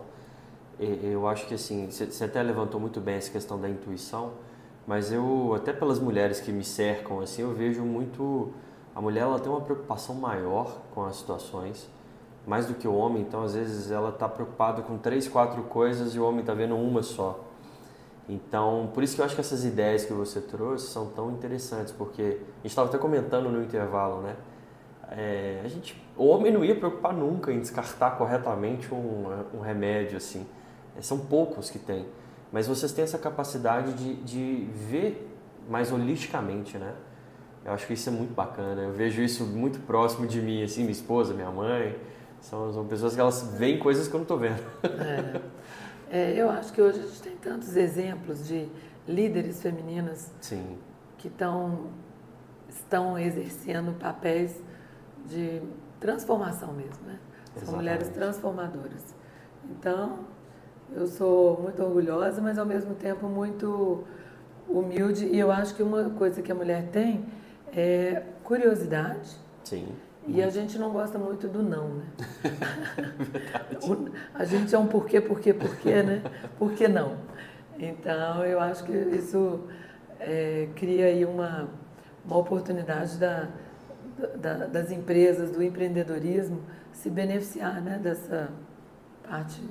eu 0.79 1.27
acho 1.27 1.45
que 1.45 1.53
assim, 1.53 1.89
você 1.91 2.23
até 2.23 2.41
levantou 2.41 2.79
muito 2.79 2.99
bem 2.99 3.15
essa 3.15 3.31
questão 3.31 3.59
da 3.59 3.69
intuição, 3.69 4.31
mas 4.87 5.11
eu, 5.11 5.53
até 5.55 5.71
pelas 5.71 5.99
mulheres 5.99 6.39
que 6.39 6.51
me 6.51 6.63
cercam, 6.63 7.19
assim, 7.19 7.43
eu 7.43 7.53
vejo 7.53 7.83
muito, 7.83 8.51
a 8.95 9.01
mulher 9.01 9.21
ela 9.21 9.39
tem 9.39 9.51
uma 9.51 9.61
preocupação 9.61 10.15
maior 10.15 10.75
com 10.93 11.05
as 11.05 11.17
situações, 11.17 11.87
mais 12.45 12.65
do 12.65 12.73
que 12.73 12.87
o 12.87 12.95
homem, 12.95 13.21
então 13.21 13.43
às 13.43 13.53
vezes 13.53 13.91
ela 13.91 14.09
está 14.09 14.27
preocupada 14.27 14.81
com 14.81 14.97
três, 14.97 15.27
quatro 15.27 15.61
coisas 15.63 16.15
e 16.15 16.19
o 16.19 16.25
homem 16.25 16.39
está 16.39 16.53
vendo 16.55 16.75
uma 16.75 17.03
só. 17.03 17.39
Então, 18.27 18.89
por 18.93 19.03
isso 19.03 19.15
que 19.15 19.21
eu 19.21 19.25
acho 19.25 19.35
que 19.35 19.41
essas 19.41 19.63
ideias 19.63 20.03
que 20.03 20.13
você 20.13 20.41
trouxe 20.41 20.87
são 20.87 21.07
tão 21.07 21.29
interessantes, 21.31 21.93
porque 21.93 22.21
a 22.21 22.61
gente 22.63 22.67
estava 22.67 22.89
até 22.89 22.97
comentando 22.97 23.49
no 23.49 23.61
intervalo, 23.61 24.21
né? 24.21 24.35
É, 25.09 25.61
a 25.63 25.67
gente, 25.67 26.01
o 26.17 26.25
homem 26.27 26.51
não 26.51 26.63
ia 26.65 26.75
preocupar 26.75 27.13
nunca 27.13 27.51
em 27.51 27.59
descartar 27.59 28.11
corretamente 28.17 28.93
um, 28.93 29.25
um 29.53 29.59
remédio 29.59 30.17
assim. 30.17 30.45
É, 30.97 31.01
são 31.01 31.19
poucos 31.19 31.69
que 31.69 31.79
têm, 31.79 32.05
mas 32.51 32.67
vocês 32.67 32.91
têm 32.91 33.03
essa 33.03 33.17
capacidade 33.17 33.93
de, 33.93 34.15
de 34.15 34.67
ver 34.73 35.29
mais 35.69 35.91
holisticamente, 35.91 36.77
né? 36.77 36.93
Eu 37.63 37.73
acho 37.73 37.85
que 37.85 37.93
isso 37.93 38.07
é 38.09 38.11
muito 38.11 38.33
bacana. 38.33 38.81
Eu 38.81 38.93
vejo 38.93 39.21
isso 39.21 39.45
muito 39.45 39.79
próximo 39.79 40.25
de 40.25 40.41
mim, 40.41 40.63
assim, 40.63 40.81
minha 40.81 40.91
esposa, 40.91 41.33
minha 41.33 41.51
mãe. 41.51 41.97
São, 42.39 42.71
são 42.71 42.85
pessoas 42.85 43.13
que 43.13 43.19
elas 43.19 43.55
veem 43.57 43.77
coisas 43.77 44.07
que 44.07 44.13
eu 44.13 44.19
não 44.19 44.23
estou 44.23 44.37
vendo. 44.37 44.61
É. 44.83 45.41
É, 46.09 46.33
eu 46.37 46.49
acho 46.49 46.71
que 46.71 46.81
hoje 46.81 46.99
a 46.99 47.03
gente 47.03 47.21
tem 47.21 47.35
tantos 47.35 47.75
exemplos 47.75 48.47
de 48.47 48.69
líderes 49.07 49.61
femininas 49.61 50.31
Sim. 50.39 50.77
que 51.17 51.29
tão, 51.29 51.87
estão 52.69 53.19
exercendo 53.19 53.91
papéis 53.99 54.61
de 55.27 55.61
transformação 55.99 56.73
mesmo, 56.73 57.05
né? 57.05 57.19
São 57.53 57.63
Exatamente. 57.63 57.75
mulheres 57.75 58.09
transformadoras. 58.09 59.15
Então, 59.69 60.19
eu 60.95 61.07
sou 61.07 61.61
muito 61.61 61.83
orgulhosa, 61.83 62.41
mas 62.41 62.57
ao 62.57 62.65
mesmo 62.65 62.95
tempo 62.95 63.27
muito 63.27 64.03
humilde. 64.67 65.25
E 65.25 65.37
eu 65.37 65.51
acho 65.51 65.75
que 65.75 65.83
uma 65.83 66.09
coisa 66.11 66.41
que 66.41 66.51
a 66.51 66.55
mulher 66.55 66.89
tem 66.91 67.25
é 67.75 68.23
curiosidade. 68.43 69.37
Sim. 69.63 69.87
E 70.27 70.43
a 70.43 70.49
gente 70.49 70.77
não 70.77 70.91
gosta 70.91 71.17
muito 71.17 71.47
do 71.47 71.63
não, 71.63 71.89
né? 71.89 72.05
a 74.33 74.45
gente 74.45 74.73
é 74.73 74.77
um 74.77 74.87
porquê, 74.87 75.21
porquê, 75.21 75.53
porquê, 75.53 76.03
né? 76.03 76.21
Por 76.57 76.73
que 76.73 76.87
não? 76.87 77.17
Então, 77.79 78.43
eu 78.43 78.59
acho 78.59 78.83
que 78.83 78.91
isso 78.91 79.61
é, 80.19 80.67
cria 80.75 81.05
aí 81.05 81.25
uma, 81.25 81.69
uma 82.25 82.37
oportunidade 82.37 83.17
da, 83.17 83.49
da, 84.37 84.67
das 84.67 84.91
empresas, 84.91 85.51
do 85.51 85.61
empreendedorismo, 85.61 86.61
se 86.91 87.09
beneficiar 87.09 87.81
né, 87.81 87.99
dessa 88.01 88.49
parte 89.27 89.61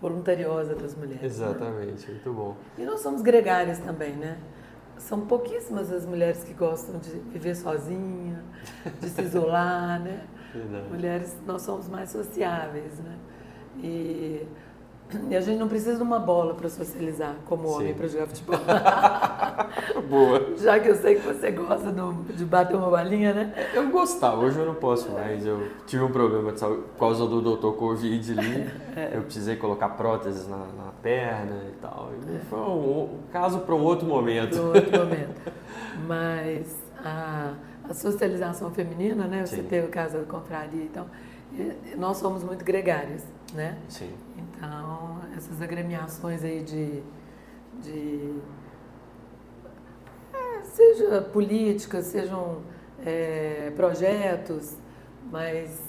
voluntariosa 0.00 0.74
das 0.74 0.94
mulheres. 0.94 1.20
né? 1.20 1.26
Exatamente, 1.26 2.10
muito 2.10 2.32
bom. 2.32 2.56
E 2.78 2.84
nós 2.84 3.00
somos 3.00 3.22
gregárias 3.22 3.78
também, 3.78 4.14
né? 4.14 4.38
São 4.98 5.26
pouquíssimas 5.26 5.92
as 5.92 6.06
mulheres 6.06 6.42
que 6.44 6.54
gostam 6.54 6.98
de 6.98 7.10
viver 7.10 7.54
sozinha, 7.54 8.42
de 9.00 9.08
se 9.08 9.22
isolar, 9.22 10.00
né? 10.00 10.26
Verdade. 10.54 10.88
Mulheres, 10.88 11.36
nós 11.46 11.62
somos 11.62 11.88
mais 11.88 12.10
sociáveis, 12.10 12.98
né? 13.00 13.18
E, 13.78 14.46
e 15.30 15.36
a 15.36 15.40
gente 15.40 15.58
não 15.58 15.68
precisa 15.68 15.96
de 15.96 16.02
uma 16.02 16.18
bola 16.18 16.54
para 16.54 16.68
socializar, 16.68 17.34
como 17.46 17.68
homem 17.68 17.94
para 17.94 18.08
jogar 18.08 18.26
futebol. 18.26 18.58
Boa. 20.08 20.56
Já 20.56 20.78
que 20.80 20.88
eu 20.88 20.94
sei 20.96 21.14
que 21.16 21.20
você 21.26 21.50
gosta 21.50 21.90
do- 21.92 22.24
de 22.32 22.44
bater 22.44 22.76
uma 22.76 22.90
bolinha, 22.90 23.32
né? 23.32 23.68
Eu 23.72 23.88
gostava, 23.90 24.36
hoje 24.42 24.58
eu 24.58 24.66
não 24.66 24.74
posso 24.74 25.10
mais. 25.12 25.44
Eu 25.46 25.68
tive 25.86 26.02
um 26.02 26.10
problema 26.10 26.52
de 26.52 26.60
saúde 26.60 26.82
por 26.92 26.98
causa 26.98 27.26
do 27.26 27.40
doutor 27.40 27.74
Covid 27.74 28.32
ali. 28.32 28.70
Eu 29.14 29.22
precisei 29.22 29.56
colocar 29.56 29.90
próteses 29.90 30.48
na, 30.48 30.56
na 30.56 30.90
perna 31.02 31.54
e 31.68 31.72
tal. 31.82 32.10
E 32.32 32.38
foi 32.46 32.58
um, 32.58 33.02
um 33.02 33.18
caso 33.30 33.60
para 33.60 33.74
um 33.74 33.82
outro 33.82 34.06
momento. 34.06 34.56
Para 34.56 34.62
outro 34.80 34.90
momento. 34.98 35.52
Mas 36.06 36.74
a, 37.04 37.52
a 37.88 37.94
socialização 37.94 38.70
feminina, 38.70 39.26
né? 39.26 39.44
Você 39.44 39.56
Sim. 39.56 39.62
teve 39.64 39.86
o 39.86 39.90
caso 39.90 40.16
da 40.18 40.24
confraria, 40.24 40.82
então, 40.82 41.06
nós 41.96 42.16
somos 42.16 42.42
muito 42.42 42.64
gregárias, 42.64 43.22
né? 43.56 43.78
Sim, 43.88 44.10
Então, 44.36 45.18
essas 45.36 45.60
agremiações 45.60 46.44
aí 46.44 46.62
de, 46.62 47.02
de 47.82 48.34
é, 50.32 50.62
seja 50.64 51.20
políticas, 51.22 52.06
sejam 52.06 52.58
é, 53.04 53.72
projetos, 53.74 54.76
mas 55.30 55.80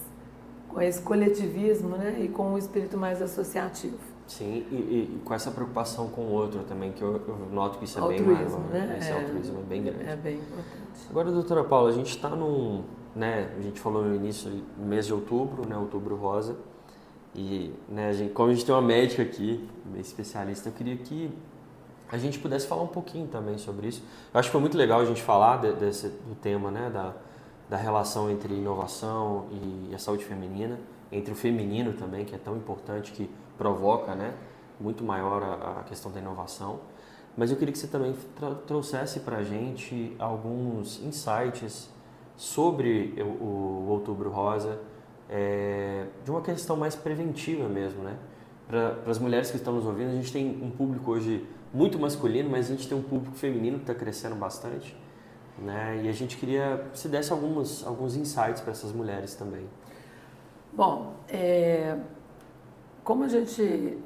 com 0.69 0.81
esse 0.81 1.01
coletivismo 1.01 1.97
né, 1.97 2.17
e 2.21 2.27
com 2.27 2.53
um 2.53 2.57
espírito 2.57 2.97
mais 2.97 3.21
associativo. 3.21 3.97
sim. 4.27 4.65
E, 4.71 4.75
e 5.15 5.21
com 5.23 5.33
essa 5.33 5.49
preocupação 5.51 6.09
com 6.09 6.21
o 6.21 6.31
outro 6.31 6.63
também, 6.63 6.91
que 6.91 7.01
eu, 7.01 7.21
eu 7.27 7.37
noto 7.51 7.77
que 7.79 7.85
isso 7.85 7.97
é 7.97 8.07
bem 8.07 8.19
Altruísmo, 8.19 8.59
maior. 8.59 8.71
né? 8.87 8.95
Esse 8.99 9.09
É. 9.11 9.13
altruísmo 9.13 9.59
é 9.59 9.63
bem 9.63 9.83
grande. 9.83 10.03
É 10.09 10.15
bem 10.15 10.35
importante. 10.37 11.07
Agora, 11.09 11.31
doutora 11.31 11.63
Paula, 11.63 11.89
a 11.89 11.93
gente 11.93 12.09
está 12.09 12.29
num, 12.29 12.83
né, 13.15 13.49
a 13.57 13.61
gente 13.61 13.79
falou 13.79 14.03
no 14.03 14.13
início, 14.15 14.51
mês 14.77 15.05
de 15.07 15.13
outubro, 15.13 15.67
né, 15.67 15.77
outubro 15.77 16.15
rosa, 16.15 16.57
e, 17.37 17.71
né, 17.87 18.09
a 18.09 18.13
gente, 18.13 18.33
como 18.33 18.49
a 18.49 18.53
gente 18.53 18.65
tem 18.65 18.73
uma 18.73 18.81
médica 18.81 19.21
aqui, 19.21 19.69
especialista, 19.97 20.69
eu 20.69 20.73
queria 20.73 20.97
que 20.97 21.31
a 22.09 22.17
gente 22.17 22.39
pudesse 22.39 22.65
falar 22.65 22.81
um 22.83 22.87
pouquinho 22.87 23.27
também 23.27 23.57
sobre 23.57 23.87
isso. 23.87 24.01
Eu 24.33 24.39
acho 24.39 24.49
que 24.49 24.51
foi 24.51 24.61
muito 24.61 24.75
legal 24.77 24.99
a 25.01 25.05
gente 25.05 25.21
falar 25.21 25.57
de- 25.61 25.73
desse, 25.73 26.07
do 26.09 26.35
tema, 26.35 26.71
né, 26.71 26.89
da, 26.89 27.13
da 27.69 27.77
relação 27.77 28.29
entre 28.31 28.53
inovação 28.53 29.45
e 29.51 29.93
a 29.93 29.99
saúde 29.99 30.25
feminina, 30.25 30.79
entre 31.11 31.31
o 31.31 31.35
feminino 31.35 31.93
também, 31.93 32.25
que 32.25 32.33
é 32.33 32.37
tão 32.37 32.57
importante, 32.57 33.11
que 33.11 33.29
provoca, 33.57 34.15
né, 34.15 34.33
muito 34.79 35.03
maior 35.03 35.43
a, 35.43 35.79
a 35.81 35.83
questão 35.83 36.11
da 36.11 36.19
inovação. 36.19 36.79
Mas 37.35 37.51
eu 37.51 37.57
queria 37.57 37.71
que 37.71 37.77
você 37.77 37.87
também 37.87 38.15
trouxesse 38.65 39.19
para 39.19 39.37
a 39.37 39.43
gente 39.43 40.15
alguns 40.17 40.99
insights 41.03 41.87
sobre 42.35 43.13
o, 43.21 43.43
o 43.43 43.85
Outubro 43.89 44.29
Rosa, 44.31 44.79
é, 45.29 46.05
de 46.23 46.31
uma 46.31 46.41
questão 46.41 46.75
mais 46.77 46.95
preventiva 46.95 47.67
mesmo, 47.67 48.03
né? 48.03 48.17
Para 48.67 48.97
as 49.07 49.17
mulheres 49.17 49.49
que 49.49 49.57
estão 49.57 49.73
nos 49.73 49.85
ouvindo, 49.85 50.09
a 50.09 50.15
gente 50.15 50.31
tem 50.31 50.61
um 50.61 50.69
público 50.69 51.11
hoje 51.11 51.45
muito 51.73 51.99
masculino, 51.99 52.49
mas 52.49 52.67
a 52.67 52.69
gente 52.75 52.87
tem 52.87 52.97
um 52.97 53.01
público 53.01 53.35
feminino 53.35 53.77
que 53.77 53.83
está 53.83 53.95
crescendo 53.95 54.35
bastante, 54.35 54.95
né? 55.57 56.01
E 56.03 56.09
a 56.09 56.11
gente 56.11 56.37
queria 56.37 56.85
que 56.91 56.99
você 56.99 57.07
desse 57.07 57.31
alguns, 57.31 57.85
alguns 57.85 58.15
insights 58.15 58.61
para 58.61 58.71
essas 58.71 58.91
mulheres 58.91 59.35
também. 59.35 59.67
Bom, 60.73 61.15
é, 61.29 61.97
como 63.03 63.23
a 63.23 63.27
gente 63.27 63.97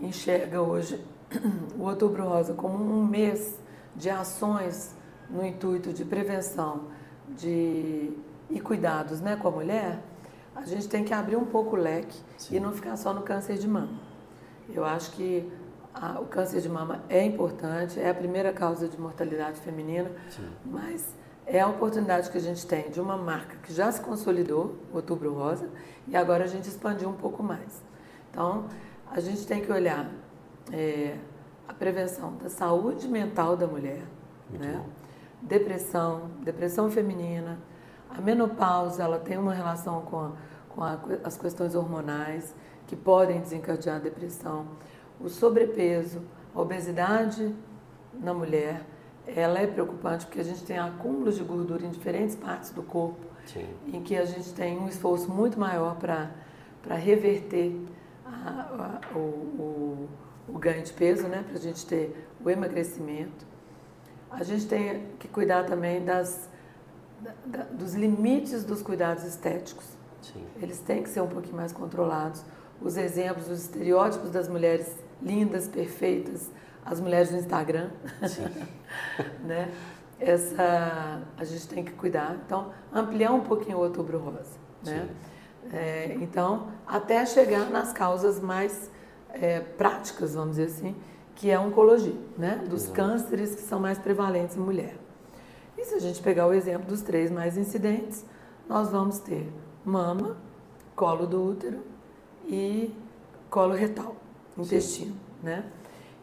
enxerga 0.00 0.60
hoje 0.60 1.00
o 1.78 1.84
Outubro 1.84 2.24
Rosa 2.24 2.54
como 2.54 2.76
um 2.76 3.06
mês 3.06 3.58
de 3.96 4.10
ações 4.10 4.94
no 5.30 5.44
intuito 5.44 5.92
de 5.92 6.04
prevenção 6.04 6.88
de, 7.28 8.12
e 8.50 8.60
cuidados 8.60 9.20
né, 9.20 9.36
com 9.36 9.48
a 9.48 9.50
mulher, 9.50 9.98
a 10.54 10.64
gente 10.64 10.88
tem 10.88 11.04
que 11.04 11.12
abrir 11.12 11.36
um 11.36 11.44
pouco 11.44 11.76
o 11.76 11.78
leque 11.78 12.18
Sim. 12.38 12.56
e 12.56 12.60
não 12.60 12.72
ficar 12.72 12.96
só 12.96 13.12
no 13.12 13.22
câncer 13.22 13.56
de 13.58 13.66
mama. 13.68 13.98
Eu 14.72 14.84
acho 14.84 15.12
que 15.12 15.50
a- 15.92 16.20
o 16.20 16.26
câncer 16.26 16.60
de 16.60 16.68
mama 16.68 17.02
é 17.08 17.24
importante, 17.24 17.98
é 18.00 18.08
a 18.10 18.14
primeira 18.14 18.52
causa 18.52 18.88
de 18.88 18.98
mortalidade 19.00 19.60
feminina, 19.60 20.10
Sim. 20.30 20.48
mas 20.64 21.14
é 21.46 21.60
a 21.60 21.68
oportunidade 21.68 22.30
que 22.30 22.38
a 22.38 22.40
gente 22.40 22.66
tem 22.66 22.90
de 22.90 23.00
uma 23.00 23.16
marca 23.16 23.56
que 23.62 23.72
já 23.72 23.90
se 23.92 24.00
consolidou, 24.00 24.76
Outubro 24.92 25.32
Rosa, 25.34 25.68
e 26.08 26.16
agora 26.16 26.44
a 26.44 26.46
gente 26.46 26.66
expandiu 26.68 27.08
um 27.08 27.14
pouco 27.14 27.42
mais. 27.42 27.82
Então, 28.30 28.64
a 29.10 29.20
gente 29.20 29.46
tem 29.46 29.60
que 29.60 29.70
olhar 29.70 30.10
é, 30.72 31.16
a 31.68 31.74
prevenção 31.74 32.36
da 32.42 32.48
saúde 32.48 33.06
mental 33.06 33.56
da 33.56 33.66
mulher, 33.66 34.02
né? 34.50 34.82
depressão, 35.42 36.30
depressão 36.42 36.90
feminina, 36.90 37.58
a 38.16 38.20
menopausa, 38.20 39.02
ela 39.02 39.18
tem 39.18 39.36
uma 39.38 39.52
relação 39.52 40.02
com, 40.02 40.18
a- 40.18 40.32
com 40.70 40.82
a- 40.82 40.98
as 41.24 41.36
questões 41.36 41.74
hormonais 41.74 42.54
que 42.86 42.94
podem 42.96 43.40
desencadear 43.40 43.96
a 43.96 43.98
depressão, 43.98 44.66
o 45.20 45.28
sobrepeso, 45.28 46.22
a 46.54 46.60
obesidade 46.60 47.54
na 48.20 48.32
mulher, 48.34 48.82
ela 49.26 49.58
é 49.58 49.66
preocupante 49.66 50.26
porque 50.26 50.40
a 50.40 50.44
gente 50.44 50.62
tem 50.64 50.78
acúmulos 50.78 51.36
de 51.36 51.42
gordura 51.44 51.84
em 51.84 51.90
diferentes 51.90 52.36
partes 52.36 52.70
do 52.70 52.82
corpo, 52.82 53.24
Sim. 53.46 53.66
em 53.92 54.02
que 54.02 54.16
a 54.16 54.24
gente 54.24 54.52
tem 54.52 54.78
um 54.78 54.86
esforço 54.88 55.30
muito 55.30 55.58
maior 55.58 55.96
para 55.96 56.28
reverter 56.94 57.74
a- 58.26 59.00
a- 59.14 59.16
o, 59.16 59.18
o- 59.18 60.08
o 60.48 60.58
ganho 60.58 60.82
de 60.82 60.92
peso, 60.92 61.26
né? 61.26 61.42
para 61.46 61.56
a 61.56 61.60
gente 61.60 61.86
ter 61.86 62.28
o 62.44 62.50
emagrecimento. 62.50 63.46
A 64.30 64.44
gente 64.44 64.66
tem 64.66 65.06
que 65.18 65.26
cuidar 65.28 65.64
também 65.64 66.04
das, 66.04 66.48
da- 67.24 67.58
da- 67.58 67.64
dos 67.70 67.94
limites 67.94 68.64
dos 68.64 68.82
cuidados 68.82 69.24
estéticos. 69.24 69.84
Sim. 70.20 70.44
Eles 70.60 70.78
têm 70.80 71.02
que 71.02 71.08
ser 71.08 71.20
um 71.22 71.26
pouquinho 71.28 71.56
mais 71.56 71.72
controlados. 71.72 72.42
Os 72.80 72.96
exemplos, 72.96 73.48
os 73.48 73.62
estereótipos 73.62 74.30
das 74.30 74.48
mulheres 74.48 74.86
lindas, 75.22 75.66
perfeitas, 75.68 76.50
as 76.84 77.00
mulheres 77.00 77.30
do 77.30 77.36
Instagram. 77.36 77.90
né? 79.44 79.70
Essa 80.20 81.22
a 81.36 81.44
gente 81.44 81.68
tem 81.68 81.84
que 81.84 81.92
cuidar. 81.92 82.36
Então, 82.44 82.72
ampliar 82.92 83.32
um 83.32 83.40
pouquinho 83.40 83.78
o 83.78 83.80
outubro 83.80 84.18
rosa. 84.18 84.56
Né? 84.84 85.08
É, 85.72 86.16
então, 86.20 86.68
até 86.86 87.24
chegar 87.26 87.70
nas 87.70 87.92
causas 87.92 88.38
mais 88.40 88.90
é, 89.30 89.60
práticas, 89.60 90.34
vamos 90.34 90.56
dizer 90.56 90.66
assim, 90.68 90.94
que 91.34 91.50
é 91.50 91.54
a 91.54 91.60
oncologia, 91.60 92.14
né? 92.38 92.62
dos 92.68 92.84
Exato. 92.84 92.94
cânceres 92.94 93.54
que 93.54 93.62
são 93.62 93.80
mais 93.80 93.98
prevalentes 93.98 94.56
em 94.56 94.60
mulher. 94.60 94.96
E 95.84 95.86
se 95.86 95.94
a 95.96 95.98
gente 95.98 96.22
pegar 96.22 96.46
o 96.46 96.54
exemplo 96.54 96.86
dos 96.86 97.02
três 97.02 97.30
mais 97.30 97.58
incidentes, 97.58 98.24
nós 98.66 98.88
vamos 98.88 99.18
ter 99.18 99.52
mama, 99.84 100.34
colo 100.96 101.26
do 101.26 101.44
útero 101.44 101.82
e 102.46 102.90
colo 103.50 103.74
retal, 103.74 104.16
intestino, 104.56 105.14
né? 105.42 105.62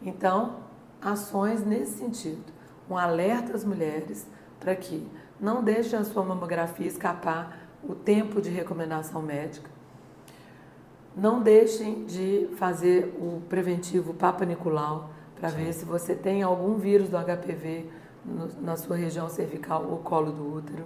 Então, 0.02 0.56
ações 1.00 1.64
nesse 1.64 1.98
sentido. 1.98 2.42
Um 2.90 2.98
alerta 2.98 3.54
às 3.54 3.64
mulheres 3.64 4.26
para 4.58 4.74
que 4.74 5.08
não 5.38 5.62
deixem 5.62 5.96
a 5.96 6.02
sua 6.02 6.24
mamografia 6.24 6.88
escapar 6.88 7.56
o 7.84 7.94
tempo 7.94 8.42
de 8.42 8.50
recomendação 8.50 9.22
médica. 9.22 9.70
Não 11.16 11.40
deixem 11.40 12.04
de 12.04 12.48
fazer 12.56 13.14
o 13.16 13.40
preventivo 13.48 14.12
Papa 14.12 14.44
Nicolau 14.44 15.10
para 15.36 15.50
ver 15.50 15.72
se 15.72 15.84
você 15.84 16.16
tem 16.16 16.42
algum 16.42 16.74
vírus 16.74 17.08
do 17.08 17.16
HPV 17.16 18.01
no, 18.24 18.48
na 18.60 18.76
sua 18.76 18.96
região 18.96 19.28
cervical 19.28 19.86
ou 19.88 19.98
colo 19.98 20.32
do 20.32 20.54
útero, 20.54 20.84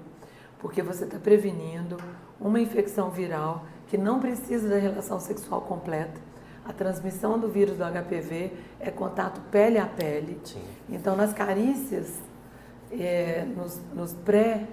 porque 0.59 0.83
você 0.83 1.05
está 1.05 1.19
prevenindo 1.19 1.97
uma 2.41 2.61
infecção 2.61 3.11
viral 3.11 3.65
que 3.87 3.97
não 3.97 4.21
precisa 4.21 4.69
da 4.69 4.79
relação 4.79 5.21
sexual 5.21 5.61
completa. 5.63 6.21
A 6.65 6.73
transmissão 6.73 7.39
do 7.39 7.49
vírus 7.49 7.77
do 7.77 7.85
HPV 7.85 8.53
é 8.81 8.91
contato 8.91 9.41
pele 9.51 9.79
a 9.79 9.87
pele. 9.87 10.41
Sim. 10.43 10.63
Então, 10.89 11.15
nas 11.15 11.33
carícias, 11.33 12.19
é, 12.91 13.45
nos, 13.45 13.81
nos, 13.95 14.13
pré, 14.13 14.67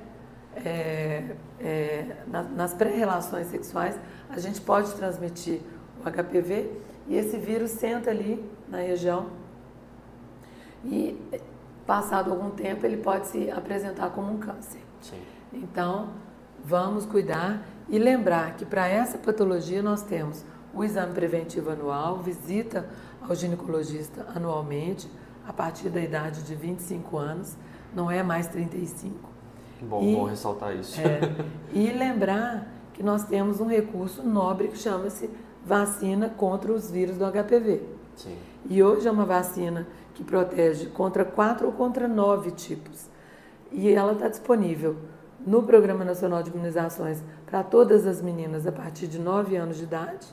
é, 0.55 1.35
é, 1.59 2.15
na, 2.27 2.41
nas 2.41 2.73
pré-relações 2.73 3.47
sexuais, 3.47 3.95
a 4.29 4.39
gente 4.39 4.59
pode 4.61 4.91
transmitir 4.93 5.61
o 6.03 6.09
HPV 6.09 6.71
e 7.07 7.15
esse 7.15 7.37
vírus 7.37 7.71
senta 7.71 8.09
ali 8.09 8.43
na 8.67 8.79
região 8.79 9.27
e, 10.83 11.19
passado 11.85 12.31
algum 12.31 12.49
tempo, 12.49 12.85
ele 12.85 12.97
pode 12.97 13.27
se 13.27 13.51
apresentar 13.51 14.09
como 14.11 14.31
um 14.31 14.37
câncer. 14.37 14.81
Sim. 15.01 15.21
Então, 15.51 16.09
vamos 16.63 17.05
cuidar 17.05 17.61
e 17.89 17.99
lembrar 17.99 18.55
que 18.55 18.65
para 18.65 18.87
essa 18.87 19.17
patologia 19.17 19.81
nós 19.81 20.01
temos 20.01 20.43
o 20.73 20.83
exame 20.83 21.13
preventivo 21.13 21.69
anual, 21.69 22.19
visita 22.19 22.89
ao 23.21 23.35
ginecologista 23.35 24.25
anualmente, 24.33 25.09
a 25.47 25.53
partir 25.53 25.89
da 25.89 26.01
idade 26.01 26.41
de 26.43 26.55
25 26.55 27.17
anos, 27.17 27.55
não 27.93 28.09
é 28.09 28.23
mais 28.23 28.47
35. 28.47 29.29
Bom, 29.81 30.01
e, 30.01 30.15
bom 30.15 30.23
ressaltar 30.23 30.75
isso. 30.75 30.99
É, 30.99 31.19
e 31.73 31.91
lembrar 31.91 32.67
que 32.93 33.03
nós 33.03 33.25
temos 33.25 33.59
um 33.59 33.67
recurso 33.67 34.23
nobre 34.23 34.69
que 34.69 34.77
chama-se 34.77 35.29
vacina 35.65 36.29
contra 36.29 36.71
os 36.71 36.89
vírus 36.89 37.17
do 37.17 37.25
HPV. 37.25 37.81
Sim. 38.15 38.37
E 38.69 38.81
hoje 38.81 39.07
é 39.07 39.11
uma 39.11 39.25
vacina 39.25 39.87
que 40.13 40.23
protege 40.23 40.87
contra 40.87 41.25
quatro 41.25 41.67
ou 41.67 41.73
contra 41.73 42.07
nove 42.07 42.51
tipos. 42.51 43.09
E 43.71 43.91
ela 43.91 44.13
está 44.13 44.27
disponível 44.27 44.97
no 45.45 45.63
Programa 45.63 46.05
Nacional 46.05 46.43
de 46.43 46.49
Imunizações 46.49 47.21
para 47.45 47.63
todas 47.63 48.05
as 48.07 48.21
meninas 48.21 48.65
a 48.65 48.71
partir 48.71 49.07
de 49.07 49.19
9 49.19 49.55
anos 49.55 49.77
de 49.77 49.83
idade 49.83 50.27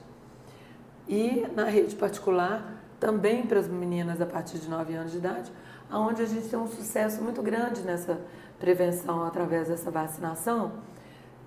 e 1.09 1.47
na 1.57 1.65
rede 1.65 1.97
particular 1.97 2.81
também 3.01 3.45
para 3.45 3.59
as 3.59 3.67
meninas 3.67 4.21
a 4.21 4.27
partir 4.27 4.59
de 4.59 4.69
9 4.69 4.95
anos 4.95 5.13
de 5.13 5.19
idade, 5.19 5.51
onde 5.91 6.23
a 6.23 6.27
gente 6.27 6.49
tem 6.49 6.59
um 6.59 6.69
sucesso 6.69 7.23
muito 7.23 7.43
grande 7.43 7.81
nessa 7.81 8.21
prevenção 8.59 9.25
através 9.25 9.69
dessa 9.69 9.91
vacinação, 9.91 10.73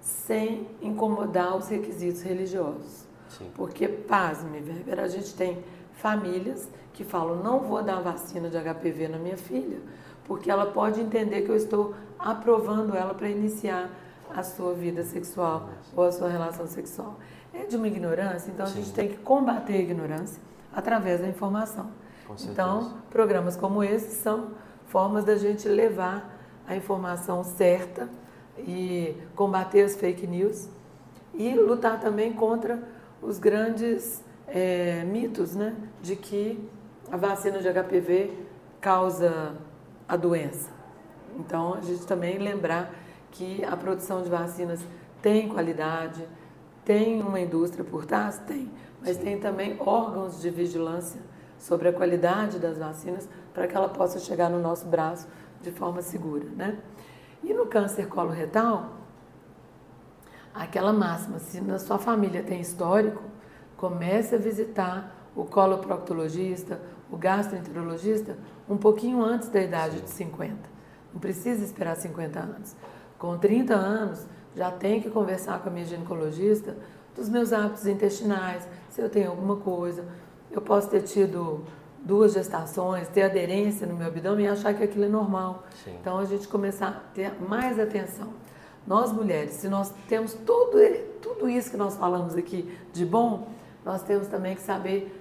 sem 0.01 0.67
incomodar 0.81 1.55
os 1.55 1.69
requisitos 1.69 2.21
religiosos. 2.23 3.05
Sim. 3.29 3.49
Porque, 3.55 3.87
pasme, 3.87 4.59
Weber, 4.59 4.99
a 4.99 5.07
gente 5.07 5.33
tem 5.35 5.63
famílias 5.93 6.69
que 6.93 7.03
falam, 7.03 7.37
não 7.43 7.59
vou 7.59 7.81
dar 7.81 8.01
vacina 8.01 8.49
de 8.49 8.57
HPV 8.57 9.07
na 9.07 9.17
minha 9.17 9.37
filha, 9.37 9.79
porque 10.25 10.49
ela 10.49 10.67
pode 10.67 11.01
entender 11.01 11.41
que 11.41 11.49
eu 11.49 11.55
estou 11.55 11.95
aprovando 12.19 12.95
ela 12.95 13.13
para 13.13 13.29
iniciar 13.29 13.89
a 14.33 14.43
sua 14.43 14.73
vida 14.73 15.03
sexual 15.03 15.69
ou 15.95 16.03
a 16.05 16.11
sua 16.11 16.29
relação 16.29 16.67
sexual. 16.67 17.19
É 17.53 17.65
de 17.65 17.75
uma 17.75 17.87
ignorância, 17.87 18.49
então 18.51 18.65
Sim. 18.65 18.73
a 18.73 18.75
gente 18.75 18.93
tem 18.93 19.07
que 19.09 19.17
combater 19.17 19.73
a 19.73 19.79
ignorância 19.79 20.41
através 20.73 21.21
da 21.21 21.27
informação. 21.27 21.91
Então, 22.49 22.97
programas 23.11 23.55
como 23.55 23.83
esse 23.83 24.15
são 24.15 24.51
formas 24.87 25.23
da 25.23 25.35
gente 25.35 25.67
levar 25.67 26.33
a 26.67 26.75
informação 26.75 27.43
certa 27.43 28.09
e 28.57 29.15
combater 29.35 29.81
as 29.81 29.95
fake 29.95 30.25
news 30.25 30.69
e 31.33 31.53
lutar 31.53 31.99
também 31.99 32.33
contra 32.33 32.81
os 33.21 33.37
grandes 33.39 34.23
é, 34.53 35.03
mitos, 35.03 35.55
né, 35.55 35.75
de 35.99 36.15
que 36.15 36.69
a 37.11 37.17
vacina 37.17 37.59
de 37.59 37.67
HPV 37.67 38.31
causa 38.79 39.55
a 40.07 40.15
doença. 40.15 40.69
Então, 41.39 41.73
a 41.73 41.81
gente 41.81 42.05
também 42.05 42.37
lembrar 42.37 42.93
que 43.31 43.65
a 43.65 43.75
produção 43.75 44.21
de 44.21 44.29
vacinas 44.29 44.85
tem 45.23 45.49
qualidade, 45.49 46.23
tem 46.85 47.19
uma 47.21 47.39
indústria 47.39 47.83
por 47.83 48.05
trás? 48.05 48.37
Tem, 48.39 48.71
mas 49.01 49.17
Sim. 49.17 49.23
tem 49.23 49.39
também 49.39 49.75
órgãos 49.79 50.39
de 50.39 50.51
vigilância 50.51 51.19
sobre 51.57 51.87
a 51.87 51.93
qualidade 51.93 52.59
das 52.59 52.77
vacinas 52.77 53.27
para 53.53 53.67
que 53.67 53.75
ela 53.75 53.89
possa 53.89 54.19
chegar 54.19 54.49
no 54.49 54.59
nosso 54.59 54.85
braço 54.85 55.27
de 55.61 55.71
forma 55.71 56.01
segura, 56.01 56.45
né? 56.55 56.77
E 57.41 57.53
no 57.53 57.65
câncer 57.65 58.07
coloretal, 58.07 58.97
aquela 60.53 60.93
máxima, 60.93 61.39
se 61.39 61.59
na 61.61 61.79
sua 61.79 61.97
família 61.97 62.43
tem 62.43 62.61
histórico, 62.61 63.23
comece 63.83 64.35
a 64.35 64.37
visitar 64.37 65.13
o 65.35 65.43
coloproctologista, 65.43 66.79
o 67.11 67.17
gastroenterologista 67.17 68.37
um 68.69 68.77
pouquinho 68.77 69.21
antes 69.21 69.49
da 69.49 69.61
idade 69.61 69.97
Sim. 69.97 70.03
de 70.05 70.09
50. 70.11 70.55
Não 71.13 71.19
precisa 71.19 71.65
esperar 71.65 71.97
50 71.97 72.39
anos. 72.39 72.77
Com 73.19 73.37
30 73.37 73.73
anos, 73.73 74.25
já 74.55 74.71
tenho 74.71 75.01
que 75.01 75.09
conversar 75.09 75.59
com 75.59 75.67
a 75.67 75.71
minha 75.73 75.85
ginecologista 75.85 76.77
dos 77.13 77.27
meus 77.27 77.51
hábitos 77.51 77.85
intestinais, 77.85 78.65
se 78.89 79.01
eu 79.01 79.09
tenho 79.09 79.31
alguma 79.31 79.57
coisa. 79.57 80.05
Eu 80.49 80.61
posso 80.61 80.89
ter 80.89 81.01
tido 81.01 81.65
duas 81.99 82.31
gestações, 82.31 83.09
ter 83.09 83.23
aderência 83.23 83.85
no 83.85 83.97
meu 83.97 84.07
abdômen 84.07 84.45
e 84.45 84.47
achar 84.47 84.73
que 84.73 84.81
aquilo 84.81 85.03
é 85.03 85.09
normal. 85.09 85.65
Sim. 85.83 85.97
Então 85.99 86.19
a 86.19 86.23
gente 86.23 86.47
começar 86.47 86.87
a 86.87 87.13
ter 87.13 87.33
mais 87.41 87.77
atenção. 87.77 88.29
Nós 88.87 89.11
mulheres, 89.11 89.55
se 89.55 89.67
nós 89.67 89.93
temos 90.07 90.33
tudo, 90.33 90.77
tudo 91.21 91.49
isso 91.49 91.69
que 91.69 91.77
nós 91.77 91.97
falamos 91.97 92.33
aqui 92.35 92.77
de 92.93 93.05
bom, 93.05 93.51
nós 93.85 94.03
temos 94.03 94.27
também 94.27 94.55
que 94.55 94.61
saber 94.61 95.19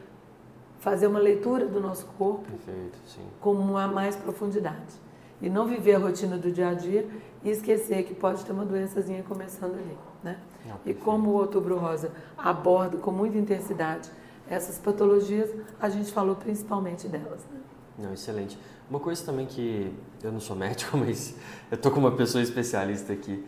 fazer 0.78 1.06
uma 1.06 1.20
leitura 1.20 1.66
do 1.66 1.80
nosso 1.80 2.06
corpo 2.18 2.42
Perfeito, 2.42 2.98
com 3.40 3.52
uma 3.52 3.86
mais 3.86 4.16
profundidade. 4.16 5.00
E 5.40 5.48
não 5.48 5.66
viver 5.66 5.94
a 5.94 5.98
rotina 5.98 6.36
do 6.36 6.50
dia 6.50 6.68
a 6.68 6.74
dia 6.74 7.08
e 7.42 7.50
esquecer 7.50 8.04
que 8.04 8.14
pode 8.14 8.44
ter 8.44 8.52
uma 8.52 8.64
doençazinha 8.64 9.22
começando 9.22 9.74
ali. 9.74 9.96
Né? 10.22 10.38
Não, 10.66 10.78
e 10.86 10.94
como 10.94 11.30
o 11.30 11.34
Outubro 11.34 11.78
Rosa 11.78 12.10
aborda 12.36 12.96
com 12.98 13.10
muita 13.10 13.38
intensidade 13.38 14.10
essas 14.48 14.78
patologias, 14.78 15.50
a 15.80 15.88
gente 15.88 16.12
falou 16.12 16.36
principalmente 16.36 17.08
delas. 17.08 17.44
Né? 17.50 17.60
Não, 17.98 18.12
excelente. 18.12 18.58
Uma 18.90 19.00
coisa 19.00 19.24
também 19.24 19.46
que 19.46 19.92
eu 20.22 20.32
não 20.32 20.40
sou 20.40 20.56
médico, 20.56 20.96
mas 20.98 21.36
eu 21.70 21.78
tô 21.78 21.90
com 21.90 22.00
uma 22.00 22.12
pessoa 22.12 22.42
especialista 22.42 23.12
aqui. 23.12 23.44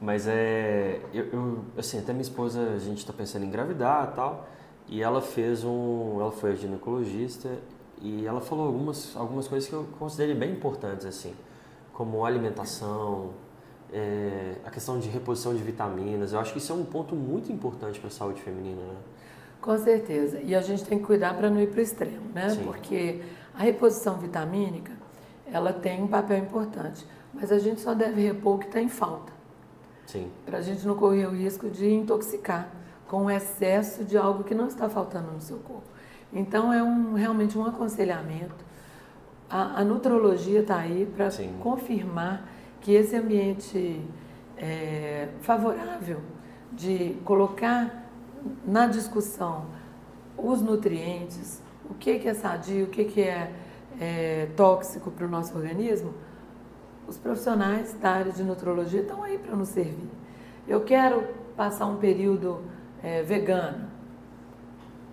Mas 0.00 0.26
é, 0.26 1.00
eu, 1.12 1.26
eu 1.26 1.64
assim, 1.76 1.98
até 1.98 2.12
minha 2.12 2.22
esposa, 2.22 2.72
a 2.74 2.78
gente 2.78 2.98
está 2.98 3.12
pensando 3.12 3.44
em 3.44 3.48
engravidar, 3.48 4.12
tal. 4.14 4.48
E 4.88 5.02
ela 5.02 5.20
fez 5.20 5.64
um, 5.64 6.20
ela 6.20 6.32
foi 6.32 6.56
ginecologista 6.56 7.50
e 8.00 8.24
ela 8.24 8.40
falou 8.40 8.66
algumas 8.66 9.14
algumas 9.16 9.46
coisas 9.46 9.68
que 9.68 9.74
eu 9.74 9.86
considerei 9.98 10.34
bem 10.34 10.52
importantes 10.52 11.04
assim, 11.04 11.34
como 11.92 12.24
alimentação, 12.24 13.30
é, 13.92 14.54
a 14.64 14.70
questão 14.70 14.98
de 14.98 15.08
reposição 15.08 15.54
de 15.54 15.62
vitaminas. 15.62 16.32
Eu 16.32 16.40
acho 16.40 16.52
que 16.52 16.58
isso 16.58 16.72
é 16.72 16.74
um 16.74 16.84
ponto 16.84 17.14
muito 17.14 17.52
importante 17.52 17.98
para 17.98 18.08
a 18.08 18.10
saúde 18.10 18.40
feminina, 18.40 18.80
né? 18.80 18.96
Com 19.60 19.76
certeza. 19.76 20.40
E 20.40 20.54
a 20.54 20.60
gente 20.60 20.84
tem 20.84 20.98
que 20.98 21.04
cuidar 21.04 21.36
para 21.36 21.50
não 21.50 21.60
ir 21.60 21.68
para 21.68 21.80
o 21.80 21.82
extremo, 21.82 22.30
né? 22.32 22.50
Sim. 22.50 22.64
Porque 22.64 23.20
a 23.54 23.62
reposição 23.62 24.16
vitamínica, 24.18 24.92
ela 25.50 25.72
tem 25.72 26.02
um 26.02 26.06
papel 26.06 26.38
importante, 26.38 27.04
mas 27.34 27.50
a 27.50 27.58
gente 27.58 27.80
só 27.80 27.92
deve 27.92 28.22
repor 28.22 28.56
o 28.56 28.58
que 28.58 28.66
está 28.66 28.80
em 28.80 28.88
falta. 28.88 29.32
Sim. 30.06 30.30
Para 30.46 30.58
a 30.58 30.62
gente 30.62 30.86
não 30.86 30.96
correr 30.96 31.26
o 31.26 31.30
risco 31.30 31.68
de 31.68 31.90
intoxicar 31.90 32.70
com 33.08 33.24
o 33.24 33.30
excesso 33.30 34.04
de 34.04 34.16
algo 34.16 34.44
que 34.44 34.54
não 34.54 34.68
está 34.68 34.88
faltando 34.88 35.32
no 35.32 35.40
seu 35.40 35.56
corpo. 35.58 35.88
Então 36.32 36.72
é 36.72 36.82
um, 36.82 37.14
realmente 37.14 37.58
um 37.58 37.64
aconselhamento. 37.64 38.64
A, 39.48 39.80
a 39.80 39.84
nutrologia 39.84 40.60
está 40.60 40.76
aí 40.76 41.10
para 41.16 41.30
confirmar 41.60 42.46
que 42.80 42.92
esse 42.92 43.16
ambiente 43.16 44.04
é, 44.56 45.28
favorável 45.40 46.20
de 46.70 47.16
colocar 47.24 48.04
na 48.64 48.86
discussão 48.86 49.66
os 50.36 50.60
nutrientes, 50.60 51.62
o 51.88 51.94
que, 51.94 52.18
que 52.18 52.28
é 52.28 52.34
sadio, 52.34 52.84
o 52.84 52.88
que, 52.88 53.04
que 53.04 53.22
é, 53.22 53.52
é 53.98 54.48
tóxico 54.54 55.10
para 55.10 55.26
o 55.26 55.28
nosso 55.28 55.56
organismo, 55.56 56.12
os 57.08 57.16
profissionais 57.16 57.94
da 57.94 58.10
área 58.10 58.32
de 58.32 58.44
nutrologia 58.44 59.00
estão 59.00 59.22
aí 59.22 59.38
para 59.38 59.56
nos 59.56 59.70
servir. 59.70 60.10
Eu 60.68 60.82
quero 60.82 61.24
passar 61.56 61.86
um 61.86 61.96
período 61.96 62.60
é, 63.02 63.22
vegano. 63.22 63.88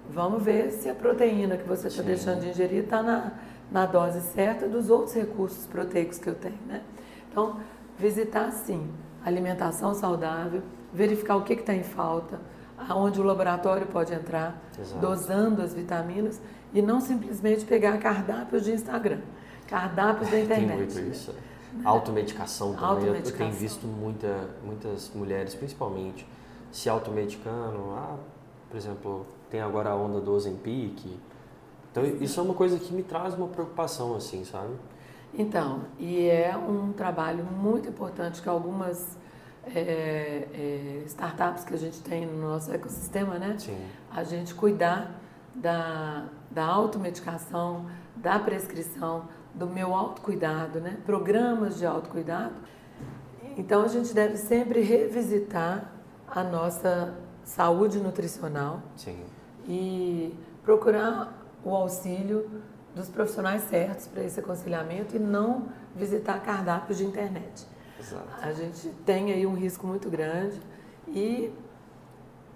Vamos 0.10 0.44
ver 0.44 0.72
se 0.72 0.90
a 0.90 0.96
proteína 0.96 1.58
que 1.58 1.68
você 1.68 1.88
está 1.88 2.04
deixando 2.04 2.42
de 2.42 2.50
ingerir 2.50 2.84
está 2.84 3.02
na, 3.02 3.32
na 3.72 3.86
dose 3.86 4.22
certa 4.22 4.68
dos 4.68 4.90
outros 4.90 5.16
recursos 5.16 5.66
proteicos 5.66 6.18
que 6.18 6.28
eu 6.28 6.36
tenho. 6.36 6.60
Né? 6.68 6.82
Então, 7.32 7.60
visitar 7.98 8.52
sim, 8.52 8.88
alimentação 9.26 9.94
saudável, 9.94 10.62
verificar 10.94 11.36
o 11.36 11.44
que 11.44 11.54
está 11.54 11.74
em 11.74 11.84
falta, 11.84 12.40
aonde 12.78 13.20
o 13.20 13.24
laboratório 13.24 13.88
pode 13.88 14.14
entrar, 14.14 14.62
Exato. 14.80 15.00
dosando 15.00 15.62
as 15.62 15.74
vitaminas 15.74 16.40
e 16.74 16.82
não 16.82 17.00
simplesmente 17.00 17.66
pegar 17.66 17.98
cardápios 17.98 18.64
de 18.64 18.72
Instagram, 18.72 19.20
cardápios 19.68 20.30
da 20.30 20.40
internet. 20.40 20.94
Tem 20.94 21.04
muito 21.04 21.14
isso. 21.16 21.32
Né? 21.74 21.82
Automedicação 21.84 22.74
também. 22.74 22.90
Automedicação. 22.90 23.32
Eu 23.32 23.38
tenho 23.38 23.52
visto 23.52 23.88
muita, 23.88 24.50
muitas 24.64 25.12
mulheres, 25.14 25.56
principalmente, 25.56 26.28
se 26.76 26.90
automedicando. 26.90 27.80
Ah, 27.96 28.18
por 28.70 28.76
exemplo, 28.76 29.26
tem 29.50 29.62
agora 29.62 29.92
a 29.92 29.96
onda 29.96 30.20
do 30.20 30.34
Ozempic. 30.34 31.06
Então, 31.90 32.06
isso 32.06 32.38
é 32.38 32.44
uma 32.44 32.54
coisa 32.54 32.78
que 32.78 32.94
me 32.94 33.02
traz 33.02 33.34
uma 33.34 33.48
preocupação, 33.48 34.14
assim, 34.14 34.44
sabe? 34.44 34.74
Então, 35.34 35.84
e 35.98 36.28
é 36.28 36.56
um 36.58 36.92
trabalho 36.92 37.46
muito 37.46 37.88
importante 37.88 38.42
que 38.42 38.50
algumas 38.50 39.18
é, 39.74 40.48
é, 40.54 41.04
startups 41.06 41.64
que 41.64 41.74
a 41.74 41.78
gente 41.78 42.02
tem 42.02 42.26
no 42.26 42.42
nosso 42.42 42.70
ecossistema, 42.74 43.40
né? 43.40 43.56
Sim. 43.58 43.78
A 44.12 44.26
gente 44.26 44.54
cuidar 44.54 45.18
da, 45.56 46.26
da 46.52 46.66
automedicação, 46.66 47.86
da 48.18 48.38
prescrição, 48.38 49.30
do 49.54 49.66
meu 49.66 49.96
autocuidado, 49.96 50.82
né? 50.82 50.98
Programas 51.06 51.78
de 51.78 51.86
autocuidado. 51.86 52.56
Então 53.58 53.82
a 53.84 53.88
gente 53.88 54.14
deve 54.14 54.36
sempre 54.36 54.82
revisitar 54.82 55.95
a 56.28 56.44
nossa 56.44 57.14
saúde 57.44 58.00
nutricional 58.00 58.82
Sim. 58.96 59.24
e 59.68 60.38
procurar 60.64 61.34
o 61.64 61.76
auxílio 61.76 62.50
dos 62.96 63.10
profissionais 63.10 63.64
certos 63.64 64.08
para 64.08 64.24
esse 64.24 64.40
aconselhamento 64.40 65.16
e 65.16 65.20
não 65.20 65.68
visitar 65.96 66.42
cardápios 66.42 66.98
de 66.98 67.06
internet. 67.06 67.68
Exato. 68.00 68.28
A 68.42 68.52
gente 68.54 68.90
tem 69.06 69.32
aí 69.32 69.46
um 69.46 69.54
risco 69.54 69.86
muito 69.86 70.10
grande 70.10 70.60
e 71.08 71.54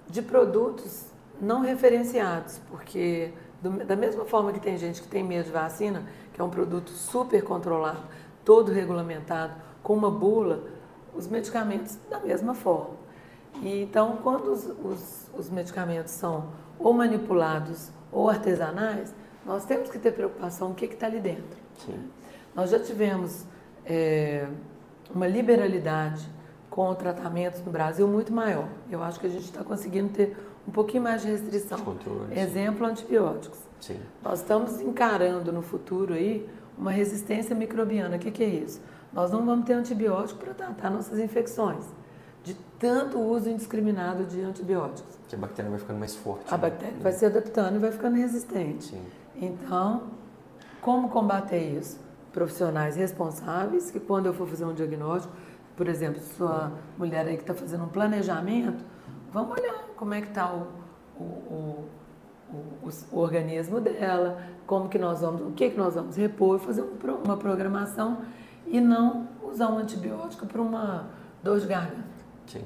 de 0.08 0.22
produtos 0.22 1.06
não 1.42 1.62
referenciados, 1.62 2.60
porque 2.70 3.34
do, 3.62 3.72
da 3.86 3.96
mesma 3.96 4.26
forma 4.26 4.52
que 4.52 4.60
tem 4.60 4.78
gente 4.78 5.02
que 5.02 5.08
tem 5.08 5.24
medo 5.24 5.46
de 5.46 5.52
vacina, 5.52 6.04
que 6.34 6.42
é 6.42 6.44
um 6.44 6.50
produto 6.50 6.92
super 6.92 7.44
controlado, 7.44 8.04
todo 8.44 8.72
regulamentado, 8.72 9.54
com 9.84 9.94
uma 9.94 10.12
bula, 10.12 10.64
os 11.14 11.28
medicamentos 11.28 11.98
da 12.10 12.20
mesma 12.20 12.54
forma. 12.54 12.99
E, 13.62 13.84
então, 13.84 14.18
quando 14.24 14.52
os, 14.52 14.66
os, 14.66 15.30
os 15.38 15.50
medicamentos 15.50 16.12
são 16.12 16.50
ou 16.78 16.94
manipulados 16.94 17.92
ou 18.12 18.30
artesanais, 18.30 19.14
nós 19.46 19.66
temos 19.66 19.90
que 19.90 20.00
ter 20.00 20.12
preocupação 20.12 20.72
o 20.72 20.76
que 20.76 20.86
está 20.86 21.08
ali 21.08 21.20
dentro. 21.20 21.58
Sim. 21.86 22.10
Nós 22.56 22.70
já 22.70 22.80
tivemos 22.80 23.46
é, 23.86 24.48
uma 25.14 25.28
liberalidade 25.28 26.30
com 26.70 26.94
tratamentos 26.96 27.64
no 27.66 27.72
Brasil 27.72 28.08
muito 28.08 28.32
maior. 28.32 28.68
Eu 28.90 29.02
acho 29.04 29.20
que 29.20 29.28
a 29.28 29.30
gente 29.30 29.46
está 29.46 29.64
conseguindo 29.64 30.10
ter 30.10 30.38
um 30.68 30.72
pouquinho 30.72 31.04
mais 31.04 31.22
de 31.22 31.30
restrição. 31.30 31.80
Controle, 31.80 32.40
Exemplo, 32.40 32.86
antibióticos. 32.86 33.60
Sim. 33.80 34.00
Nós 34.24 34.40
estamos 34.40 34.80
encarando 34.80 35.52
no 35.52 35.62
futuro 35.62 36.14
aí 36.14 36.48
uma 36.78 36.92
resistência 36.92 37.56
microbiana. 37.56 38.16
O 38.16 38.20
que, 38.20 38.32
que 38.32 38.44
é 38.44 38.48
isso? 38.48 38.82
Nós 39.12 39.32
não 39.32 39.46
vamos 39.46 39.66
ter 39.66 39.74
antibiótico 39.74 40.40
para 40.40 40.54
tratar 40.54 40.90
nossas 40.90 41.18
infecções, 41.18 41.86
de 42.50 42.56
tanto 42.80 43.20
uso 43.20 43.48
indiscriminado 43.50 44.24
de 44.26 44.42
antibióticos. 44.42 45.18
Que 45.28 45.36
a 45.36 45.38
bactéria 45.38 45.70
vai 45.70 45.80
ficando 45.80 46.00
mais 46.00 46.16
forte. 46.16 46.46
A 46.48 46.58
né? 46.58 46.70
bactéria 46.70 47.00
vai 47.00 47.12
se 47.12 47.26
adaptando 47.26 47.76
e 47.76 47.80
vai 47.80 47.92
ficando 47.92 48.16
resistente. 48.16 48.86
Sim. 48.86 49.02
Então, 49.36 50.04
como 50.82 51.10
combater 51.10 51.78
isso? 51.78 52.00
Profissionais 52.34 52.96
responsáveis, 52.96 53.92
que 53.92 54.00
quando 54.00 54.26
eu 54.26 54.34
for 54.34 54.48
fazer 54.48 54.66
um 54.66 54.74
diagnóstico, 54.74 55.32
por 55.76 55.88
exemplo, 55.88 56.20
sua 56.22 56.72
mulher 56.98 57.28
aí 57.28 57.36
que 57.36 57.44
está 57.44 57.54
fazendo 57.54 57.84
um 57.84 57.90
planejamento, 57.90 58.84
vamos 59.32 59.58
olhar 59.58 59.86
como 59.96 60.14
é 60.16 60.22
que 60.22 60.30
está 60.30 60.52
o, 60.52 60.68
o, 61.20 61.24
o, 61.24 61.86
o, 62.52 62.90
o, 63.12 63.20
organismo 63.20 63.80
dela, 63.80 64.42
como 64.66 64.90
que 64.90 64.98
nós 64.98 65.22
vamos, 65.22 65.42
o 65.42 65.52
que, 65.52 65.70
que 65.70 65.78
nós 65.78 65.94
vamos 65.94 66.16
repor, 66.16 66.60
fazer 66.60 66.84
uma 67.24 67.38
programação 67.38 68.22
e 68.66 68.82
não 68.82 69.28
usar 69.44 69.70
um 69.70 69.78
antibiótico 69.78 70.46
para 70.46 70.62
uma 70.62 71.08
dor 71.44 71.60
de 71.60 71.68
garganta. 71.68 72.19
Sim. 72.50 72.64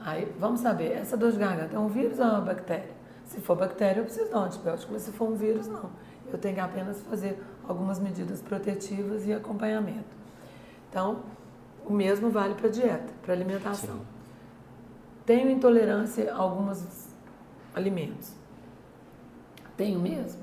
Aí 0.00 0.32
vamos 0.38 0.60
saber, 0.60 0.92
essa 0.92 1.16
dor 1.16 1.32
de 1.32 1.38
garganta 1.38 1.74
é 1.74 1.78
um 1.78 1.88
vírus 1.88 2.18
ou 2.18 2.24
é 2.24 2.30
uma 2.30 2.40
bactéria? 2.40 2.96
Se 3.26 3.40
for 3.40 3.56
bactéria, 3.56 4.00
eu 4.00 4.04
preciso 4.04 4.30
dar 4.30 4.40
um 4.40 4.44
antibiótico, 4.44 4.92
mas 4.92 5.02
se 5.02 5.12
for 5.12 5.28
um 5.28 5.34
vírus, 5.34 5.66
não. 5.66 5.90
Eu 6.32 6.38
tenho 6.38 6.54
que 6.54 6.60
apenas 6.60 7.02
fazer 7.02 7.42
algumas 7.66 7.98
medidas 7.98 8.40
protetivas 8.40 9.26
e 9.26 9.32
acompanhamento. 9.32 10.16
Então, 10.88 11.20
o 11.84 11.92
mesmo 11.92 12.30
vale 12.30 12.54
para 12.54 12.68
dieta, 12.68 13.12
para 13.22 13.34
alimentação. 13.34 13.96
Sim. 13.96 14.06
Tenho 15.26 15.50
intolerância 15.50 16.32
a 16.32 16.36
alguns 16.36 17.08
alimentos. 17.74 18.32
Tenho 19.76 20.00
mesmo? 20.00 20.40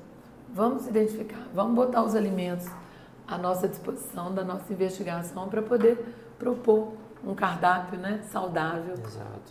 Vamos 0.52 0.86
identificar, 0.86 1.44
vamos 1.52 1.74
botar 1.74 2.02
os 2.02 2.14
alimentos 2.14 2.66
à 3.26 3.36
nossa 3.36 3.66
disposição, 3.66 4.32
da 4.32 4.44
nossa 4.44 4.72
investigação, 4.72 5.48
para 5.48 5.60
poder 5.60 5.98
propor 6.38 6.92
um 7.26 7.34
cardápio 7.34 7.98
né, 7.98 8.20
saudável 8.30 8.94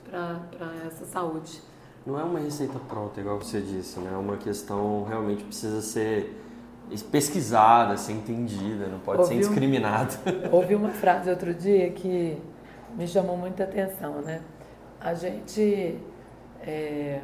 para 0.10 0.88
essa 0.88 1.06
saúde. 1.06 1.62
Não 2.06 2.18
é 2.18 2.24
uma 2.24 2.40
receita 2.40 2.80
pronta, 2.80 3.20
igual 3.20 3.38
você 3.38 3.60
disse, 3.60 4.00
né? 4.00 4.12
É 4.14 4.18
uma 4.18 4.38
questão 4.38 5.04
realmente 5.04 5.44
precisa 5.44 5.82
ser 5.82 6.42
pesquisada, 7.12 7.98
ser 7.98 8.14
entendida, 8.14 8.88
não 8.88 9.00
pode 9.00 9.22
ouvi 9.22 9.34
ser 9.34 9.40
discriminada. 9.40 10.14
Um, 10.52 10.54
ouvi 10.56 10.76
uma 10.76 10.90
frase 10.90 11.30
outro 11.30 11.54
dia 11.54 11.90
que 11.92 12.40
me 12.96 13.08
chamou 13.08 13.36
muita 13.36 13.64
atenção, 13.64 14.22
né? 14.22 14.42
A 15.02 15.16
gente 15.16 15.98
é, 16.62 17.22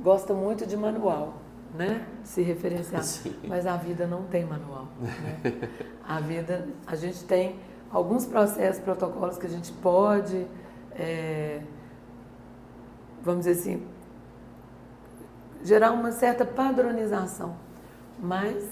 gosta 0.00 0.32
muito 0.32 0.66
de 0.66 0.76
manual, 0.76 1.34
né? 1.74 2.06
Se 2.24 2.42
referenciar, 2.42 3.02
Sim. 3.04 3.34
mas 3.46 3.66
a 3.66 3.76
vida 3.76 4.06
não 4.06 4.22
tem 4.24 4.44
manual. 4.44 4.88
Né? 4.98 5.52
A 6.08 6.20
vida, 6.20 6.66
a 6.86 6.96
gente 6.96 7.22
tem 7.24 7.56
alguns 7.90 8.26
processos, 8.26 8.82
protocolos 8.82 9.38
que 9.38 9.46
a 9.46 9.50
gente 9.50 9.72
pode 9.72 10.46
é, 10.92 11.62
vamos 13.22 13.44
dizer 13.44 13.60
assim, 13.60 13.86
gerar 15.62 15.92
uma 15.92 16.12
certa 16.12 16.44
padronização, 16.44 17.56
mas 18.18 18.64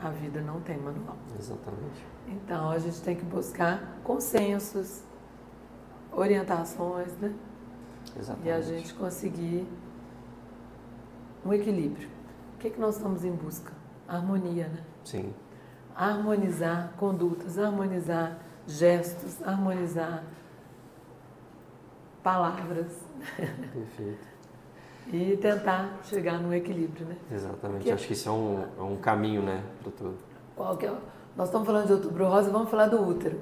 a 0.00 0.10
vida 0.10 0.40
não 0.40 0.60
tem 0.60 0.76
manual. 0.78 1.16
Exatamente. 1.38 2.04
Então 2.28 2.70
a 2.70 2.78
gente 2.78 3.00
tem 3.02 3.16
que 3.16 3.24
buscar 3.24 3.98
consensos, 4.02 5.02
orientações, 6.12 7.12
né? 7.18 7.34
Exatamente. 8.18 8.48
E 8.48 8.52
a 8.52 8.60
gente 8.60 8.94
conseguir 8.94 9.66
um 11.44 11.52
equilíbrio. 11.52 12.08
O 12.54 12.58
que, 12.58 12.68
é 12.68 12.70
que 12.70 12.80
nós 12.80 12.96
estamos 12.96 13.24
em 13.24 13.32
busca? 13.32 13.72
Harmonia, 14.08 14.68
né? 14.68 14.82
Sim. 15.04 15.34
Harmonizar 15.94 16.92
condutas, 16.96 17.58
harmonizar 17.58 18.38
gestos, 18.66 19.42
harmonizar 19.42 20.24
palavras. 22.22 22.98
Perfeito. 23.36 24.26
e 25.12 25.36
tentar 25.36 25.98
chegar 26.02 26.40
num 26.40 26.52
equilíbrio, 26.52 27.06
né? 27.06 27.16
Exatamente. 27.30 27.78
Porque... 27.78 27.90
Acho 27.92 28.06
que 28.06 28.12
isso 28.14 28.28
é 28.28 28.32
um, 28.32 28.64
é 28.78 28.82
um 28.82 28.96
caminho, 28.96 29.42
né, 29.42 29.62
para 29.82 29.92
tudo. 29.92 30.18
Qual 30.56 30.76
que 30.76 30.86
é? 30.86 30.92
Nós 31.36 31.48
estamos 31.48 31.66
falando 31.66 31.86
de 31.86 31.92
outubro 31.92 32.26
rosa, 32.28 32.50
vamos 32.50 32.70
falar 32.70 32.86
do 32.86 33.06
útero. 33.06 33.38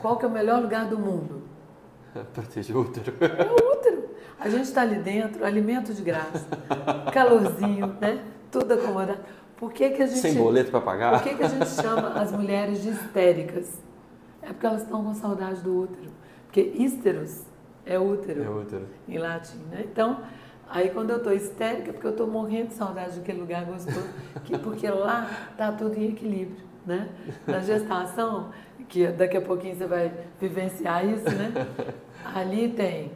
Qual 0.00 0.16
que 0.16 0.24
é 0.24 0.28
o 0.28 0.30
melhor 0.30 0.62
lugar 0.62 0.86
do 0.86 0.98
mundo? 0.98 1.42
Proteger 2.34 2.76
o 2.76 2.80
útero. 2.80 3.12
É 3.20 3.50
o 3.50 3.72
útero. 3.72 4.08
A 4.38 4.48
gente 4.48 4.64
está 4.64 4.82
ali 4.82 4.98
dentro, 4.98 5.44
alimento 5.44 5.94
de 5.94 6.02
graça, 6.02 6.46
calorzinho, 7.12 7.96
né? 8.00 8.22
Tudo 8.50 8.74
acomodado. 8.74 9.20
Por 9.56 9.72
que, 9.72 9.90
que 9.90 10.02
a 10.02 10.06
gente. 10.06 10.18
Sem 10.18 10.34
boleto 10.34 10.70
para 10.70 10.80
pagar? 10.80 11.12
Por 11.12 11.22
que, 11.22 11.34
que 11.34 11.42
a 11.42 11.48
gente 11.48 11.68
chama 11.68 12.08
as 12.10 12.30
mulheres 12.32 12.82
de 12.82 12.90
histéricas? 12.90 13.80
É 14.42 14.48
porque 14.48 14.66
elas 14.66 14.82
estão 14.82 15.02
com 15.02 15.14
saudade 15.14 15.60
do 15.62 15.82
útero. 15.82 16.10
Porque 16.44 16.60
hísteros 16.60 17.42
é 17.84 17.98
útero. 17.98 18.42
É 18.42 18.48
útero. 18.48 18.86
Em 19.08 19.18
latim, 19.18 19.58
né? 19.70 19.84
Então, 19.90 20.20
aí 20.68 20.90
quando 20.90 21.10
eu 21.10 21.16
estou 21.16 21.32
histérica, 21.32 21.92
porque 21.92 22.06
eu 22.06 22.12
estou 22.12 22.26
morrendo 22.26 22.68
de 22.68 22.74
saudade 22.74 23.18
daquele 23.18 23.40
lugar 23.40 23.64
gostoso, 23.64 24.08
que, 24.44 24.58
porque 24.58 24.88
lá 24.88 25.28
está 25.50 25.72
tudo 25.72 25.96
em 25.98 26.10
equilíbrio, 26.10 26.64
né? 26.84 27.08
Na 27.46 27.60
gestação, 27.60 28.50
que 28.88 29.06
daqui 29.08 29.36
a 29.36 29.42
pouquinho 29.42 29.74
você 29.74 29.86
vai 29.86 30.12
vivenciar 30.40 31.04
isso, 31.04 31.24
né? 31.24 31.52
Ali 32.34 32.68
tem 32.68 33.12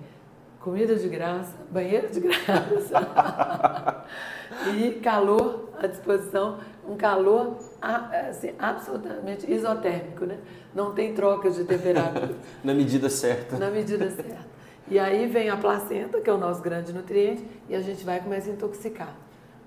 comida 0.61 0.95
de 0.95 1.09
graça, 1.09 1.57
banheiro 1.71 2.09
de 2.09 2.21
graça 2.21 4.05
e 4.77 4.93
calor 5.01 5.71
à 5.79 5.87
disposição, 5.87 6.59
um 6.87 6.97
calor 6.97 7.57
assim, 7.81 8.53
absolutamente 8.59 9.51
isotérmico, 9.51 10.27
né? 10.27 10.39
Não 10.75 10.93
tem 10.93 11.15
troca 11.15 11.51
de 11.51 11.65
temperatura. 11.65 12.35
Na 12.63 12.75
medida 12.75 13.09
certa. 13.09 13.59
Na 13.59 13.71
medida 13.71 14.11
certa. 14.11 14.51
E 14.89 14.99
aí 14.99 15.27
vem 15.27 15.49
a 15.49 15.57
placenta, 15.57 16.21
que 16.21 16.29
é 16.29 16.33
o 16.33 16.39
nosso 16.39 16.61
grande 16.61 16.93
nutriente, 16.93 17.47
e 17.69 17.75
a 17.75 17.81
gente 17.81 18.05
vai 18.05 18.19
e 18.19 18.21
começa 18.21 18.51
a 18.51 18.53
intoxicar. 18.53 19.15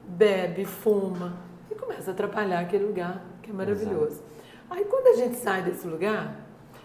Bebe, 0.08 0.66
fuma, 0.66 1.38
e 1.72 1.76
começa 1.76 2.12
a 2.12 2.14
atrapalhar 2.14 2.60
aquele 2.60 2.86
lugar 2.86 3.24
que 3.42 3.50
é 3.50 3.54
maravilhoso. 3.54 4.22
Exato. 4.22 4.24
Aí 4.70 4.86
quando 4.86 5.08
a 5.08 5.16
gente 5.16 5.38
sai 5.38 5.64
desse 5.64 5.88
lugar, 5.88 6.36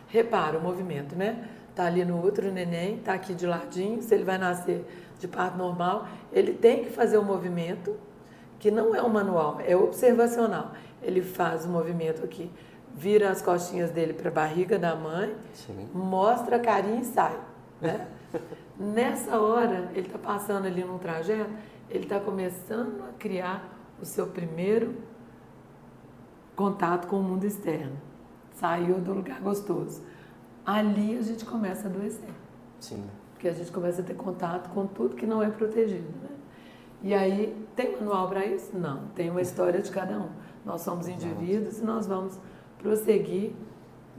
repara 0.08 0.56
o 0.56 0.62
movimento, 0.62 1.14
né? 1.16 1.48
Tá 1.78 1.86
ali 1.86 2.04
no 2.04 2.20
outro 2.20 2.50
neném, 2.50 2.98
tá 2.98 3.12
aqui 3.12 3.32
de 3.32 3.46
ladinho, 3.46 4.02
se 4.02 4.12
ele 4.12 4.24
vai 4.24 4.36
nascer 4.36 4.84
de 5.20 5.28
parto 5.28 5.56
normal, 5.56 6.08
ele 6.32 6.52
tem 6.52 6.82
que 6.82 6.90
fazer 6.90 7.16
o 7.18 7.20
um 7.20 7.24
movimento 7.24 7.94
que 8.58 8.68
não 8.68 8.96
é 8.96 9.00
um 9.00 9.08
manual, 9.08 9.60
é 9.64 9.76
observacional. 9.76 10.72
Ele 11.00 11.22
faz 11.22 11.66
o 11.66 11.68
movimento 11.68 12.24
aqui, 12.24 12.50
vira 12.96 13.30
as 13.30 13.40
costinhas 13.40 13.92
dele 13.92 14.12
para 14.12 14.28
a 14.28 14.32
barriga 14.32 14.76
da 14.76 14.96
mãe, 14.96 15.32
Sim. 15.54 15.88
mostra 15.94 16.56
a 16.56 16.58
carinha 16.58 17.00
e 17.00 17.04
sai. 17.04 17.38
Né? 17.80 18.08
Nessa 18.76 19.38
hora, 19.40 19.88
ele 19.92 20.08
está 20.08 20.18
passando 20.18 20.66
ali 20.66 20.82
num 20.82 20.98
trajeto, 20.98 21.52
ele 21.88 22.02
está 22.02 22.18
começando 22.18 23.04
a 23.08 23.12
criar 23.20 23.72
o 24.02 24.04
seu 24.04 24.26
primeiro 24.26 24.96
contato 26.56 27.06
com 27.06 27.20
o 27.20 27.22
mundo 27.22 27.44
externo. 27.44 27.96
Saiu 28.56 28.98
do 28.98 29.12
lugar 29.12 29.40
gostoso. 29.40 30.02
Ali 30.68 31.16
a 31.16 31.22
gente 31.22 31.46
começa 31.46 31.88
a 31.88 31.90
adoecer. 31.90 32.28
Sim. 32.78 33.02
Porque 33.32 33.48
a 33.48 33.54
gente 33.54 33.72
começa 33.72 34.02
a 34.02 34.04
ter 34.04 34.12
contato 34.12 34.68
com 34.68 34.86
tudo 34.86 35.16
que 35.16 35.24
não 35.24 35.42
é 35.42 35.48
protegido. 35.48 36.10
Né? 36.22 36.28
E 37.02 37.14
aí, 37.14 37.56
tem 37.74 37.96
manual 37.96 38.28
para 38.28 38.44
isso? 38.44 38.76
Não. 38.76 39.08
Tem 39.14 39.30
uma 39.30 39.40
história 39.40 39.80
de 39.80 39.90
cada 39.90 40.18
um. 40.18 40.28
Nós 40.66 40.82
somos 40.82 41.08
indivíduos 41.08 41.78
e 41.78 41.84
nós 41.84 42.06
vamos 42.06 42.38
prosseguir 42.82 43.54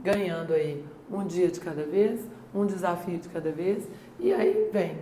ganhando 0.02 0.52
aí 0.52 0.84
um 1.08 1.24
dia 1.24 1.46
de 1.46 1.60
cada 1.60 1.84
vez, 1.84 2.26
um 2.52 2.66
desafio 2.66 3.18
de 3.18 3.28
cada 3.28 3.52
vez, 3.52 3.88
e 4.18 4.32
aí 4.32 4.70
vem 4.72 4.98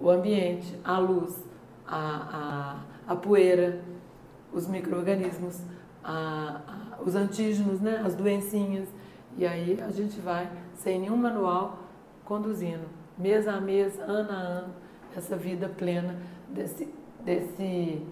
o 0.00 0.10
ambiente, 0.10 0.76
a 0.82 0.98
luz, 0.98 1.44
a, 1.86 2.82
a, 3.06 3.12
a 3.12 3.14
poeira, 3.14 3.80
os 4.52 4.66
micro-organismos, 4.66 5.60
os 7.06 7.14
antígenos, 7.14 7.80
né, 7.80 8.02
as 8.04 8.16
doencinhas, 8.16 8.88
e 9.36 9.46
aí 9.46 9.78
a 9.80 9.90
gente 9.90 10.20
vai, 10.20 10.50
sem 10.82 10.98
nenhum 10.98 11.16
manual, 11.16 11.78
conduzindo, 12.24 12.86
mês 13.16 13.46
a 13.46 13.60
mês, 13.60 13.98
ano 14.00 14.30
a 14.30 14.34
ano, 14.34 14.74
essa 15.16 15.36
vida 15.36 15.68
plena 15.68 16.16
desse, 16.48 16.92
desse, 17.20 18.02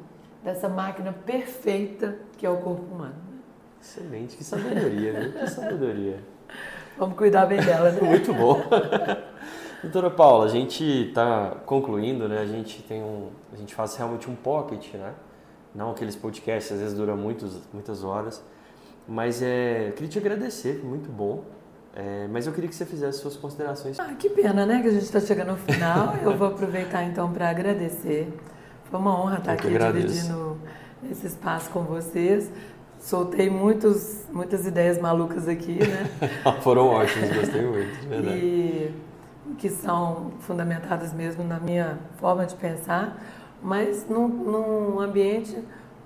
dessa 0.44 0.68
máquina 0.68 1.12
perfeita 1.12 2.16
que 2.38 2.46
é 2.46 2.50
o 2.50 2.58
corpo 2.58 2.94
humano. 2.94 3.16
Excelente, 3.80 4.36
que 4.36 4.44
sabedoria, 4.44 5.12
né? 5.12 5.32
Que 5.40 5.50
sabedoria. 5.50 6.20
Vamos 6.96 7.16
cuidar 7.16 7.46
bem 7.46 7.60
dela, 7.60 7.90
né? 7.90 8.00
Muito 8.06 8.32
bom. 8.32 8.62
Doutora 9.82 10.10
Paula, 10.10 10.44
a 10.44 10.48
gente 10.48 10.84
está 10.84 11.56
concluindo, 11.66 12.28
né? 12.28 12.38
A 12.38 12.46
gente 12.46 12.82
tem 12.82 13.02
um, 13.02 13.30
a 13.52 13.56
gente 13.56 13.74
faz 13.74 13.96
realmente 13.96 14.30
um 14.30 14.36
pocket, 14.36 14.94
né? 14.94 15.14
Não 15.74 15.90
aqueles 15.90 16.14
podcasts, 16.14 16.70
às 16.70 16.78
vezes 16.78 16.96
dura 16.96 17.16
muitos, 17.16 17.62
muitas 17.72 18.04
horas. 18.04 18.44
Mas 19.08 19.42
é, 19.42 19.92
queria 19.96 20.08
te 20.08 20.18
agradecer, 20.18 20.84
muito 20.84 21.10
bom. 21.10 21.42
É, 21.94 22.28
mas 22.30 22.46
eu 22.46 22.52
queria 22.52 22.68
que 22.68 22.74
você 22.74 22.86
fizesse 22.86 23.18
suas 23.18 23.36
considerações. 23.36 23.98
Ah, 23.98 24.14
que 24.18 24.30
pena, 24.30 24.64
né? 24.64 24.80
Que 24.80 24.88
a 24.88 24.92
gente 24.92 25.02
está 25.02 25.20
chegando 25.20 25.52
no 25.52 25.56
final. 25.56 26.14
eu 26.22 26.36
vou 26.36 26.48
aproveitar 26.48 27.04
então 27.04 27.32
para 27.32 27.50
agradecer. 27.50 28.32
Foi 28.84 28.98
uma 28.98 29.20
honra 29.20 29.38
estar 29.38 29.52
aqui 29.52 29.68
dividindo 29.68 30.58
esse 31.10 31.26
espaço 31.26 31.70
com 31.70 31.82
vocês 31.82 32.50
soltei 33.00 33.48
muitos, 33.48 34.26
muitas 34.30 34.66
ideias 34.66 34.98
malucas 35.00 35.48
aqui, 35.48 35.78
né? 35.78 36.06
Foram 36.62 36.88
ótimas, 36.88 37.34
gostei 37.34 37.66
muito, 37.66 38.00
de 38.00 38.06
verdade. 38.06 38.38
E 38.38 38.94
que 39.58 39.68
são 39.68 40.32
fundamentadas 40.40 41.12
mesmo 41.12 41.42
na 41.42 41.58
minha 41.58 41.98
forma 42.18 42.46
de 42.46 42.54
pensar, 42.54 43.18
mas 43.62 44.06
num, 44.08 44.28
num 44.28 45.00
ambiente 45.00 45.58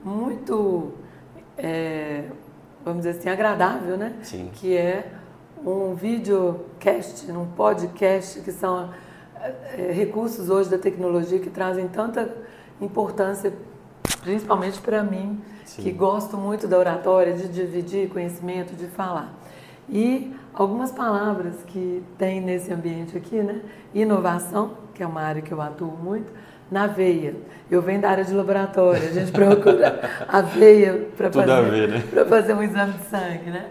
muito, 0.02 0.92
é, 1.58 2.24
vamos 2.84 3.04
dizer 3.04 3.18
assim, 3.18 3.28
agradável, 3.28 3.96
né? 3.96 4.14
Sim. 4.22 4.50
Que 4.52 4.76
é 4.76 5.12
um 5.64 5.94
videocast, 5.94 7.30
um 7.30 7.46
podcast, 7.46 8.40
que 8.40 8.52
são 8.52 8.90
é, 9.76 9.92
recursos 9.92 10.50
hoje 10.50 10.68
da 10.68 10.78
tecnologia 10.78 11.38
que 11.38 11.48
trazem 11.48 11.88
tanta 11.88 12.34
importância, 12.80 13.52
principalmente 14.22 14.80
para 14.80 15.02
mim, 15.02 15.40
Sim. 15.64 15.82
que 15.82 15.90
gosto 15.90 16.36
muito 16.36 16.68
da 16.68 16.78
oratória, 16.78 17.32
de 17.32 17.48
dividir 17.48 18.10
conhecimento, 18.10 18.76
de 18.76 18.86
falar. 18.86 19.32
E 19.88 20.34
algumas 20.52 20.92
palavras 20.92 21.56
que 21.66 22.02
tem 22.18 22.40
nesse 22.40 22.72
ambiente 22.72 23.16
aqui, 23.16 23.36
né? 23.36 23.60
Inovação, 23.94 24.72
que 24.94 25.02
é 25.02 25.06
uma 25.06 25.22
área 25.22 25.42
que 25.42 25.52
eu 25.52 25.60
atuo 25.60 25.92
muito, 25.92 26.32
na 26.70 26.86
veia. 26.86 27.36
Eu 27.70 27.82
venho 27.82 28.00
da 28.00 28.10
área 28.10 28.24
de 28.24 28.32
laboratório, 28.32 29.08
a 29.08 29.12
gente 29.12 29.30
procura 29.32 30.00
a 30.28 30.40
veia 30.40 31.08
para 31.16 31.30
fazer, 31.30 31.88
né? 31.88 32.00
fazer 32.28 32.54
um 32.54 32.62
exame 32.62 32.92
de 32.94 33.04
sangue, 33.06 33.50
né? 33.50 33.68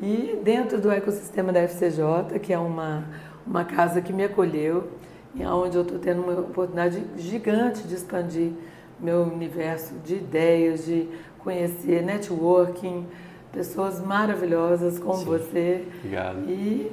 E 0.00 0.38
dentro 0.42 0.80
do 0.80 0.90
ecossistema 0.90 1.52
da 1.52 1.60
FCJ, 1.60 2.38
que 2.42 2.52
é 2.52 2.58
uma, 2.58 3.04
uma 3.46 3.64
casa 3.64 4.00
que 4.00 4.12
me 4.12 4.24
acolheu, 4.24 4.90
e 5.34 5.44
onde 5.44 5.76
eu 5.76 5.82
estou 5.82 5.98
tendo 5.98 6.22
uma 6.22 6.40
oportunidade 6.40 7.02
gigante 7.16 7.86
de 7.86 7.94
expandir 7.94 8.52
meu 8.98 9.22
universo 9.22 9.94
de 10.04 10.16
ideias, 10.16 10.86
de 10.86 11.08
conhecer 11.38 12.02
networking, 12.02 13.06
pessoas 13.52 14.00
maravilhosas 14.04 14.98
como 14.98 15.18
Sim. 15.18 15.24
você. 15.24 15.88
Obrigado. 15.98 16.38
E 16.48 16.92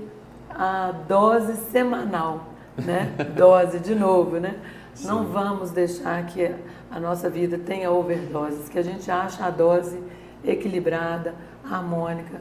a 0.49 0.93
dose 1.07 1.55
semanal, 1.71 2.53
né? 2.77 3.13
dose 3.35 3.79
de 3.79 3.95
novo, 3.95 4.39
né? 4.39 4.57
Sim. 4.93 5.07
Não 5.07 5.25
vamos 5.25 5.71
deixar 5.71 6.25
que 6.25 6.53
a 6.91 6.99
nossa 6.99 7.29
vida 7.29 7.57
tenha 7.57 7.91
overdoses, 7.91 8.69
que 8.69 8.77
a 8.77 8.83
gente 8.83 9.09
ache 9.09 9.41
a 9.41 9.49
dose 9.49 9.99
equilibrada, 10.43 11.33
harmônica, 11.63 12.39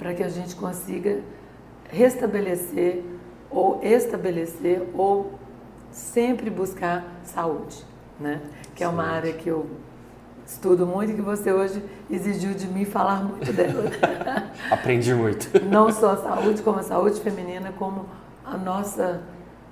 para 0.00 0.14
que 0.14 0.22
a 0.22 0.28
gente 0.30 0.56
consiga 0.56 1.20
restabelecer 1.90 3.04
ou 3.50 3.78
estabelecer 3.82 4.82
ou 4.94 5.34
sempre 5.92 6.48
buscar 6.48 7.04
saúde, 7.22 7.84
né? 8.18 8.40
Que 8.74 8.82
é 8.82 8.88
uma 8.88 9.04
área 9.04 9.34
que 9.34 9.46
eu 9.46 9.68
estudo 10.46 10.86
muito 10.86 11.12
e 11.12 11.14
que 11.14 11.20
você 11.20 11.52
hoje 11.52 11.84
exigiu 12.10 12.54
de 12.54 12.66
mim 12.66 12.86
falar 12.86 13.22
muito 13.22 13.52
dela. 13.52 13.84
Aprendi 14.70 15.12
muito. 15.12 15.62
Não 15.64 15.92
só 15.92 16.12
a 16.12 16.16
saúde, 16.16 16.62
como 16.62 16.78
a 16.78 16.82
saúde 16.82 17.20
feminina, 17.20 17.70
como 17.78 18.06
a 18.42 18.56
nossa 18.56 19.20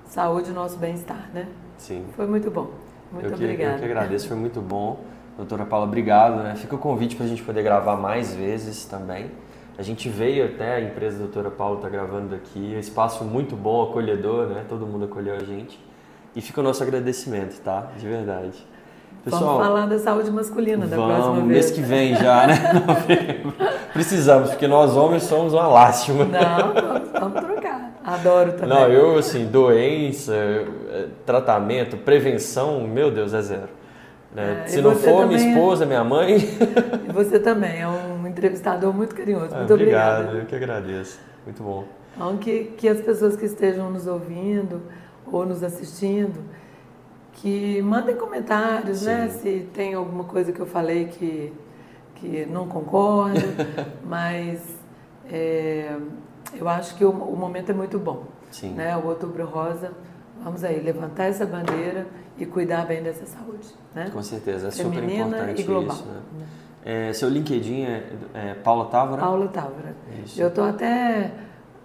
saúde, 0.05 0.51
o 0.51 0.53
nosso 0.53 0.77
bem-estar, 0.77 1.27
né? 1.33 1.47
Sim. 1.79 2.05
Foi 2.15 2.27
muito 2.27 2.51
bom. 2.51 2.69
Muito 3.11 3.29
eu 3.29 3.33
obrigada. 3.33 3.73
Eu 3.73 3.79
que 3.79 3.85
agradeço, 3.85 4.27
foi 4.27 4.37
muito 4.37 4.61
bom. 4.61 5.03
Doutora 5.37 5.65
Paula, 5.65 5.87
obrigado. 5.87 6.43
Né? 6.43 6.55
Fica 6.55 6.75
o 6.75 6.77
convite 6.77 7.15
para 7.15 7.25
a 7.25 7.29
gente 7.29 7.41
poder 7.41 7.63
gravar 7.63 7.95
mais 7.95 8.35
vezes 8.35 8.85
também. 8.85 9.31
A 9.79 9.81
gente 9.81 10.09
veio 10.09 10.43
até 10.43 10.75
a 10.75 10.81
empresa 10.81 11.19
da 11.19 11.23
doutora 11.23 11.49
Paula 11.49 11.77
está 11.77 11.87
gravando 11.87 12.35
aqui, 12.35 12.73
um 12.75 12.79
espaço 12.79 13.23
muito 13.23 13.55
bom, 13.55 13.83
acolhedor, 13.83 14.47
né? 14.47 14.65
Todo 14.67 14.85
mundo 14.85 15.05
acolheu 15.05 15.33
a 15.35 15.39
gente. 15.39 15.79
E 16.35 16.41
fica 16.41 16.59
o 16.59 16.63
nosso 16.65 16.83
agradecimento, 16.83 17.57
tá? 17.61 17.87
De 17.97 18.05
verdade. 18.05 18.67
Pessoal, 19.23 19.41
vamos 19.45 19.63
falar 19.65 19.85
da 19.85 19.97
saúde 19.97 20.29
masculina 20.31 20.85
da 20.85 20.97
vamos, 20.97 21.15
próxima 21.15 21.35
vez. 21.35 21.47
mês 21.47 21.71
que 21.71 21.79
vem 21.79 22.13
já, 22.13 22.45
né? 22.45 22.55
Precisamos, 23.93 24.49
porque 24.49 24.67
nós 24.67 24.97
homens 24.97 25.23
somos 25.23 25.53
uma 25.53 25.67
lástima. 25.67 26.25
Não, 26.25 26.73
vamos, 26.73 27.09
vamos 27.13 27.39
trocar. 27.39 27.93
Adoro 28.03 28.51
também. 28.51 28.67
Não, 28.67 28.89
eu, 28.89 29.17
assim, 29.17 29.45
doença, 29.45 30.33
eh, 30.33 31.07
tratamento, 31.25 31.95
prevenção, 31.95 32.81
meu 32.81 33.09
Deus, 33.09 33.33
é 33.33 33.41
zero. 33.41 33.79
Né? 34.35 34.63
É, 34.65 34.67
Se 34.67 34.81
não 34.81 34.93
for 34.95 35.25
minha 35.25 35.39
é- 35.39 35.49
esposa, 35.49 35.85
minha 35.85 36.03
mãe. 36.03 36.35
E 37.07 37.11
você 37.13 37.39
também 37.39 37.81
é 37.81 37.87
um 37.87 38.18
entrevistador 38.29 38.93
muito 38.93 39.15
carinhoso. 39.15 39.55
Muito 39.55 39.71
ah, 39.71 39.75
obrigado. 39.75 40.19
Obrigado, 40.21 40.37
eu 40.37 40.45
que 40.45 40.55
agradeço. 40.55 41.19
Muito 41.45 41.63
bom. 41.63 41.85
Então, 42.15 42.37
que, 42.37 42.65
que 42.77 42.87
as 42.87 43.01
pessoas 43.01 43.35
que 43.35 43.45
estejam 43.45 43.89
nos 43.89 44.07
ouvindo 44.07 44.81
ou 45.25 45.45
nos 45.45 45.63
assistindo 45.63 46.43
que 47.33 47.81
mandem 47.81 48.15
comentários, 48.15 49.03
né? 49.03 49.29
Sim. 49.29 49.49
né? 49.49 49.59
Se 49.59 49.67
tem 49.73 49.93
alguma 49.93 50.25
coisa 50.25 50.51
que 50.51 50.59
eu 50.59 50.65
falei 50.65 51.05
que, 51.05 51.53
que 52.15 52.45
não 52.45 52.67
concordo, 52.67 53.39
mas 54.05 54.61
é, 55.31 55.95
eu 56.53 56.67
acho 56.67 56.95
que 56.95 57.05
o, 57.05 57.09
o, 57.09 57.37
momento 57.37 57.71
é 57.71 57.73
muito 57.73 57.97
bom. 57.97 58.23
Sim. 58.51 58.73
Né? 58.73 58.95
O 58.97 59.07
Outubro 59.07 59.45
Rosa, 59.45 59.91
vamos 60.43 60.63
aí, 60.63 60.81
levantar 60.81 61.25
essa 61.25 61.45
bandeira 61.45 62.07
e 62.37 62.45
cuidar 62.45 62.85
bem 62.85 63.01
dessa 63.01 63.25
saúde. 63.25 63.67
Né? 63.93 64.09
Com 64.11 64.23
certeza, 64.23 64.67
é 64.67 64.71
Feminina 64.71 65.25
super 65.25 65.59
importante 65.59 65.61
isso. 65.61 66.05
Né? 66.05 66.45
É, 66.85 67.11
seu 67.13 67.29
LinkedIn 67.29 67.83
é, 67.83 68.03
é 68.33 68.53
Paula 68.55 68.85
Távora? 68.85 69.21
Paula 69.21 69.47
Távora. 69.47 69.95
Isso. 70.23 70.41
Eu 70.41 70.47
estou 70.47 70.65
até 70.65 71.31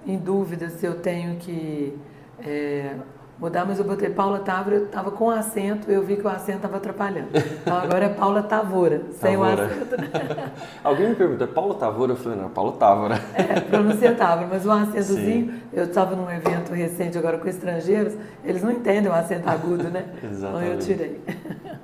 em 0.07 0.19
dúvida 0.19 0.69
se 0.71 0.87
eu 0.87 1.01
tenho 1.01 1.37
que 1.37 1.99
é, 2.39 2.95
mudar, 3.39 3.65
mas 3.65 3.79
eu 3.79 3.85
botei 3.85 4.09
Paula 4.11 4.39
Távora, 4.41 4.77
eu 4.77 4.85
estava 4.87 5.11
com 5.11 5.31
acento, 5.31 5.91
eu 5.91 6.03
vi 6.03 6.17
que 6.17 6.27
o 6.27 6.29
acento 6.29 6.59
estava 6.59 6.77
atrapalhando. 6.77 7.29
Então 7.35 7.77
agora 7.77 8.07
é 8.07 8.09
Paula 8.09 8.43
Tavora, 8.43 9.03
sem 9.13 9.33
Tavora. 9.33 9.63
o 9.63 9.67
acento. 9.67 9.97
Alguém 10.85 11.09
me 11.11 11.15
perguntou, 11.15 11.47
é 11.47 11.51
Paulo 11.51 11.75
Tavora? 11.75 12.13
Eu 12.13 12.17
falei, 12.17 12.39
não, 12.39 12.47
é 12.47 12.51
Paulo 12.51 12.73
Távora. 12.73 13.21
É, 13.35 13.61
pronuncia 13.61 14.15
Távora, 14.15 14.49
mas 14.51 14.65
o 14.65 14.71
acentozinho, 14.71 15.55
eu 15.73 15.85
estava 15.85 16.15
num 16.15 16.31
evento 16.31 16.73
recente 16.73 17.19
agora 17.19 17.39
com 17.39 17.49
estrangeiros, 17.49 18.15
eles 18.45 18.63
não 18.63 18.71
entendem 18.71 19.11
o 19.11 19.15
acento 19.15 19.49
agudo, 19.49 19.85
né? 19.85 20.05
Então 20.25 20.61
eu 20.61 20.75
Exatamente. 20.75 20.85
tirei. 20.85 21.21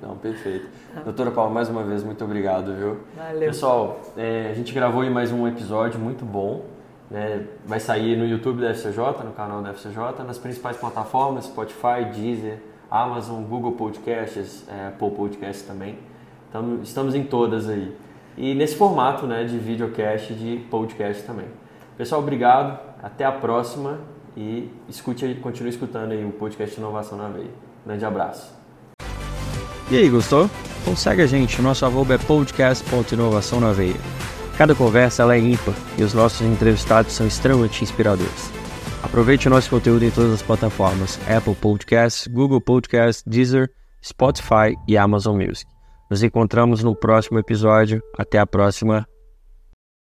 Não, 0.01 0.15
perfeito. 0.17 0.67
Doutora 1.03 1.31
Paula, 1.31 1.49
mais 1.49 1.69
uma 1.69 1.83
vez, 1.83 2.03
muito 2.03 2.23
obrigado, 2.23 2.73
viu? 2.75 2.97
Valeu. 3.15 3.39
Pessoal, 3.47 3.99
é, 4.17 4.49
a 4.51 4.53
gente 4.53 4.73
gravou 4.73 5.01
aí 5.01 5.09
mais 5.09 5.31
um 5.31 5.47
episódio 5.47 5.99
muito 5.99 6.25
bom. 6.25 6.63
Né? 7.11 7.45
Vai 7.65 7.79
sair 7.79 8.17
no 8.17 8.25
YouTube 8.25 8.61
da 8.61 8.73
FCJ, 8.73 9.23
no 9.25 9.33
canal 9.33 9.61
da 9.61 9.73
FCJ, 9.73 10.23
nas 10.25 10.37
principais 10.37 10.77
plataformas, 10.77 11.45
Spotify, 11.45 12.05
Deezer, 12.11 12.57
Amazon, 12.89 13.43
Google 13.43 13.73
Podcasts, 13.73 14.65
é, 14.69 14.87
Apple 14.87 15.11
Podcasts 15.11 15.67
também. 15.67 15.99
Então, 16.49 16.79
estamos 16.81 17.13
em 17.13 17.23
todas 17.23 17.69
aí. 17.69 17.93
E 18.37 18.55
nesse 18.55 18.75
formato 18.75 19.27
né, 19.27 19.43
de 19.43 19.57
videocast 19.57 20.33
de 20.33 20.65
podcast 20.69 21.23
também. 21.23 21.47
Pessoal, 21.97 22.21
obrigado. 22.21 22.79
Até 23.03 23.25
a 23.25 23.31
próxima. 23.31 23.99
E 24.35 24.71
escute 24.87 25.35
continue 25.41 25.69
escutando 25.69 26.13
aí 26.13 26.23
o 26.23 26.31
podcast 26.31 26.79
Inovação 26.79 27.17
na 27.17 27.27
Veia. 27.27 27.51
Grande 27.85 28.05
abraço. 28.05 28.53
E 29.89 29.97
aí, 29.97 30.09
gostou? 30.09 30.49
Então 30.81 30.95
segue 30.95 31.21
a 31.21 31.27
gente, 31.27 31.61
nosso 31.61 31.85
arroba 31.85 32.13
é 32.13 32.17
podcast.inovação 32.17 33.59
na 33.59 33.73
veia. 33.73 33.95
Cada 34.61 34.75
conversa 34.75 35.23
ela 35.23 35.35
é 35.35 35.39
ímpar 35.39 35.73
e 35.97 36.03
os 36.03 36.13
nossos 36.13 36.41
entrevistados 36.41 37.13
são 37.13 37.25
extremamente 37.25 37.83
inspiradores. 37.83 38.51
Aproveite 39.01 39.47
o 39.47 39.49
nosso 39.49 39.71
conteúdo 39.71 40.05
em 40.05 40.11
todas 40.11 40.33
as 40.33 40.43
plataformas, 40.43 41.19
Apple 41.27 41.55
Podcasts, 41.55 42.27
Google 42.27 42.61
Podcasts, 42.61 43.23
Deezer, 43.25 43.71
Spotify 44.05 44.77
e 44.87 44.95
Amazon 44.95 45.35
Music. 45.35 45.65
Nos 46.11 46.21
encontramos 46.21 46.83
no 46.83 46.95
próximo 46.95 47.39
episódio. 47.39 48.03
Até 48.15 48.37
a 48.37 48.45
próxima. 48.45 49.03